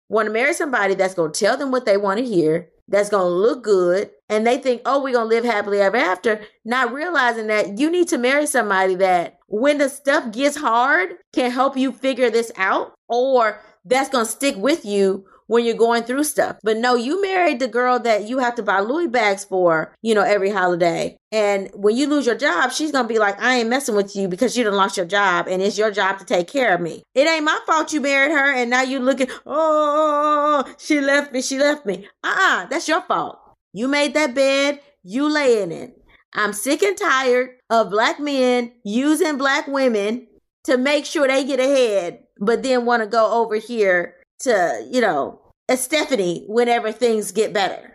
want 0.08 0.26
to 0.26 0.32
marry 0.32 0.52
somebody 0.52 0.94
that's 0.94 1.14
going 1.14 1.32
to 1.32 1.38
tell 1.38 1.56
them 1.56 1.70
what 1.70 1.86
they 1.86 1.96
want 1.96 2.18
to 2.18 2.26
hear, 2.26 2.68
that's 2.88 3.08
going 3.08 3.24
to 3.26 3.32
look 3.32 3.62
good, 3.62 4.10
and 4.28 4.46
they 4.46 4.58
think, 4.58 4.82
oh, 4.84 5.02
we're 5.02 5.14
going 5.14 5.30
to 5.30 5.34
live 5.34 5.44
happily 5.44 5.80
ever 5.80 5.96
after, 5.96 6.40
not 6.64 6.92
realizing 6.92 7.46
that 7.46 7.78
you 7.78 7.90
need 7.90 8.08
to 8.08 8.18
marry 8.18 8.46
somebody 8.46 8.96
that 8.96 9.38
when 9.46 9.78
the 9.78 9.88
stuff 9.88 10.32
gets 10.32 10.56
hard 10.56 11.16
can 11.32 11.50
help 11.50 11.76
you 11.76 11.92
figure 11.92 12.30
this 12.30 12.50
out 12.56 12.92
or 13.08 13.60
that's 13.84 14.10
going 14.10 14.26
to 14.26 14.30
stick 14.30 14.56
with 14.56 14.84
you 14.84 15.24
when 15.50 15.64
you're 15.64 15.74
going 15.74 16.04
through 16.04 16.22
stuff. 16.22 16.58
But 16.62 16.76
no, 16.76 16.94
you 16.94 17.20
married 17.20 17.58
the 17.58 17.66
girl 17.66 17.98
that 17.98 18.28
you 18.28 18.38
have 18.38 18.54
to 18.54 18.62
buy 18.62 18.78
Louis 18.78 19.08
bags 19.08 19.44
for, 19.44 19.92
you 20.00 20.14
know, 20.14 20.22
every 20.22 20.50
holiday. 20.50 21.16
And 21.32 21.68
when 21.74 21.96
you 21.96 22.06
lose 22.06 22.24
your 22.24 22.36
job, 22.36 22.70
she's 22.70 22.92
to 22.92 23.02
be 23.02 23.18
like, 23.18 23.42
I 23.42 23.56
ain't 23.56 23.68
messing 23.68 23.96
with 23.96 24.14
you 24.14 24.28
because 24.28 24.56
you 24.56 24.62
done 24.62 24.74
lost 24.74 24.96
your 24.96 25.06
job 25.06 25.48
and 25.48 25.60
it's 25.60 25.76
your 25.76 25.90
job 25.90 26.20
to 26.20 26.24
take 26.24 26.46
care 26.46 26.72
of 26.72 26.80
me. 26.80 27.02
It 27.16 27.26
ain't 27.26 27.44
my 27.44 27.58
fault 27.66 27.92
you 27.92 28.00
married 28.00 28.30
her 28.30 28.54
and 28.54 28.70
now 28.70 28.82
you 28.82 29.00
looking, 29.00 29.26
oh, 29.44 30.72
she 30.78 31.00
left 31.00 31.32
me, 31.32 31.42
she 31.42 31.58
left 31.58 31.84
me. 31.84 32.06
Uh-uh, 32.22 32.66
that's 32.66 32.86
your 32.86 33.02
fault. 33.02 33.40
You 33.72 33.88
made 33.88 34.14
that 34.14 34.36
bed, 34.36 34.78
you 35.02 35.28
lay 35.28 35.60
in 35.60 35.72
it. 35.72 36.00
I'm 36.32 36.52
sick 36.52 36.80
and 36.84 36.96
tired 36.96 37.56
of 37.68 37.90
black 37.90 38.20
men 38.20 38.70
using 38.84 39.36
black 39.36 39.66
women 39.66 40.28
to 40.64 40.76
make 40.78 41.06
sure 41.06 41.26
they 41.26 41.42
get 41.42 41.58
ahead 41.58 42.20
but 42.40 42.62
then 42.62 42.86
want 42.86 43.02
to 43.02 43.06
go 43.06 43.42
over 43.42 43.56
here 43.56 44.14
to, 44.40 44.86
you 44.90 45.00
know, 45.00 45.40
a 45.68 45.76
Stephanie 45.76 46.44
whenever 46.48 46.92
things 46.92 47.32
get 47.32 47.52
better. 47.52 47.94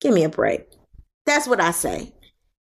Give 0.00 0.12
me 0.12 0.24
a 0.24 0.28
break. 0.28 0.66
That's 1.24 1.46
what 1.46 1.60
I 1.60 1.70
say. 1.70 2.12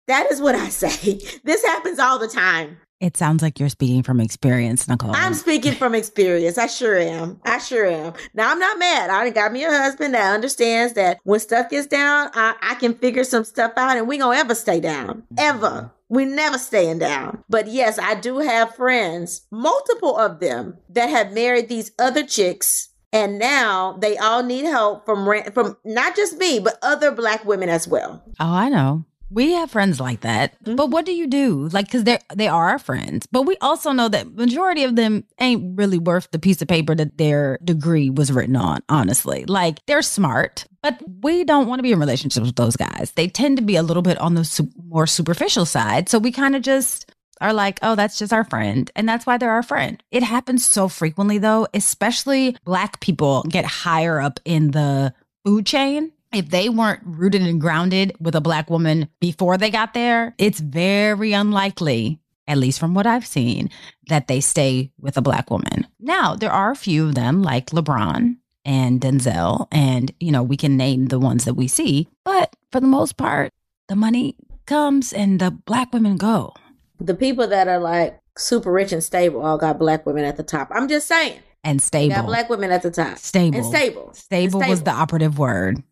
That 0.07 0.31
is 0.31 0.41
what 0.41 0.55
I 0.55 0.69
say. 0.71 1.21
This 1.45 1.65
happens 1.65 1.99
all 1.99 2.19
the 2.19 2.29
time. 2.29 2.79
It 3.01 3.17
sounds 3.17 3.43
like 3.43 3.59
you're 3.59 3.71
speaking 3.71 4.03
from 4.03 4.21
experience, 4.21 4.87
Nicole. 4.87 5.17
I'm 5.17 5.33
speaking 5.33 5.73
from 5.73 5.95
experience. 5.95 6.59
I 6.59 6.67
sure 6.67 6.99
am. 6.99 7.41
I 7.47 7.57
sure 7.57 7.87
am. 7.87 8.13
Now 8.35 8.51
I'm 8.51 8.59
not 8.59 8.79
mad. 8.79 9.09
I 9.09 9.31
got 9.31 9.53
me 9.53 9.65
a 9.65 9.71
husband 9.71 10.13
that 10.13 10.35
understands 10.35 10.93
that 10.95 11.19
when 11.25 11.41
stuff 11.41 11.71
gets 11.71 11.87
down, 11.87 12.29
I, 12.35 12.55
I 12.61 12.75
can 12.75 12.93
figure 12.93 13.25
some 13.25 13.45
stuff 13.45 13.73
out 13.79 13.97
and 13.97 14.07
we 14.07 14.19
gonna 14.19 14.37
ever 14.37 14.55
stay 14.55 14.81
down. 14.81 15.23
Mm-hmm. 15.23 15.35
Ever. 15.39 15.91
We 16.11 16.27
never 16.27 16.59
staying 16.59 16.99
down. 16.99 17.43
But 17.49 17.69
yes, 17.69 17.99
I 17.99 18.17
do 18.17 18.41
have 18.41 18.75
friends, 18.75 19.47
multiple 19.51 20.19
of 20.19 20.41
them, 20.41 20.77
that 20.91 21.09
have 21.09 21.33
married 21.33 21.69
these 21.69 21.93
other 21.99 22.27
chicks 22.27 22.90
and 23.13 23.39
now 23.39 23.97
they 24.01 24.17
all 24.17 24.43
need 24.43 24.65
help 24.65 25.05
from 25.05 25.29
from 25.53 25.77
not 25.85 26.17
just 26.17 26.37
me 26.39 26.59
but 26.59 26.79
other 26.83 27.11
black 27.11 27.45
women 27.45 27.69
as 27.69 27.87
well. 27.89 28.23
Oh, 28.39 28.53
I 28.53 28.69
know. 28.69 29.05
We 29.33 29.53
have 29.53 29.71
friends 29.71 30.01
like 30.01 30.23
that. 30.23 30.61
Mm-hmm. 30.65 30.75
But 30.75 30.91
what 30.91 31.07
do 31.07 31.13
you 31.13 31.29
do? 31.29 31.69
Like 31.69 31.89
cuz 31.91 32.03
they're 32.05 32.19
they 32.35 32.49
are 32.49 32.71
our 32.71 32.79
friends. 32.79 33.27
But 33.31 33.43
we 33.43 33.57
also 33.61 33.93
know 33.93 34.09
that 34.09 34.35
majority 34.35 34.83
of 34.83 34.97
them 34.97 35.25
ain't 35.39 35.79
really 35.79 35.99
worth 35.99 36.29
the 36.33 36.39
piece 36.39 36.61
of 36.61 36.69
paper 36.69 36.95
that 36.97 37.17
their 37.17 37.59
degree 37.65 38.11
was 38.11 38.33
written 38.33 38.57
on, 38.57 38.81
honestly. 38.89 39.45
Like 39.47 39.85
they're 39.87 40.03
smart, 40.03 40.67
but 40.83 41.01
we 41.23 41.45
don't 41.45 41.69
want 41.69 41.79
to 41.79 41.85
be 41.85 41.93
in 41.93 42.01
relationships 42.01 42.47
with 42.47 42.57
those 42.57 42.77
guys. 42.77 43.13
They 43.13 43.29
tend 43.29 43.57
to 43.59 43.63
be 43.63 43.77
a 43.77 43.85
little 43.85 44.03
bit 44.03 44.19
on 44.19 44.35
the 44.35 44.45
su- 44.45 44.71
more 44.85 45.07
superficial 45.07 45.65
side. 45.65 46.09
So 46.09 46.19
we 46.19 46.33
kind 46.33 46.57
of 46.57 46.63
just 46.63 47.13
are 47.41 47.53
like, 47.53 47.79
oh, 47.83 47.95
that's 47.95 48.19
just 48.19 48.33
our 48.33 48.45
friend. 48.45 48.91
And 48.95 49.09
that's 49.09 49.27
why 49.27 49.39
they're 49.39 49.51
our 49.51 49.63
friend. 49.63 50.03
It 50.11 50.23
happens 50.23 50.65
so 50.65 50.89
frequently, 50.89 51.39
though, 51.39 51.67
especially 51.75 52.57
Black 52.65 53.01
people 53.01 53.43
get 53.49 53.65
higher 53.65 54.21
up 54.21 54.41
in 54.45 54.73
the 54.73 55.15
food 55.45 55.67
chain 55.67 56.13
if 56.33 56.51
they 56.51 56.69
weren't 56.69 57.03
rooted 57.05 57.43
and 57.43 57.61
grounded 57.61 58.15
with 58.21 58.35
a 58.35 58.41
black 58.41 58.71
woman 58.71 59.09
before 59.21 59.59
they 59.59 59.71
got 59.71 59.95
there, 59.95 60.35
it's 60.39 60.61
very 60.61 61.33
unlikely, 61.33 62.21
at 62.47 62.59
least 62.59 62.79
from 62.79 62.95
what 62.95 63.07
I've 63.07 63.27
seen, 63.27 63.71
that 64.09 64.29
they 64.29 64.41
stay 64.41 64.93
with 64.99 65.17
a 65.17 65.23
black 65.23 65.51
woman. 65.51 65.87
Now, 65.99 66.37
there 66.37 66.53
are 66.53 66.71
a 66.71 66.77
few 66.77 67.09
of 67.09 67.15
them 67.15 67.43
like 67.43 67.71
LeBron 67.71 68.37
and 68.65 69.01
Denzel, 69.01 69.67
and 69.73 70.13
you 70.21 70.31
know, 70.31 70.43
we 70.43 70.57
can 70.57 70.77
name 70.77 71.07
the 71.07 71.19
ones 71.19 71.45
that 71.45 71.55
we 71.55 71.67
see, 71.67 72.09
but 72.25 72.55
for 72.71 72.81
the 72.81 72.87
most 72.87 73.17
part, 73.17 73.53
the 73.89 73.97
money 73.97 74.37
comes 74.67 75.13
and 75.13 75.41
the 75.41 75.51
black 75.51 75.93
women 75.93 76.17
go. 76.17 76.55
The 77.01 77.15
people 77.15 77.47
that 77.47 77.69
are 77.69 77.79
like 77.79 78.21
super 78.37 78.71
rich 78.71 78.93
and 78.93 79.03
stable 79.03 79.43
all 79.43 79.59
got 79.59 79.79
black 79.79 80.07
women 80.07 80.25
at 80.25 80.37
the 80.37 80.43
top. 80.43 80.69
I'm 80.73 80.89
just 80.89 81.09
saying. 81.09 81.41
And 81.63 81.83
stable. 81.83 82.15
got 82.15 82.27
black 82.27 82.49
women 82.49 82.71
at 82.71 82.83
the 82.83 82.91
top. 82.91 83.19
Stable. 83.19 83.57
And 83.57 83.67
stable. 83.67 84.15
Stable, 84.15 84.61
and 84.61 84.65
stable. 84.65 84.71
was 84.71 84.83
the 84.83 84.93
operative 84.93 85.39
word. 85.39 85.83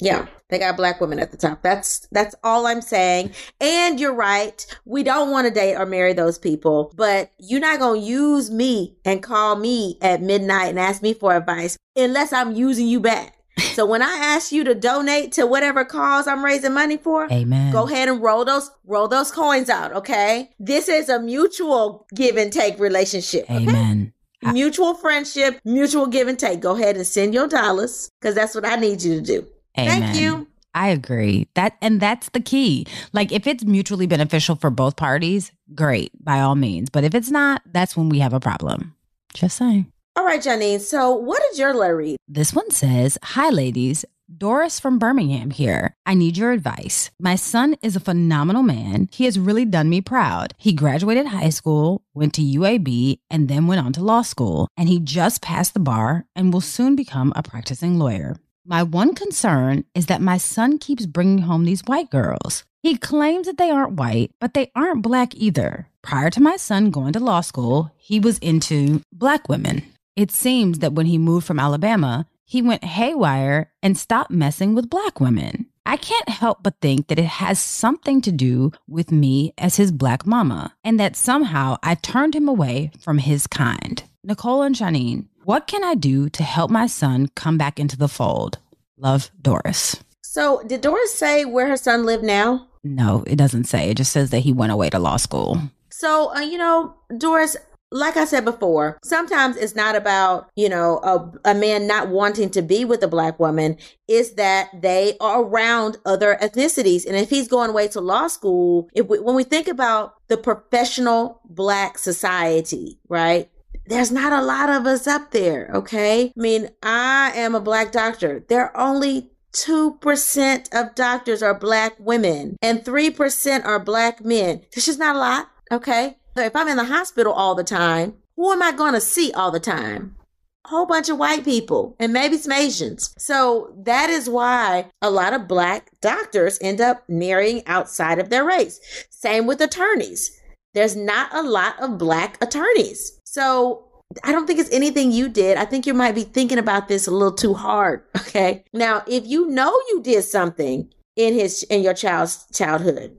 Yeah, 0.00 0.26
they 0.48 0.58
got 0.58 0.76
black 0.76 1.00
women 1.00 1.20
at 1.20 1.30
the 1.30 1.36
top. 1.36 1.62
That's 1.62 2.06
that's 2.10 2.34
all 2.42 2.66
I'm 2.66 2.82
saying. 2.82 3.30
And 3.60 4.00
you're 4.00 4.14
right. 4.14 4.66
We 4.84 5.02
don't 5.04 5.30
want 5.30 5.46
to 5.46 5.54
date 5.54 5.76
or 5.76 5.86
marry 5.86 6.12
those 6.12 6.38
people, 6.38 6.92
but 6.96 7.30
you're 7.38 7.60
not 7.60 7.78
going 7.78 8.00
to 8.00 8.06
use 8.06 8.50
me 8.50 8.96
and 9.04 9.22
call 9.22 9.56
me 9.56 9.98
at 10.02 10.20
midnight 10.20 10.70
and 10.70 10.80
ask 10.80 11.00
me 11.00 11.14
for 11.14 11.34
advice 11.34 11.78
unless 11.96 12.32
I'm 12.32 12.52
using 12.52 12.88
you 12.88 13.00
back. 13.00 13.38
So 13.74 13.86
when 13.86 14.02
I 14.02 14.16
ask 14.20 14.52
you 14.52 14.64
to 14.64 14.74
donate 14.74 15.32
to 15.32 15.46
whatever 15.46 15.84
cause 15.84 16.26
I'm 16.26 16.44
raising 16.44 16.74
money 16.74 16.96
for, 16.96 17.30
Amen. 17.30 17.72
Go 17.72 17.86
ahead 17.86 18.08
and 18.08 18.22
roll 18.22 18.44
those 18.44 18.70
roll 18.84 19.08
those 19.08 19.30
coins 19.30 19.70
out, 19.70 19.92
okay? 19.92 20.50
This 20.58 20.88
is 20.88 21.08
a 21.08 21.20
mutual 21.20 22.06
give 22.14 22.36
and 22.36 22.52
take 22.52 22.78
relationship. 22.78 23.44
Okay? 23.44 23.62
Amen. 23.62 24.12
Mutual 24.52 24.94
friendship, 24.94 25.58
mutual 25.64 26.06
give 26.06 26.28
and 26.28 26.38
take. 26.38 26.60
Go 26.60 26.76
ahead 26.76 26.96
and 26.96 27.06
send 27.06 27.32
your 27.32 27.48
dollars 27.48 28.10
because 28.20 28.34
that's 28.34 28.54
what 28.54 28.66
I 28.66 28.76
need 28.76 29.02
you 29.02 29.14
to 29.14 29.20
do. 29.22 29.46
Amen. 29.78 30.02
Thank 30.02 30.20
you. 30.20 30.46
I 30.74 30.88
agree. 30.88 31.48
That 31.54 31.76
and 31.80 32.00
that's 32.00 32.28
the 32.30 32.40
key. 32.40 32.86
Like 33.12 33.32
if 33.32 33.46
it's 33.46 33.64
mutually 33.64 34.06
beneficial 34.06 34.56
for 34.56 34.70
both 34.70 34.96
parties, 34.96 35.52
great, 35.74 36.12
by 36.22 36.40
all 36.40 36.56
means. 36.56 36.90
But 36.90 37.04
if 37.04 37.14
it's 37.14 37.30
not, 37.30 37.62
that's 37.72 37.96
when 37.96 38.08
we 38.08 38.18
have 38.18 38.32
a 38.32 38.40
problem. 38.40 38.94
Just 39.32 39.56
saying. 39.56 39.90
All 40.16 40.24
right, 40.24 40.40
Janine. 40.40 40.80
So, 40.80 41.12
what 41.12 41.42
did 41.50 41.58
your 41.58 41.74
letter 41.74 41.96
read? 41.96 42.16
This 42.28 42.54
one 42.54 42.70
says, 42.70 43.18
Hi, 43.22 43.50
ladies. 43.50 44.04
Doris 44.36 44.78
from 44.78 44.98
Birmingham 44.98 45.50
here. 45.50 45.94
I 46.06 46.14
need 46.14 46.36
your 46.36 46.52
advice. 46.52 47.10
My 47.20 47.34
son 47.34 47.76
is 47.82 47.96
a 47.96 48.00
phenomenal 48.00 48.62
man. 48.62 49.08
He 49.12 49.24
has 49.24 49.38
really 49.38 49.64
done 49.64 49.90
me 49.90 50.00
proud. 50.00 50.54
He 50.56 50.72
graduated 50.72 51.26
high 51.26 51.50
school, 51.50 52.00
went 52.14 52.32
to 52.34 52.42
UAB, 52.42 53.18
and 53.28 53.48
then 53.48 53.66
went 53.66 53.84
on 53.84 53.92
to 53.94 54.04
law 54.04 54.22
school. 54.22 54.68
And 54.76 54.88
he 54.88 55.00
just 55.00 55.42
passed 55.42 55.74
the 55.74 55.80
bar 55.80 56.26
and 56.34 56.52
will 56.52 56.60
soon 56.60 56.94
become 56.96 57.32
a 57.34 57.42
practicing 57.42 57.98
lawyer. 57.98 58.36
My 58.64 58.82
one 58.82 59.14
concern 59.14 59.84
is 59.94 60.06
that 60.06 60.22
my 60.22 60.38
son 60.38 60.78
keeps 60.78 61.06
bringing 61.06 61.38
home 61.38 61.64
these 61.64 61.82
white 61.82 62.08
girls. 62.08 62.64
He 62.82 62.96
claims 62.96 63.46
that 63.46 63.58
they 63.58 63.70
aren't 63.70 63.98
white, 63.98 64.30
but 64.40 64.54
they 64.54 64.70
aren't 64.76 65.02
black 65.02 65.34
either. 65.34 65.88
Prior 66.02 66.30
to 66.30 66.40
my 66.40 66.56
son 66.56 66.90
going 66.90 67.12
to 67.14 67.20
law 67.20 67.40
school, 67.40 67.90
he 67.96 68.20
was 68.20 68.38
into 68.38 69.02
black 69.12 69.48
women. 69.48 69.93
It 70.16 70.30
seems 70.30 70.78
that 70.78 70.92
when 70.92 71.06
he 71.06 71.18
moved 71.18 71.46
from 71.46 71.58
Alabama, 71.58 72.26
he 72.44 72.62
went 72.62 72.84
haywire 72.84 73.72
and 73.82 73.98
stopped 73.98 74.30
messing 74.30 74.74
with 74.74 74.90
black 74.90 75.20
women. 75.20 75.66
I 75.86 75.96
can't 75.96 76.28
help 76.28 76.62
but 76.62 76.80
think 76.80 77.08
that 77.08 77.18
it 77.18 77.24
has 77.24 77.58
something 77.58 78.20
to 78.22 78.32
do 78.32 78.70
with 78.86 79.10
me 79.10 79.52
as 79.58 79.76
his 79.76 79.92
black 79.92 80.24
mama, 80.26 80.74
and 80.84 80.98
that 81.00 81.16
somehow 81.16 81.76
I 81.82 81.96
turned 81.96 82.34
him 82.34 82.48
away 82.48 82.92
from 83.00 83.18
his 83.18 83.46
kind. 83.46 84.02
Nicole 84.22 84.62
and 84.62 84.74
Janine, 84.74 85.26
what 85.44 85.66
can 85.66 85.84
I 85.84 85.94
do 85.94 86.30
to 86.30 86.42
help 86.42 86.70
my 86.70 86.86
son 86.86 87.28
come 87.34 87.58
back 87.58 87.78
into 87.78 87.96
the 87.96 88.08
fold? 88.08 88.58
Love, 88.96 89.30
Doris. 89.42 90.02
So, 90.22 90.62
did 90.66 90.80
Doris 90.80 91.14
say 91.14 91.44
where 91.44 91.66
her 91.68 91.76
son 91.76 92.06
lived 92.06 92.24
now? 92.24 92.68
No, 92.82 93.24
it 93.26 93.36
doesn't 93.36 93.64
say. 93.64 93.90
It 93.90 93.96
just 93.96 94.12
says 94.12 94.30
that 94.30 94.40
he 94.40 94.52
went 94.52 94.72
away 94.72 94.90
to 94.90 94.98
law 94.98 95.16
school. 95.16 95.60
So, 95.90 96.34
uh, 96.34 96.40
you 96.40 96.58
know, 96.58 96.94
Doris, 97.18 97.56
like 97.90 98.16
I 98.16 98.24
said 98.24 98.44
before, 98.44 98.98
sometimes 99.04 99.56
it's 99.56 99.74
not 99.74 99.94
about, 99.94 100.50
you 100.56 100.68
know, 100.68 100.98
a, 101.02 101.50
a 101.52 101.54
man 101.54 101.86
not 101.86 102.08
wanting 102.08 102.50
to 102.50 102.62
be 102.62 102.84
with 102.84 103.02
a 103.02 103.08
black 103.08 103.38
woman. 103.38 103.76
Is 104.08 104.34
that 104.34 104.68
they 104.82 105.16
are 105.20 105.42
around 105.42 105.98
other 106.04 106.36
ethnicities. 106.42 107.06
And 107.06 107.16
if 107.16 107.30
he's 107.30 107.48
going 107.48 107.70
away 107.70 107.88
to 107.88 108.00
law 108.00 108.26
school, 108.26 108.88
if 108.94 109.06
we, 109.06 109.20
when 109.20 109.34
we 109.34 109.44
think 109.44 109.68
about 109.68 110.14
the 110.28 110.36
professional 110.36 111.40
black 111.44 111.98
society, 111.98 112.98
right? 113.08 113.48
There's 113.86 114.10
not 114.10 114.32
a 114.32 114.42
lot 114.42 114.70
of 114.70 114.86
us 114.86 115.06
up 115.06 115.30
there. 115.30 115.70
Okay. 115.74 116.26
I 116.26 116.32
mean, 116.40 116.70
I 116.82 117.32
am 117.34 117.54
a 117.54 117.60
black 117.60 117.92
doctor. 117.92 118.44
There 118.48 118.74
are 118.74 118.76
only 118.76 119.30
2% 119.52 120.74
of 120.74 120.94
doctors 120.94 121.42
are 121.42 121.58
black 121.58 121.94
women 121.98 122.56
and 122.60 122.80
3% 122.80 123.64
are 123.64 123.78
black 123.78 124.24
men. 124.24 124.62
This 124.74 124.88
is 124.88 124.98
not 124.98 125.16
a 125.16 125.18
lot. 125.18 125.48
Okay. 125.70 126.16
If 126.36 126.56
I'm 126.56 126.68
in 126.68 126.76
the 126.76 126.84
hospital 126.84 127.32
all 127.32 127.54
the 127.54 127.64
time, 127.64 128.14
who 128.36 128.50
am 128.50 128.62
I 128.62 128.72
going 128.72 128.94
to 128.94 129.00
see 129.00 129.32
all 129.32 129.52
the 129.52 129.60
time? 129.60 130.16
A 130.64 130.68
whole 130.68 130.86
bunch 130.86 131.08
of 131.08 131.18
white 131.18 131.44
people 131.44 131.94
and 132.00 132.12
maybe 132.12 132.36
some 132.38 132.52
Asians. 132.52 133.14
So 133.18 133.72
that 133.84 134.10
is 134.10 134.28
why 134.28 134.90
a 135.00 135.10
lot 135.10 135.32
of 135.32 135.46
black 135.46 135.90
doctors 136.00 136.58
end 136.60 136.80
up 136.80 137.08
marrying 137.08 137.62
outside 137.66 138.18
of 138.18 138.30
their 138.30 138.44
race. 138.44 138.80
Same 139.10 139.46
with 139.46 139.60
attorneys. 139.60 140.40
There's 140.72 140.96
not 140.96 141.32
a 141.32 141.42
lot 141.42 141.80
of 141.80 141.98
black 141.98 142.42
attorneys. 142.42 143.20
So 143.24 143.84
I 144.24 144.32
don't 144.32 144.46
think 144.46 144.58
it's 144.58 144.72
anything 144.72 145.12
you 145.12 145.28
did. 145.28 145.56
I 145.56 145.66
think 145.66 145.86
you 145.86 145.94
might 145.94 146.16
be 146.16 146.24
thinking 146.24 146.58
about 146.58 146.88
this 146.88 147.06
a 147.06 147.12
little 147.12 147.32
too 147.32 147.54
hard. 147.54 148.02
Okay. 148.34 148.64
Now, 148.72 149.04
if 149.06 149.24
you 149.28 149.46
know 149.46 149.70
you 149.90 150.02
did 150.02 150.24
something 150.24 150.92
in 151.14 151.34
his 151.34 151.62
in 151.64 151.82
your 151.82 151.94
child's 151.94 152.46
childhood, 152.52 153.16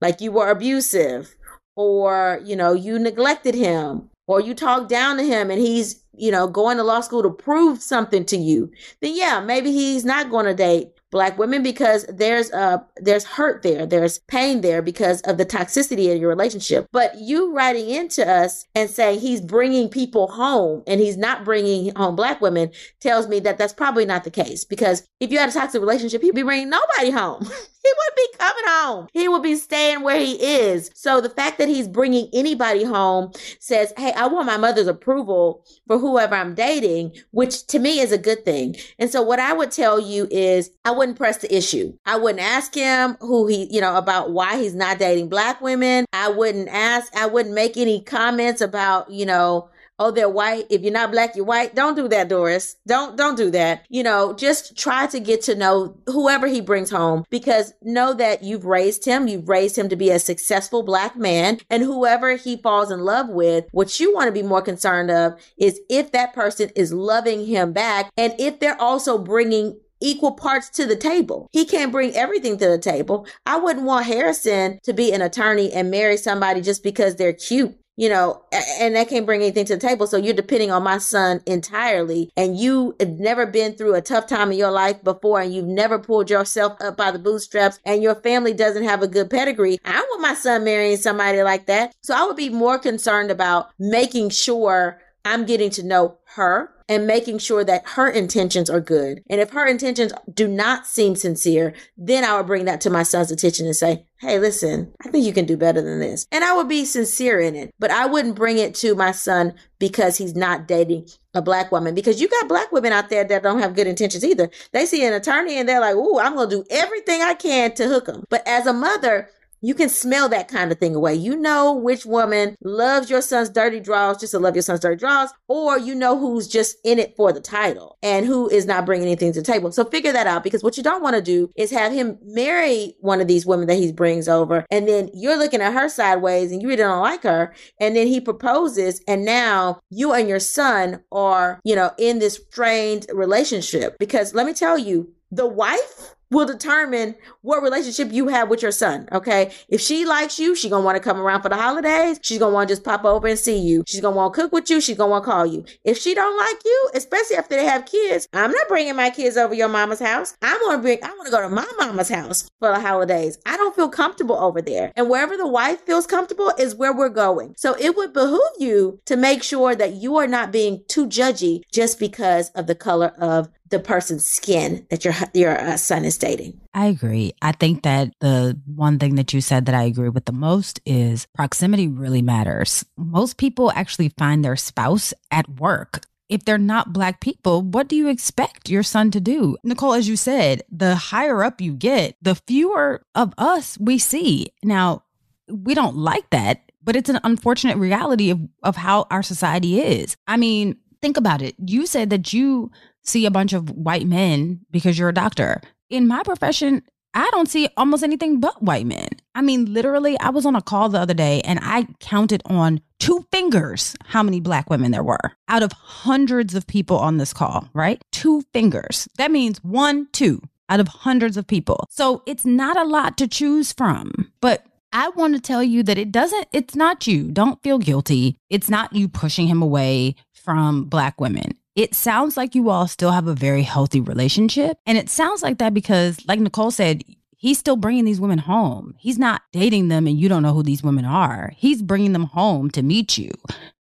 like 0.00 0.22
you 0.22 0.32
were 0.32 0.48
abusive 0.48 1.36
or 1.76 2.40
you 2.44 2.56
know 2.56 2.72
you 2.72 2.98
neglected 2.98 3.54
him 3.54 4.08
or 4.26 4.40
you 4.40 4.54
talk 4.54 4.88
down 4.88 5.16
to 5.16 5.22
him 5.22 5.50
and 5.50 5.60
he's 5.60 6.02
you 6.16 6.30
know 6.30 6.46
going 6.46 6.76
to 6.76 6.82
law 6.82 7.00
school 7.00 7.22
to 7.22 7.30
prove 7.30 7.82
something 7.82 8.24
to 8.24 8.36
you 8.36 8.70
then 9.00 9.14
yeah 9.14 9.40
maybe 9.40 9.72
he's 9.72 10.04
not 10.04 10.30
going 10.30 10.46
to 10.46 10.54
date 10.54 10.94
black 11.14 11.38
women 11.38 11.62
because 11.62 12.04
there's 12.08 12.50
uh 12.50 12.76
there's 12.96 13.22
hurt 13.22 13.62
there 13.62 13.86
there's 13.86 14.18
pain 14.26 14.62
there 14.62 14.82
because 14.82 15.20
of 15.20 15.38
the 15.38 15.46
toxicity 15.46 16.12
in 16.12 16.20
your 16.20 16.28
relationship. 16.28 16.88
But 16.90 17.16
you 17.18 17.54
writing 17.54 17.88
into 17.88 18.28
us 18.28 18.66
and 18.74 18.90
saying 18.90 19.20
he's 19.20 19.40
bringing 19.40 19.88
people 19.88 20.26
home 20.26 20.82
and 20.88 21.00
he's 21.00 21.16
not 21.16 21.44
bringing 21.44 21.94
home 21.94 22.16
black 22.16 22.40
women 22.40 22.72
tells 22.98 23.28
me 23.28 23.38
that 23.40 23.58
that's 23.58 23.72
probably 23.72 24.04
not 24.04 24.24
the 24.24 24.30
case 24.32 24.64
because 24.64 25.06
if 25.20 25.30
you 25.30 25.38
had 25.38 25.50
a 25.50 25.52
toxic 25.52 25.80
relationship 25.80 26.20
he'd 26.20 26.34
be 26.34 26.42
bringing 26.42 26.68
nobody 26.68 27.10
home 27.10 27.48
he 27.84 27.92
wouldn't 27.92 28.16
be 28.16 28.38
coming 28.38 28.64
home. 28.66 29.08
He 29.12 29.28
would 29.28 29.42
be 29.42 29.56
staying 29.56 30.02
where 30.02 30.18
he 30.18 30.32
is. 30.42 30.90
So 30.94 31.20
the 31.20 31.28
fact 31.28 31.58
that 31.58 31.68
he's 31.68 31.86
bringing 31.86 32.28
anybody 32.32 32.82
home 32.82 33.32
says, 33.58 33.92
Hey, 33.98 34.12
I 34.12 34.26
want 34.26 34.46
my 34.46 34.56
mother's 34.56 34.86
approval 34.86 35.64
for 35.86 35.98
whoever 35.98 36.34
I'm 36.34 36.54
dating, 36.54 37.14
which 37.32 37.66
to 37.68 37.78
me 37.78 38.00
is 38.00 38.10
a 38.10 38.18
good 38.18 38.44
thing. 38.44 38.76
And 38.98 39.10
so 39.10 39.20
what 39.22 39.38
I 39.38 39.52
would 39.52 39.70
tell 39.70 40.00
you 40.00 40.26
is 40.30 40.70
I 40.86 40.92
wouldn't 40.92 41.18
press 41.18 41.38
the 41.38 41.54
issue. 41.54 41.92
I 42.06 42.16
wouldn't 42.16 42.42
ask 42.42 42.74
him 42.74 43.18
who 43.20 43.46
he, 43.46 43.68
you 43.70 43.82
know, 43.82 43.96
about 43.96 44.32
why 44.32 44.56
he's 44.56 44.74
not 44.74 44.98
dating 44.98 45.28
black 45.28 45.60
women. 45.60 46.06
I 46.14 46.30
wouldn't 46.30 46.68
ask, 46.68 47.14
I 47.14 47.26
wouldn't 47.26 47.54
make 47.54 47.76
any 47.76 48.00
comments 48.02 48.62
about, 48.62 49.10
you 49.10 49.26
know, 49.26 49.68
oh 49.98 50.10
they're 50.10 50.28
white. 50.28 50.66
If 50.70 50.82
you're 50.82 50.92
not 50.92 51.12
black 51.12 51.36
you're 51.36 51.44
white. 51.44 51.74
Don't 51.74 51.94
do 51.94 52.08
that 52.08 52.28
doris. 52.28 52.76
Don't 52.86 53.16
don't 53.16 53.36
do 53.36 53.50
that. 53.50 53.86
You 53.88 54.02
know 54.02 54.34
just 54.34 54.76
try 54.76 55.06
to 55.08 55.20
get 55.20 55.42
to 55.42 55.54
know 55.54 55.96
whoever 56.06 56.46
he 56.46 56.60
brings 56.60 56.90
home 56.90 57.24
because 57.30 57.72
know 57.82 58.14
that 58.14 58.42
you've 58.42 58.64
raised 58.64 59.04
him. 59.04 59.28
You've 59.28 59.48
raised 59.48 59.76
him 59.76 59.88
to 59.88 59.96
be 59.96 60.10
a 60.10 60.18
successful 60.18 60.82
black 60.82 61.16
man. 61.16 61.58
And 61.70 61.82
whoever 61.82 62.36
he 62.36 62.56
falls 62.56 62.90
in 62.90 63.00
love 63.00 63.28
with 63.28 63.66
what 63.72 63.98
you 64.00 64.14
want 64.14 64.28
to 64.28 64.32
be 64.32 64.42
more 64.42 64.62
concerned 64.62 65.10
of 65.10 65.34
is 65.56 65.80
if 65.88 66.12
that 66.12 66.34
person 66.34 66.70
is 66.76 66.92
loving 66.92 67.46
him 67.46 67.72
back 67.72 68.10
and 68.16 68.34
if 68.38 68.60
they're 68.60 68.80
also 68.80 69.18
bringing 69.18 69.78
equal 70.00 70.32
parts 70.32 70.68
to 70.70 70.86
the 70.86 70.96
table. 70.96 71.48
He 71.52 71.64
can't 71.64 71.92
bring 71.92 72.14
everything 72.14 72.58
to 72.58 72.68
the 72.68 72.78
table. 72.78 73.26
I 73.46 73.58
wouldn't 73.58 73.86
want 73.86 74.06
Harrison 74.06 74.78
to 74.82 74.92
be 74.92 75.12
an 75.12 75.22
attorney 75.22 75.72
and 75.72 75.90
marry 75.90 76.16
somebody 76.16 76.60
just 76.60 76.82
because 76.82 77.16
they're 77.16 77.32
cute 77.32 77.76
you 77.96 78.08
know, 78.08 78.42
and 78.80 78.96
that 78.96 79.08
can't 79.08 79.26
bring 79.26 79.40
anything 79.40 79.64
to 79.66 79.76
the 79.76 79.86
table. 79.86 80.06
So 80.06 80.16
you're 80.16 80.34
depending 80.34 80.70
on 80.70 80.82
my 80.82 80.98
son 80.98 81.40
entirely. 81.46 82.30
And 82.36 82.58
you 82.58 82.96
have 82.98 83.10
never 83.20 83.46
been 83.46 83.74
through 83.74 83.94
a 83.94 84.02
tough 84.02 84.26
time 84.26 84.50
in 84.50 84.58
your 84.58 84.70
life 84.70 85.02
before 85.04 85.40
and 85.40 85.54
you've 85.54 85.66
never 85.66 85.98
pulled 85.98 86.30
yourself 86.30 86.80
up 86.80 86.96
by 86.96 87.10
the 87.10 87.18
bootstraps 87.18 87.78
and 87.84 88.02
your 88.02 88.14
family 88.16 88.52
doesn't 88.52 88.84
have 88.84 89.02
a 89.02 89.08
good 89.08 89.30
pedigree. 89.30 89.78
I 89.84 90.00
want 90.00 90.22
my 90.22 90.34
son 90.34 90.64
marrying 90.64 90.96
somebody 90.96 91.42
like 91.42 91.66
that. 91.66 91.94
So 92.00 92.14
I 92.14 92.24
would 92.24 92.36
be 92.36 92.50
more 92.50 92.78
concerned 92.78 93.30
about 93.30 93.70
making 93.78 94.30
sure 94.30 95.00
I'm 95.24 95.46
getting 95.46 95.70
to 95.70 95.82
know 95.82 96.18
her 96.34 96.74
and 96.88 97.06
making 97.06 97.38
sure 97.38 97.64
that 97.64 97.86
her 97.90 98.08
intentions 98.08 98.68
are 98.68 98.80
good. 98.80 99.22
And 99.30 99.40
if 99.40 99.50
her 99.50 99.66
intentions 99.66 100.12
do 100.32 100.46
not 100.46 100.86
seem 100.86 101.16
sincere, 101.16 101.74
then 101.96 102.24
I 102.24 102.36
would 102.36 102.46
bring 102.46 102.66
that 102.66 102.80
to 102.82 102.90
my 102.90 103.02
son's 103.02 103.30
attention 103.30 103.66
and 103.66 103.76
say, 103.76 104.04
Hey, 104.18 104.38
listen, 104.38 104.92
I 105.04 105.10
think 105.10 105.24
you 105.26 105.32
can 105.32 105.44
do 105.44 105.56
better 105.56 105.82
than 105.82 106.00
this. 106.00 106.26
And 106.32 106.44
I 106.44 106.54
would 106.56 106.68
be 106.68 106.84
sincere 106.84 107.40
in 107.40 107.54
it, 107.54 107.74
but 107.78 107.90
I 107.90 108.06
wouldn't 108.06 108.36
bring 108.36 108.58
it 108.58 108.74
to 108.76 108.94
my 108.94 109.12
son 109.12 109.54
because 109.78 110.16
he's 110.16 110.34
not 110.34 110.66
dating 110.66 111.08
a 111.34 111.42
black 111.42 111.72
woman 111.72 111.94
because 111.94 112.20
you 112.20 112.28
got 112.28 112.48
black 112.48 112.70
women 112.72 112.92
out 112.92 113.10
there 113.10 113.24
that 113.24 113.42
don't 113.42 113.58
have 113.58 113.74
good 113.74 113.86
intentions 113.86 114.24
either. 114.24 114.50
They 114.72 114.86
see 114.86 115.04
an 115.04 115.12
attorney 115.12 115.58
and 115.58 115.68
they're 115.68 115.80
like, 115.80 115.96
Ooh, 115.96 116.18
I'm 116.18 116.34
going 116.34 116.50
to 116.50 116.56
do 116.56 116.64
everything 116.70 117.22
I 117.22 117.34
can 117.34 117.74
to 117.74 117.88
hook 117.88 118.08
him. 118.08 118.24
But 118.28 118.46
as 118.46 118.66
a 118.66 118.72
mother, 118.72 119.28
you 119.64 119.74
can 119.74 119.88
smell 119.88 120.28
that 120.28 120.48
kind 120.48 120.70
of 120.70 120.78
thing 120.78 120.94
away. 120.94 121.14
You 121.14 121.36
know 121.36 121.72
which 121.72 122.04
woman 122.04 122.54
loves 122.62 123.08
your 123.08 123.22
son's 123.22 123.48
dirty 123.48 123.80
draws 123.80 124.20
just 124.20 124.32
to 124.32 124.38
love 124.38 124.54
your 124.54 124.62
son's 124.62 124.80
dirty 124.80 124.96
draws, 124.96 125.30
or 125.48 125.78
you 125.78 125.94
know 125.94 126.18
who's 126.18 126.46
just 126.46 126.76
in 126.84 126.98
it 126.98 127.16
for 127.16 127.32
the 127.32 127.40
title 127.40 127.96
and 128.02 128.26
who 128.26 128.48
is 128.50 128.66
not 128.66 128.84
bringing 128.84 129.06
anything 129.06 129.32
to 129.32 129.40
the 129.40 129.44
table. 129.44 129.72
So 129.72 129.84
figure 129.84 130.12
that 130.12 130.26
out 130.26 130.44
because 130.44 130.62
what 130.62 130.76
you 130.76 130.82
don't 130.82 131.02
want 131.02 131.16
to 131.16 131.22
do 131.22 131.50
is 131.56 131.70
have 131.70 131.92
him 131.92 132.18
marry 132.22 132.94
one 133.00 133.22
of 133.22 133.26
these 133.26 133.46
women 133.46 133.66
that 133.68 133.78
he 133.78 133.90
brings 133.90 134.28
over, 134.28 134.66
and 134.70 134.86
then 134.86 135.08
you're 135.14 135.38
looking 135.38 135.62
at 135.62 135.72
her 135.72 135.88
sideways 135.88 136.52
and 136.52 136.60
you 136.60 136.68
really 136.68 136.82
don't 136.82 137.00
like 137.00 137.22
her, 137.22 137.54
and 137.80 137.96
then 137.96 138.06
he 138.06 138.20
proposes, 138.20 139.02
and 139.08 139.24
now 139.24 139.80
you 139.88 140.12
and 140.12 140.28
your 140.28 140.40
son 140.40 141.02
are, 141.10 141.60
you 141.64 141.74
know, 141.74 141.90
in 141.98 142.18
this 142.18 142.34
strained 142.50 143.06
relationship. 143.12 143.96
Because 143.98 144.34
let 144.34 144.46
me 144.46 144.52
tell 144.52 144.76
you, 144.76 145.12
the 145.30 145.46
wife 145.46 146.14
will 146.34 146.46
determine 146.46 147.14
what 147.42 147.62
relationship 147.62 148.12
you 148.12 148.28
have 148.28 148.50
with 148.50 148.60
your 148.60 148.72
son. 148.72 149.08
Okay. 149.12 149.52
If 149.68 149.80
she 149.80 150.04
likes 150.04 150.38
you, 150.38 150.54
she's 150.54 150.70
gonna 150.70 150.84
want 150.84 150.96
to 150.96 151.02
come 151.02 151.18
around 151.18 151.42
for 151.42 151.48
the 151.48 151.56
holidays. 151.56 152.18
She's 152.22 152.38
gonna 152.38 152.52
want 152.52 152.68
to 152.68 152.72
just 152.74 152.84
pop 152.84 153.04
over 153.04 153.26
and 153.26 153.38
see 153.38 153.56
you. 153.56 153.84
She's 153.86 154.00
gonna 154.00 154.16
want 154.16 154.34
to 154.34 154.42
cook 154.42 154.52
with 154.52 154.68
you. 154.68 154.80
She's 154.80 154.96
gonna 154.96 155.10
want 155.10 155.24
to 155.24 155.30
call 155.30 155.46
you. 155.46 155.64
If 155.84 155.98
she 155.98 156.14
don't 156.14 156.36
like 156.36 156.62
you, 156.64 156.90
especially 156.94 157.36
after 157.36 157.56
they 157.56 157.64
have 157.64 157.86
kids, 157.86 158.28
I'm 158.32 158.50
not 158.50 158.68
bringing 158.68 158.96
my 158.96 159.10
kids 159.10 159.36
over 159.36 159.54
your 159.54 159.68
mama's 159.68 160.00
house. 160.00 160.36
I 160.42 160.52
want 160.66 160.78
to 160.78 160.82
bring, 160.82 160.98
I 161.02 161.08
want 161.08 161.26
to 161.26 161.30
go 161.30 161.40
to 161.40 161.48
my 161.48 161.66
mama's 161.78 162.08
house 162.08 162.50
for 162.58 162.68
the 162.68 162.80
holidays. 162.80 163.38
I 163.46 163.56
don't 163.56 163.76
feel 163.76 163.88
comfortable 163.88 164.36
over 164.36 164.60
there. 164.60 164.92
And 164.96 165.08
wherever 165.08 165.36
the 165.36 165.46
wife 165.46 165.80
feels 165.86 166.06
comfortable 166.06 166.52
is 166.58 166.74
where 166.74 166.92
we're 166.92 167.08
going. 167.08 167.54
So 167.56 167.76
it 167.78 167.96
would 167.96 168.12
behoove 168.12 168.40
you 168.58 169.00
to 169.06 169.16
make 169.16 169.42
sure 169.42 169.74
that 169.74 169.94
you 169.94 170.16
are 170.16 170.26
not 170.26 170.52
being 170.52 170.82
too 170.88 171.06
judgy 171.06 171.62
just 171.72 171.98
because 171.98 172.50
of 172.50 172.66
the 172.66 172.74
color 172.74 173.12
of 173.18 173.48
the 173.70 173.78
person's 173.78 174.28
skin 174.28 174.86
that 174.90 175.04
your 175.04 175.14
your 175.32 175.58
uh, 175.58 175.76
son 175.76 176.04
is 176.04 176.18
dating. 176.18 176.60
I 176.74 176.86
agree. 176.86 177.32
I 177.40 177.52
think 177.52 177.82
that 177.82 178.12
the 178.20 178.58
one 178.66 178.98
thing 178.98 179.14
that 179.14 179.32
you 179.32 179.40
said 179.40 179.66
that 179.66 179.74
I 179.74 179.84
agree 179.84 180.10
with 180.10 180.26
the 180.26 180.32
most 180.32 180.80
is 180.84 181.26
proximity 181.34 181.88
really 181.88 182.22
matters. 182.22 182.84
Most 182.96 183.36
people 183.36 183.70
actually 183.72 184.10
find 184.10 184.44
their 184.44 184.56
spouse 184.56 185.14
at 185.30 185.48
work. 185.48 186.04
If 186.28 186.44
they're 186.44 186.58
not 186.58 186.92
black 186.92 187.20
people, 187.20 187.62
what 187.62 187.88
do 187.88 187.96
you 187.96 188.08
expect 188.08 188.70
your 188.70 188.82
son 188.82 189.10
to 189.12 189.20
do? 189.20 189.56
Nicole, 189.62 189.92
as 189.92 190.08
you 190.08 190.16
said, 190.16 190.62
the 190.70 190.94
higher 190.94 191.44
up 191.44 191.60
you 191.60 191.74
get, 191.74 192.16
the 192.22 192.34
fewer 192.34 193.04
of 193.14 193.34
us 193.36 193.78
we 193.78 193.98
see. 193.98 194.48
Now, 194.62 195.04
we 195.48 195.74
don't 195.74 195.96
like 195.96 196.28
that, 196.30 196.72
but 196.82 196.96
it's 196.96 197.10
an 197.10 197.20
unfortunate 197.24 197.76
reality 197.76 198.30
of, 198.30 198.40
of 198.62 198.76
how 198.76 199.06
our 199.10 199.22
society 199.22 199.80
is. 199.80 200.16
I 200.26 200.38
mean, 200.38 200.76
think 201.02 201.18
about 201.18 201.42
it. 201.42 201.54
You 201.58 201.86
said 201.86 202.08
that 202.10 202.32
you 202.32 202.70
see 203.04 203.26
a 203.26 203.30
bunch 203.30 203.52
of 203.52 203.70
white 203.70 204.06
men 204.06 204.60
because 204.70 204.98
you're 204.98 205.08
a 205.08 205.14
doctor. 205.14 205.60
In 205.90 206.08
my 206.08 206.22
profession, 206.22 206.82
I 207.14 207.28
don't 207.30 207.48
see 207.48 207.68
almost 207.76 208.02
anything 208.02 208.40
but 208.40 208.60
white 208.62 208.86
men. 208.86 209.08
I 209.36 209.42
mean, 209.42 209.72
literally, 209.72 210.18
I 210.18 210.30
was 210.30 210.44
on 210.44 210.56
a 210.56 210.62
call 210.62 210.88
the 210.88 210.98
other 210.98 211.14
day 211.14 211.40
and 211.42 211.60
I 211.62 211.86
counted 212.00 212.42
on 212.46 212.80
two 212.98 213.24
fingers 213.30 213.94
how 214.04 214.22
many 214.22 214.40
black 214.40 214.68
women 214.68 214.90
there 214.90 215.04
were 215.04 215.32
out 215.48 215.62
of 215.62 215.72
hundreds 215.72 216.54
of 216.54 216.66
people 216.66 216.98
on 216.98 217.18
this 217.18 217.32
call, 217.32 217.68
right? 217.72 218.02
Two 218.10 218.42
fingers. 218.52 219.08
That 219.16 219.30
means 219.30 219.62
one, 219.62 220.08
two 220.12 220.42
out 220.68 220.80
of 220.80 220.88
hundreds 220.88 221.36
of 221.36 221.46
people. 221.46 221.86
So 221.90 222.22
it's 222.26 222.44
not 222.44 222.76
a 222.76 222.84
lot 222.84 223.16
to 223.18 223.28
choose 223.28 223.72
from. 223.72 224.32
But 224.40 224.64
I 224.92 225.10
want 225.10 225.34
to 225.34 225.40
tell 225.40 225.62
you 225.62 225.82
that 225.84 225.98
it 225.98 226.10
doesn't, 226.10 226.48
it's 226.52 226.74
not 226.74 227.06
you. 227.06 227.30
Don't 227.30 227.62
feel 227.62 227.78
guilty. 227.78 228.38
It's 228.50 228.70
not 228.70 228.92
you 228.92 229.08
pushing 229.08 229.46
him 229.46 229.62
away 229.62 230.16
from 230.32 230.84
black 230.84 231.20
women. 231.20 231.56
It 231.76 231.94
sounds 231.94 232.36
like 232.36 232.54
you 232.54 232.70
all 232.70 232.86
still 232.86 233.10
have 233.10 233.26
a 233.26 233.34
very 233.34 233.62
healthy 233.62 234.00
relationship. 234.00 234.78
And 234.86 234.96
it 234.96 235.10
sounds 235.10 235.42
like 235.42 235.58
that 235.58 235.74
because, 235.74 236.24
like 236.26 236.38
Nicole 236.38 236.70
said, 236.70 237.02
he's 237.36 237.58
still 237.58 237.76
bringing 237.76 238.04
these 238.04 238.20
women 238.20 238.38
home. 238.38 238.94
He's 238.98 239.18
not 239.18 239.42
dating 239.52 239.88
them 239.88 240.06
and 240.06 240.18
you 240.18 240.28
don't 240.28 240.42
know 240.42 240.54
who 240.54 240.62
these 240.62 240.82
women 240.82 241.04
are. 241.04 241.52
He's 241.56 241.82
bringing 241.82 242.12
them 242.12 242.24
home 242.24 242.70
to 242.70 242.82
meet 242.82 243.18
you. 243.18 243.30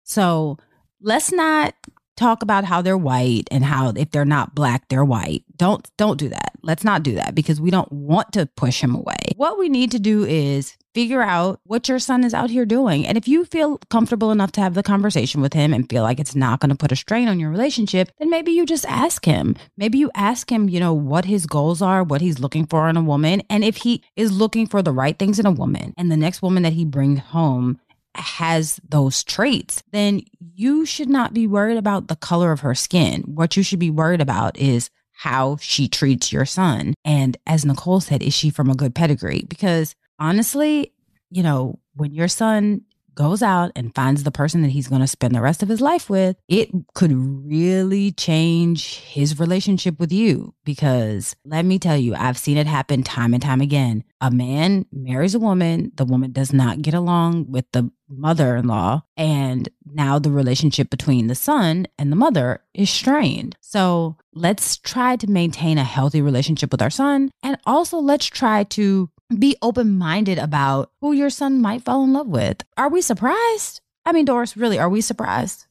So 0.04 0.58
let's 1.02 1.32
not 1.32 1.74
talk 2.16 2.44
about 2.44 2.66
how 2.66 2.82
they're 2.82 2.98
white 2.98 3.48
and 3.50 3.64
how 3.64 3.90
if 3.96 4.12
they're 4.12 4.26
not 4.26 4.54
black 4.54 4.88
they're 4.90 5.06
white 5.06 5.44
don't 5.60 5.88
don't 5.98 6.18
do 6.18 6.30
that. 6.30 6.54
Let's 6.64 6.84
not 6.84 7.04
do 7.04 7.14
that 7.16 7.36
because 7.36 7.62
we 7.62 7.70
don't 7.70 7.92
want 7.92 8.34
to 8.34 8.48
push 8.48 8.82
him 8.82 8.96
away. 8.96 9.34
What 9.36 9.60
we 9.60 9.70
need 9.70 9.92
to 9.92 10.00
do 10.00 10.24
is 10.26 10.76
figure 10.96 11.22
out 11.22 11.60
what 11.66 11.88
your 11.88 12.00
son 12.00 12.24
is 12.24 12.34
out 12.34 12.50
here 12.50 12.66
doing. 12.66 13.06
And 13.06 13.18
if 13.18 13.28
you 13.28 13.46
feel 13.46 13.78
comfortable 13.90 14.32
enough 14.32 14.52
to 14.54 14.62
have 14.62 14.74
the 14.74 14.82
conversation 14.82 15.42
with 15.42 15.54
him 15.54 15.74
and 15.74 15.88
feel 15.88 16.02
like 16.02 16.20
it's 16.20 16.36
not 16.36 16.60
going 16.60 16.72
to 16.72 16.76
put 16.76 16.92
a 16.92 16.96
strain 16.96 17.28
on 17.28 17.40
your 17.40 17.52
relationship 17.52 18.12
then 18.18 18.30
maybe 18.30 18.52
you 18.52 18.66
just 18.66 18.86
ask 18.86 19.26
him. 19.26 19.56
Maybe 19.78 20.00
you 20.00 20.10
ask 20.16 20.52
him 20.52 20.70
you 20.70 20.80
know 20.80 20.94
what 20.94 21.26
his 21.26 21.46
goals 21.46 21.82
are 21.82 22.04
what 22.04 22.22
he's 22.22 22.40
looking 22.40 22.66
for 22.66 22.90
in 22.90 22.98
a 22.98 23.04
woman 23.04 23.44
and 23.50 23.64
if 23.64 23.78
he 23.78 24.02
is 24.16 24.32
looking 24.32 24.66
for 24.66 24.82
the 24.82 24.94
right 24.94 25.20
things 25.20 25.40
in 25.40 25.46
a 25.46 25.52
woman 25.52 25.94
and 25.98 26.10
the 26.10 26.18
next 26.18 26.42
woman 26.42 26.64
that 26.64 26.74
he 26.74 26.86
brings 26.86 27.20
home 27.20 27.80
has 28.16 28.80
those 28.88 29.24
traits, 29.24 29.84
then 29.92 30.22
you 30.40 30.86
should 30.86 31.10
not 31.10 31.34
be 31.34 31.48
worried 31.48 31.78
about 31.78 32.08
the 32.08 32.16
color 32.16 32.52
of 32.52 32.62
her 32.62 32.76
skin. 32.76 33.22
What 33.24 33.56
you 33.56 33.64
should 33.64 33.80
be 33.80 33.92
worried 33.92 34.22
about 34.22 34.58
is 34.58 34.90
how 35.20 35.58
she 35.60 35.90
treats 35.90 36.32
your 36.32 36.46
son. 36.46 36.94
And 37.04 37.36
as 37.46 37.66
Nicole 37.66 38.00
said, 38.00 38.24
is 38.24 38.34
she 38.34 38.50
from 38.50 38.70
a 38.70 38.76
good 38.76 38.96
pedigree? 38.96 39.44
Because 39.50 39.94
honestly, 40.18 40.94
you 41.30 41.44
know, 41.44 41.78
when 41.96 42.14
your 42.14 42.30
son 42.30 42.84
goes 43.16 43.44
out 43.44 43.70
and 43.76 43.94
finds 43.94 44.24
the 44.24 44.32
person 44.32 44.62
that 44.62 44.72
he's 44.72 44.88
going 44.88 45.02
to 45.02 45.08
spend 45.08 45.36
the 45.36 45.42
rest 45.42 45.62
of 45.62 45.68
his 45.68 45.82
life 45.82 46.10
with, 46.10 46.38
it 46.48 46.70
could 46.94 47.12
really 47.14 48.14
change 48.14 49.00
his 49.00 49.38
relationship 49.38 50.00
with 50.00 50.14
you. 50.14 50.54
Because 50.64 51.36
let 51.44 51.66
me 51.66 51.80
tell 51.80 51.98
you, 51.98 52.16
I've 52.16 52.38
seen 52.38 52.58
it 52.58 52.66
happen 52.66 53.04
time 53.04 53.34
and 53.34 53.44
time 53.44 53.60
again. 53.60 54.06
A 54.22 54.32
man 54.32 54.86
marries 54.94 55.36
a 55.36 55.40
woman, 55.40 55.92
the 55.96 56.06
woman 56.06 56.32
does 56.32 56.54
not 56.54 56.82
get 56.82 56.94
along 56.94 57.52
with 57.52 57.66
the 57.74 57.92
mother 58.10 58.56
in 58.56 58.68
law, 58.68 59.04
and 59.16 59.70
now 59.86 60.20
the 60.20 60.32
relationship 60.32 60.90
between 60.90 61.28
the 61.28 61.36
son 61.36 61.88
and 61.98 62.12
the 62.12 62.16
mother 62.16 62.64
is 62.74 62.90
strained. 62.90 63.56
So 63.62 64.18
let's 64.34 64.78
try 64.78 65.16
to 65.18 65.30
maintain 65.30 65.78
a 65.78 65.84
healthy 65.84 66.22
relationship 66.22 66.72
with 66.72 66.82
our 66.82 66.90
son. 66.90 67.32
And 67.44 67.58
also, 67.66 67.98
let's 68.00 68.26
try 68.26 68.64
to 68.66 69.10
be 69.38 69.56
open 69.62 69.98
minded 69.98 70.40
about 70.40 70.92
who 71.02 71.14
your 71.14 71.30
son 71.30 71.62
might 71.62 71.84
fall 71.84 72.04
in 72.04 72.14
love 72.14 72.28
with. 72.28 72.64
Are 72.78 72.90
we 72.90 73.02
surprised? 73.02 73.82
I 74.06 74.12
mean, 74.12 74.26
Doris, 74.26 74.58
really, 74.58 74.80
are 74.80 74.90
we 74.90 75.02
surprised? 75.02 75.68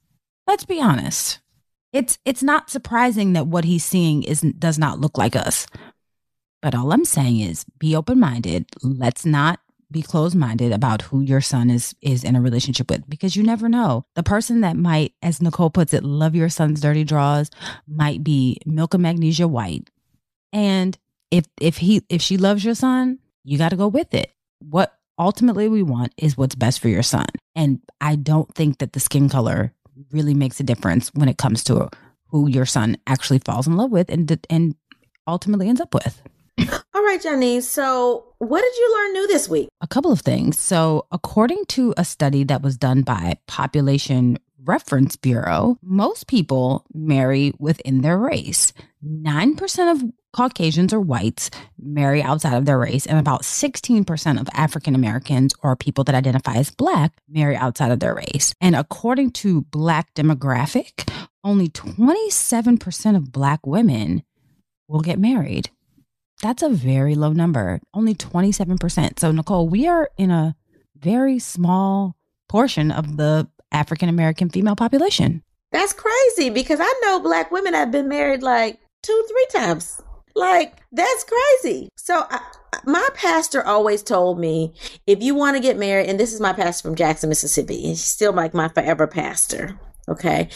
Let's 0.47 0.65
be 0.65 0.81
honest. 0.81 1.41
It's 1.93 2.19
it's 2.25 2.43
not 2.43 2.71
surprising 2.71 3.33
that 3.33 3.47
what 3.47 3.65
he's 3.65 3.85
seeing 3.85 4.23
isn't 4.23 4.61
does 4.61 4.79
not 4.79 5.01
look 5.01 5.19
like 5.19 5.35
us. 5.35 5.67
But 6.61 6.75
all 6.75 6.93
I'm 6.93 7.05
saying 7.05 7.41
is 7.41 7.65
be 7.79 7.97
open 7.97 8.21
minded. 8.21 8.67
Let's 8.83 9.25
not 9.25 9.61
be 9.91 10.03
closed 10.03 10.37
minded 10.37 10.73
about 10.73 11.03
who 11.03 11.21
your 11.21 11.41
son 11.41 11.71
is 11.71 11.95
is 12.03 12.25
in 12.25 12.37
a 12.37 12.41
relationship 12.41 12.91
with 12.91 13.09
because 13.09 13.37
you 13.37 13.43
never 13.43 13.69
know. 13.69 14.05
The 14.15 14.23
person 14.23 14.61
that 14.61 14.77
might, 14.77 15.15
as 15.23 15.41
Nicole 15.41 15.71
puts 15.71 15.95
it, 15.95 16.05
love 16.05 16.35
your 16.35 16.49
son's 16.49 16.81
dirty 16.81 17.05
draws 17.05 17.51
might 17.87 18.23
be 18.23 18.59
milk 18.67 18.95
and 18.95 19.03
magnesia 19.03 19.49
white. 19.49 19.89
And 20.53 20.97
if 21.31 21.47
if 21.61 21.79
he 21.79 22.03
if 22.09 22.23
she 22.23 22.37
loves 22.37 22.65
your 22.65 22.75
son, 22.75 23.19
you 23.45 23.59
got 23.59 23.71
to 23.71 23.77
go 23.77 23.89
with 23.89 24.15
it. 24.15 24.33
What 24.61 24.95
ultimately 25.19 25.69
we 25.69 25.83
want 25.83 26.13
is 26.17 26.37
what's 26.37 26.55
best 26.55 26.81
for 26.81 26.89
your 26.89 27.03
son. 27.03 27.27
And 27.55 27.81
I 28.01 28.17
don't 28.17 28.55
think 28.55 28.79
that 28.79 28.93
the 28.93 29.01
skin 29.01 29.29
color 29.29 29.73
really 30.13 30.35
makes 30.35 30.61
a 30.61 30.65
difference 30.65 31.11
when 31.15 31.29
it 31.29 31.39
comes 31.39 31.65
to 31.65 31.89
who 32.27 32.49
your 32.49 32.67
son 32.67 32.97
actually 33.07 33.41
falls 33.41 33.67
in 33.67 33.77
love 33.77 33.91
with 33.91 34.11
and 34.11 34.47
and 34.51 34.75
ultimately 35.27 35.69
ends 35.69 35.81
up 35.81 35.95
with. 35.95 36.23
All 36.95 37.03
right, 37.05 37.23
Jenny. 37.23 37.61
So, 37.61 38.35
what 38.39 38.61
did 38.61 38.77
you 38.77 38.97
learn 38.97 39.13
new 39.13 39.27
this 39.29 39.49
week? 39.49 39.69
A 39.81 39.87
couple 39.87 40.13
of 40.13 40.21
things. 40.21 40.59
So, 40.59 41.07
according 41.13 41.65
to 41.67 41.95
a 41.97 42.05
study 42.05 42.45
that 42.45 42.63
was 42.63 42.77
done 42.77 43.03
by 43.03 43.39
Population 43.47 44.39
Reference 44.65 45.17
Bureau, 45.17 45.79
most 45.83 46.27
people 46.27 46.85
marry 46.93 47.53
within 47.59 48.03
their 48.03 48.19
race. 48.19 48.73
9% 49.05 49.93
of 49.93 50.05
Caucasians 50.33 50.93
or 50.93 51.01
whites 51.01 51.51
marry 51.79 52.23
outside 52.23 52.55
of 52.55 52.67
their 52.67 52.79
race, 52.79 53.07
and 53.07 53.19
about 53.19 53.43
16% 53.43 54.41
of 54.41 54.49
African 54.53 54.95
Americans 54.95 55.55
or 55.63 55.75
people 55.77 56.05
that 56.05 56.15
identify 56.15 56.55
as 56.55 56.71
Black 56.71 57.13
marry 57.29 57.57
outside 57.57 57.91
of 57.91 58.01
their 58.01 58.15
race. 58.15 58.53
And 58.61 58.77
according 58.77 59.31
to 59.33 59.63
Black 59.63 60.13
Demographic, 60.15 61.11
only 61.43 61.69
27% 61.69 63.17
of 63.17 63.33
Black 63.33 63.67
women 63.67 64.23
will 64.87 65.01
get 65.01 65.19
married. 65.19 65.71
That's 66.43 66.63
a 66.63 66.69
very 66.69 67.15
low 67.15 67.33
number, 67.33 67.81
only 67.93 68.15
27%. 68.15 69.19
So, 69.19 69.33
Nicole, 69.33 69.69
we 69.69 69.89
are 69.89 70.11
in 70.17 70.31
a 70.31 70.55
very 70.97 71.39
small 71.39 72.17
portion 72.49 72.91
of 72.91 73.17
the 73.17 73.49
African 73.73 74.09
American 74.09 74.49
female 74.49 74.77
population. 74.77 75.43
That's 75.73 75.93
crazy 75.93 76.51
because 76.51 76.79
I 76.81 77.01
know 77.03 77.21
Black 77.21 77.51
women 77.51 77.75
have 77.75 77.91
been 77.91 78.09
married 78.09 78.43
like 78.43 78.79
two, 79.03 79.25
three 79.29 79.47
times. 79.53 80.01
Like, 80.35 80.79
that's 80.93 81.25
crazy. 81.25 81.89
So, 81.97 82.25
I, 82.31 82.41
my 82.85 83.07
pastor 83.15 83.65
always 83.65 84.03
told 84.03 84.39
me 84.39 84.75
if 85.07 85.23
you 85.23 85.35
want 85.35 85.57
to 85.57 85.63
get 85.63 85.77
married, 85.77 86.09
and 86.09 86.21
this 86.21 86.33
is 86.33 86.41
my 86.41 86.53
pastor 86.53 86.89
from 86.89 86.95
Jackson, 86.95 87.29
Mississippi, 87.29 87.77
and 87.77 87.87
he's 87.87 88.05
still 88.05 88.33
like 88.33 88.55
my 88.55 88.69
forever 88.69 89.07
pastor. 89.07 89.79
Okay. 90.09 90.49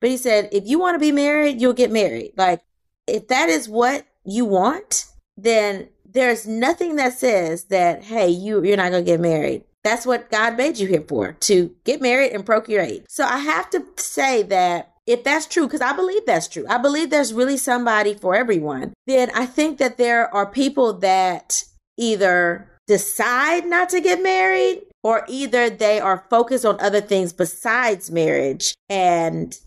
But 0.00 0.10
he 0.10 0.16
said, 0.16 0.48
if 0.52 0.66
you 0.66 0.78
want 0.78 0.94
to 0.96 1.00
be 1.00 1.12
married, 1.12 1.60
you'll 1.60 1.72
get 1.72 1.90
married. 1.90 2.32
Like, 2.36 2.60
if 3.06 3.28
that 3.28 3.48
is 3.48 3.68
what 3.68 4.06
you 4.24 4.44
want, 4.44 5.06
then 5.42 5.88
there's 6.04 6.46
nothing 6.46 6.96
that 6.96 7.12
says 7.14 7.64
that, 7.64 8.04
hey, 8.04 8.28
you, 8.28 8.62
you're 8.64 8.76
not 8.76 8.90
going 8.90 9.04
to 9.04 9.10
get 9.10 9.20
married. 9.20 9.64
That's 9.82 10.04
what 10.04 10.30
God 10.30 10.56
made 10.56 10.78
you 10.78 10.86
here 10.86 11.04
for, 11.06 11.32
to 11.32 11.74
get 11.84 12.02
married 12.02 12.32
and 12.32 12.44
procreate. 12.44 13.06
So 13.08 13.24
I 13.24 13.38
have 13.38 13.70
to 13.70 13.84
say 13.96 14.42
that 14.44 14.92
if 15.06 15.24
that's 15.24 15.46
true, 15.46 15.66
because 15.66 15.80
I 15.80 15.94
believe 15.94 16.26
that's 16.26 16.48
true, 16.48 16.66
I 16.68 16.78
believe 16.78 17.10
there's 17.10 17.32
really 17.32 17.56
somebody 17.56 18.14
for 18.14 18.34
everyone, 18.34 18.92
then 19.06 19.30
I 19.34 19.46
think 19.46 19.78
that 19.78 19.96
there 19.96 20.32
are 20.34 20.46
people 20.46 20.92
that 20.98 21.64
either 21.96 22.70
decide 22.86 23.66
not 23.66 23.88
to 23.90 24.00
get 24.00 24.22
married 24.22 24.82
or 25.02 25.24
either 25.28 25.70
they 25.70 26.00
are 26.00 26.26
focused 26.28 26.64
on 26.64 26.78
other 26.80 27.00
things 27.00 27.32
besides 27.32 28.10
marriage 28.10 28.74
and 28.88 29.58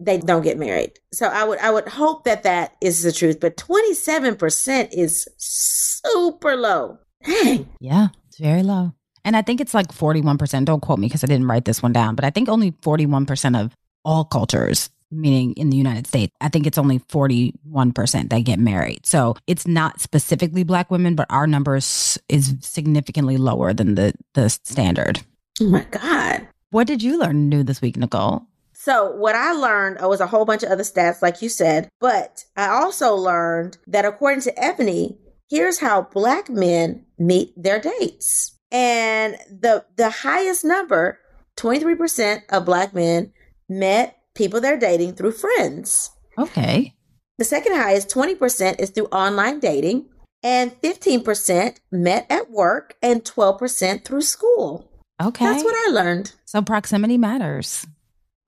they 0.00 0.18
don't 0.18 0.42
get 0.42 0.58
married. 0.58 0.92
So 1.12 1.26
I 1.26 1.44
would 1.44 1.58
I 1.58 1.70
would 1.70 1.88
hope 1.88 2.24
that 2.24 2.42
that 2.42 2.76
is 2.80 3.02
the 3.02 3.12
truth, 3.12 3.40
but 3.40 3.56
27% 3.56 4.88
is 4.92 5.28
super 5.38 6.56
low. 6.56 6.98
Dang. 7.24 7.68
Yeah, 7.80 8.08
it's 8.28 8.38
very 8.38 8.62
low. 8.62 8.92
And 9.24 9.36
I 9.36 9.42
think 9.42 9.60
it's 9.60 9.74
like 9.74 9.88
41%. 9.88 10.64
Don't 10.64 10.80
quote 10.80 11.00
me 11.00 11.08
because 11.08 11.24
I 11.24 11.26
didn't 11.26 11.48
write 11.48 11.64
this 11.64 11.82
one 11.82 11.92
down, 11.92 12.14
but 12.14 12.24
I 12.24 12.30
think 12.30 12.48
only 12.48 12.70
41% 12.70 13.60
of 13.60 13.74
all 14.04 14.24
cultures, 14.24 14.88
meaning 15.10 15.52
in 15.54 15.68
the 15.70 15.76
United 15.76 16.06
States, 16.06 16.32
I 16.40 16.48
think 16.48 16.64
it's 16.64 16.78
only 16.78 17.00
41% 17.00 18.30
that 18.30 18.40
get 18.44 18.60
married. 18.60 19.04
So 19.04 19.34
it's 19.48 19.66
not 19.66 20.00
specifically 20.00 20.62
black 20.62 20.92
women, 20.92 21.16
but 21.16 21.26
our 21.28 21.48
numbers 21.48 22.18
is 22.28 22.54
significantly 22.60 23.36
lower 23.36 23.72
than 23.72 23.96
the, 23.96 24.12
the 24.34 24.48
standard. 24.48 25.20
Oh 25.60 25.70
my 25.70 25.84
God. 25.90 26.46
What 26.70 26.86
did 26.86 27.02
you 27.02 27.18
learn 27.18 27.48
new 27.48 27.64
this 27.64 27.80
week, 27.80 27.96
Nicole? 27.96 28.46
So 28.86 29.10
what 29.10 29.34
I 29.34 29.50
learned 29.50 29.96
oh, 29.98 30.08
was 30.10 30.20
a 30.20 30.28
whole 30.28 30.44
bunch 30.44 30.62
of 30.62 30.70
other 30.70 30.84
stats, 30.84 31.20
like 31.20 31.42
you 31.42 31.48
said, 31.48 31.88
but 32.00 32.44
I 32.56 32.68
also 32.68 33.16
learned 33.16 33.78
that 33.88 34.04
according 34.04 34.42
to 34.42 34.64
Ebony, 34.64 35.18
here's 35.50 35.80
how 35.80 36.02
black 36.02 36.48
men 36.48 37.04
meet 37.18 37.52
their 37.60 37.80
dates. 37.80 38.56
And 38.70 39.38
the 39.50 39.84
the 39.96 40.10
highest 40.10 40.64
number, 40.64 41.18
23% 41.56 42.42
of 42.50 42.64
black 42.64 42.94
men 42.94 43.32
met 43.68 44.18
people 44.36 44.60
they're 44.60 44.78
dating 44.78 45.14
through 45.14 45.32
friends. 45.32 46.12
Okay. 46.38 46.94
The 47.38 47.44
second 47.44 47.74
highest, 47.74 48.08
20%, 48.10 48.78
is 48.78 48.90
through 48.90 49.06
online 49.06 49.58
dating, 49.58 50.10
and 50.44 50.80
15% 50.82 51.80
met 51.90 52.24
at 52.30 52.52
work, 52.52 52.94
and 53.02 53.24
12% 53.24 54.04
through 54.04 54.22
school. 54.22 54.88
Okay. 55.20 55.44
That's 55.44 55.64
what 55.64 55.74
I 55.74 55.90
learned. 55.90 56.34
So 56.44 56.62
proximity 56.62 57.18
matters. 57.18 57.84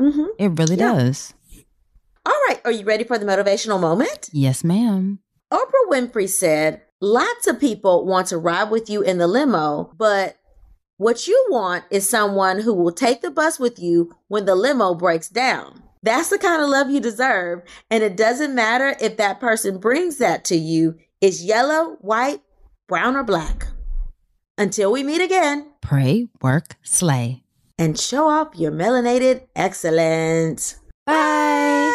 Hmm 0.01 0.27
It 0.39 0.59
really 0.59 0.77
Yeah. 0.77 0.93
does. 0.95 1.35
All 2.27 2.41
right, 2.49 2.61
are 2.65 2.73
you 2.73 2.85
ready 2.85 3.05
for 3.05 3.19
the 3.19 3.25
motivational 3.27 3.81
moment? 3.81 4.29
Yes, 4.33 4.63
ma'am. 4.63 5.21
Oprah 5.53 5.89
Winfrey 5.91 6.29
said, 6.29 6.83
Lots 7.01 7.47
of 7.47 7.61
people 7.61 8.05
want 8.05 8.27
to 8.29 8.37
ride 8.39 8.71
with 8.71 8.91
you 8.91 9.03
in 9.03 9.19
the 9.19 9.29
limo, 9.29 9.93
but 9.97 10.37
what 10.97 11.29
you 11.29 11.47
want 11.49 11.85
is 11.91 12.09
someone 12.09 12.61
who 12.61 12.75
will 12.75 12.91
take 12.93 13.23
the 13.23 13.31
bus 13.31 13.59
with 13.61 13.79
you 13.79 14.13
when 14.27 14.47
the 14.47 14.57
limo 14.57 14.95
breaks 14.95 15.29
down. 15.29 15.83
That's 16.03 16.29
the 16.29 16.39
kind 16.39 16.61
of 16.61 16.69
love 16.69 16.91
you 16.91 17.01
deserve, 17.01 17.63
and 17.91 18.03
it 18.03 18.17
doesn't 18.17 18.55
matter 18.55 18.97
if 19.01 19.17
that 19.17 19.41
person 19.41 19.79
brings 19.79 20.19
that 20.19 20.45
to 20.47 20.57
you 20.57 20.97
is 21.21 21.45
yellow, 21.45 21.97
white, 22.01 22.41
brown, 22.89 23.17
or 23.17 23.23
black. 23.25 23.69
Until 24.59 24.91
we 24.93 25.03
meet 25.05 25.21
again, 25.21 25.71
Pray, 25.81 26.27
work, 26.43 26.77
slay. 26.83 27.43
And 27.79 27.99
show 27.99 28.29
off 28.29 28.55
your 28.55 28.73
melanated 28.73 29.47
excellence. 29.57 30.77
Bye. 31.07 31.95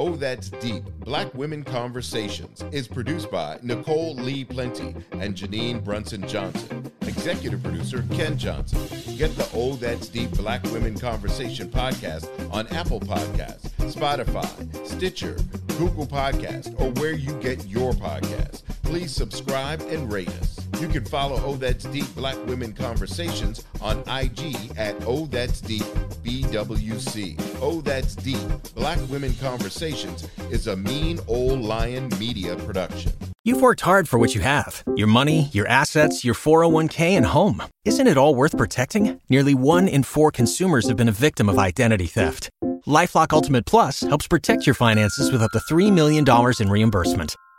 Oh, 0.00 0.14
That's 0.14 0.48
Deep 0.50 0.84
Black 1.00 1.34
Women 1.34 1.64
Conversations 1.64 2.62
is 2.70 2.86
produced 2.86 3.32
by 3.32 3.58
Nicole 3.62 4.14
Lee 4.14 4.44
Plenty 4.44 4.94
and 5.10 5.34
Janine 5.34 5.82
Brunson 5.82 6.26
Johnson. 6.28 6.92
Executive 7.02 7.60
producer 7.64 8.04
Ken 8.12 8.38
Johnson. 8.38 8.80
Get 9.16 9.34
the 9.36 9.48
Oh 9.52 9.74
That's 9.74 10.08
Deep 10.08 10.30
Black 10.36 10.62
Women 10.66 10.96
Conversation 10.96 11.68
podcast 11.68 12.28
on 12.52 12.68
Apple 12.68 13.00
Podcasts, 13.00 13.70
Spotify, 13.92 14.86
Stitcher, 14.86 15.36
Google 15.78 16.06
Podcast, 16.06 16.80
or 16.80 16.90
where 17.00 17.14
you 17.14 17.32
get 17.40 17.66
your 17.66 17.92
podcasts. 17.92 18.62
Please 18.84 19.12
subscribe 19.12 19.80
and 19.82 20.12
rate 20.12 20.28
us. 20.40 20.67
You 20.80 20.86
can 20.86 21.04
follow 21.04 21.42
Oh 21.44 21.56
That's 21.56 21.84
Deep 21.86 22.06
Black 22.14 22.36
Women 22.46 22.72
Conversations 22.72 23.64
on 23.80 23.98
IG 24.08 24.70
at 24.76 24.94
Oh 25.04 25.26
That's 25.26 25.60
Deep 25.60 25.82
BWC. 26.22 27.58
Oh 27.60 27.80
That's 27.80 28.14
Deep 28.14 28.38
Black 28.76 28.98
Women 29.10 29.34
Conversations 29.40 30.28
is 30.52 30.68
a 30.68 30.76
mean 30.76 31.18
old 31.26 31.60
lion 31.62 32.08
media 32.20 32.54
production. 32.54 33.10
You've 33.44 33.60
worked 33.60 33.80
hard 33.80 34.08
for 34.08 34.20
what 34.20 34.36
you 34.36 34.40
have 34.42 34.84
your 34.94 35.08
money, 35.08 35.48
your 35.52 35.66
assets, 35.66 36.24
your 36.24 36.34
401k, 36.34 37.16
and 37.16 37.26
home. 37.26 37.60
Isn't 37.84 38.06
it 38.06 38.16
all 38.16 38.36
worth 38.36 38.56
protecting? 38.56 39.20
Nearly 39.28 39.54
one 39.54 39.88
in 39.88 40.04
four 40.04 40.30
consumers 40.30 40.86
have 40.86 40.96
been 40.96 41.08
a 41.08 41.12
victim 41.26 41.48
of 41.48 41.58
identity 41.58 42.06
theft. 42.06 42.50
LifeLock 42.86 43.32
Ultimate 43.32 43.66
Plus 43.66 44.02
helps 44.02 44.28
protect 44.28 44.64
your 44.64 44.74
finances 44.74 45.32
with 45.32 45.42
up 45.42 45.50
to 45.52 45.58
$3 45.58 45.92
million 45.92 46.24
in 46.60 46.70
reimbursement. 46.70 47.34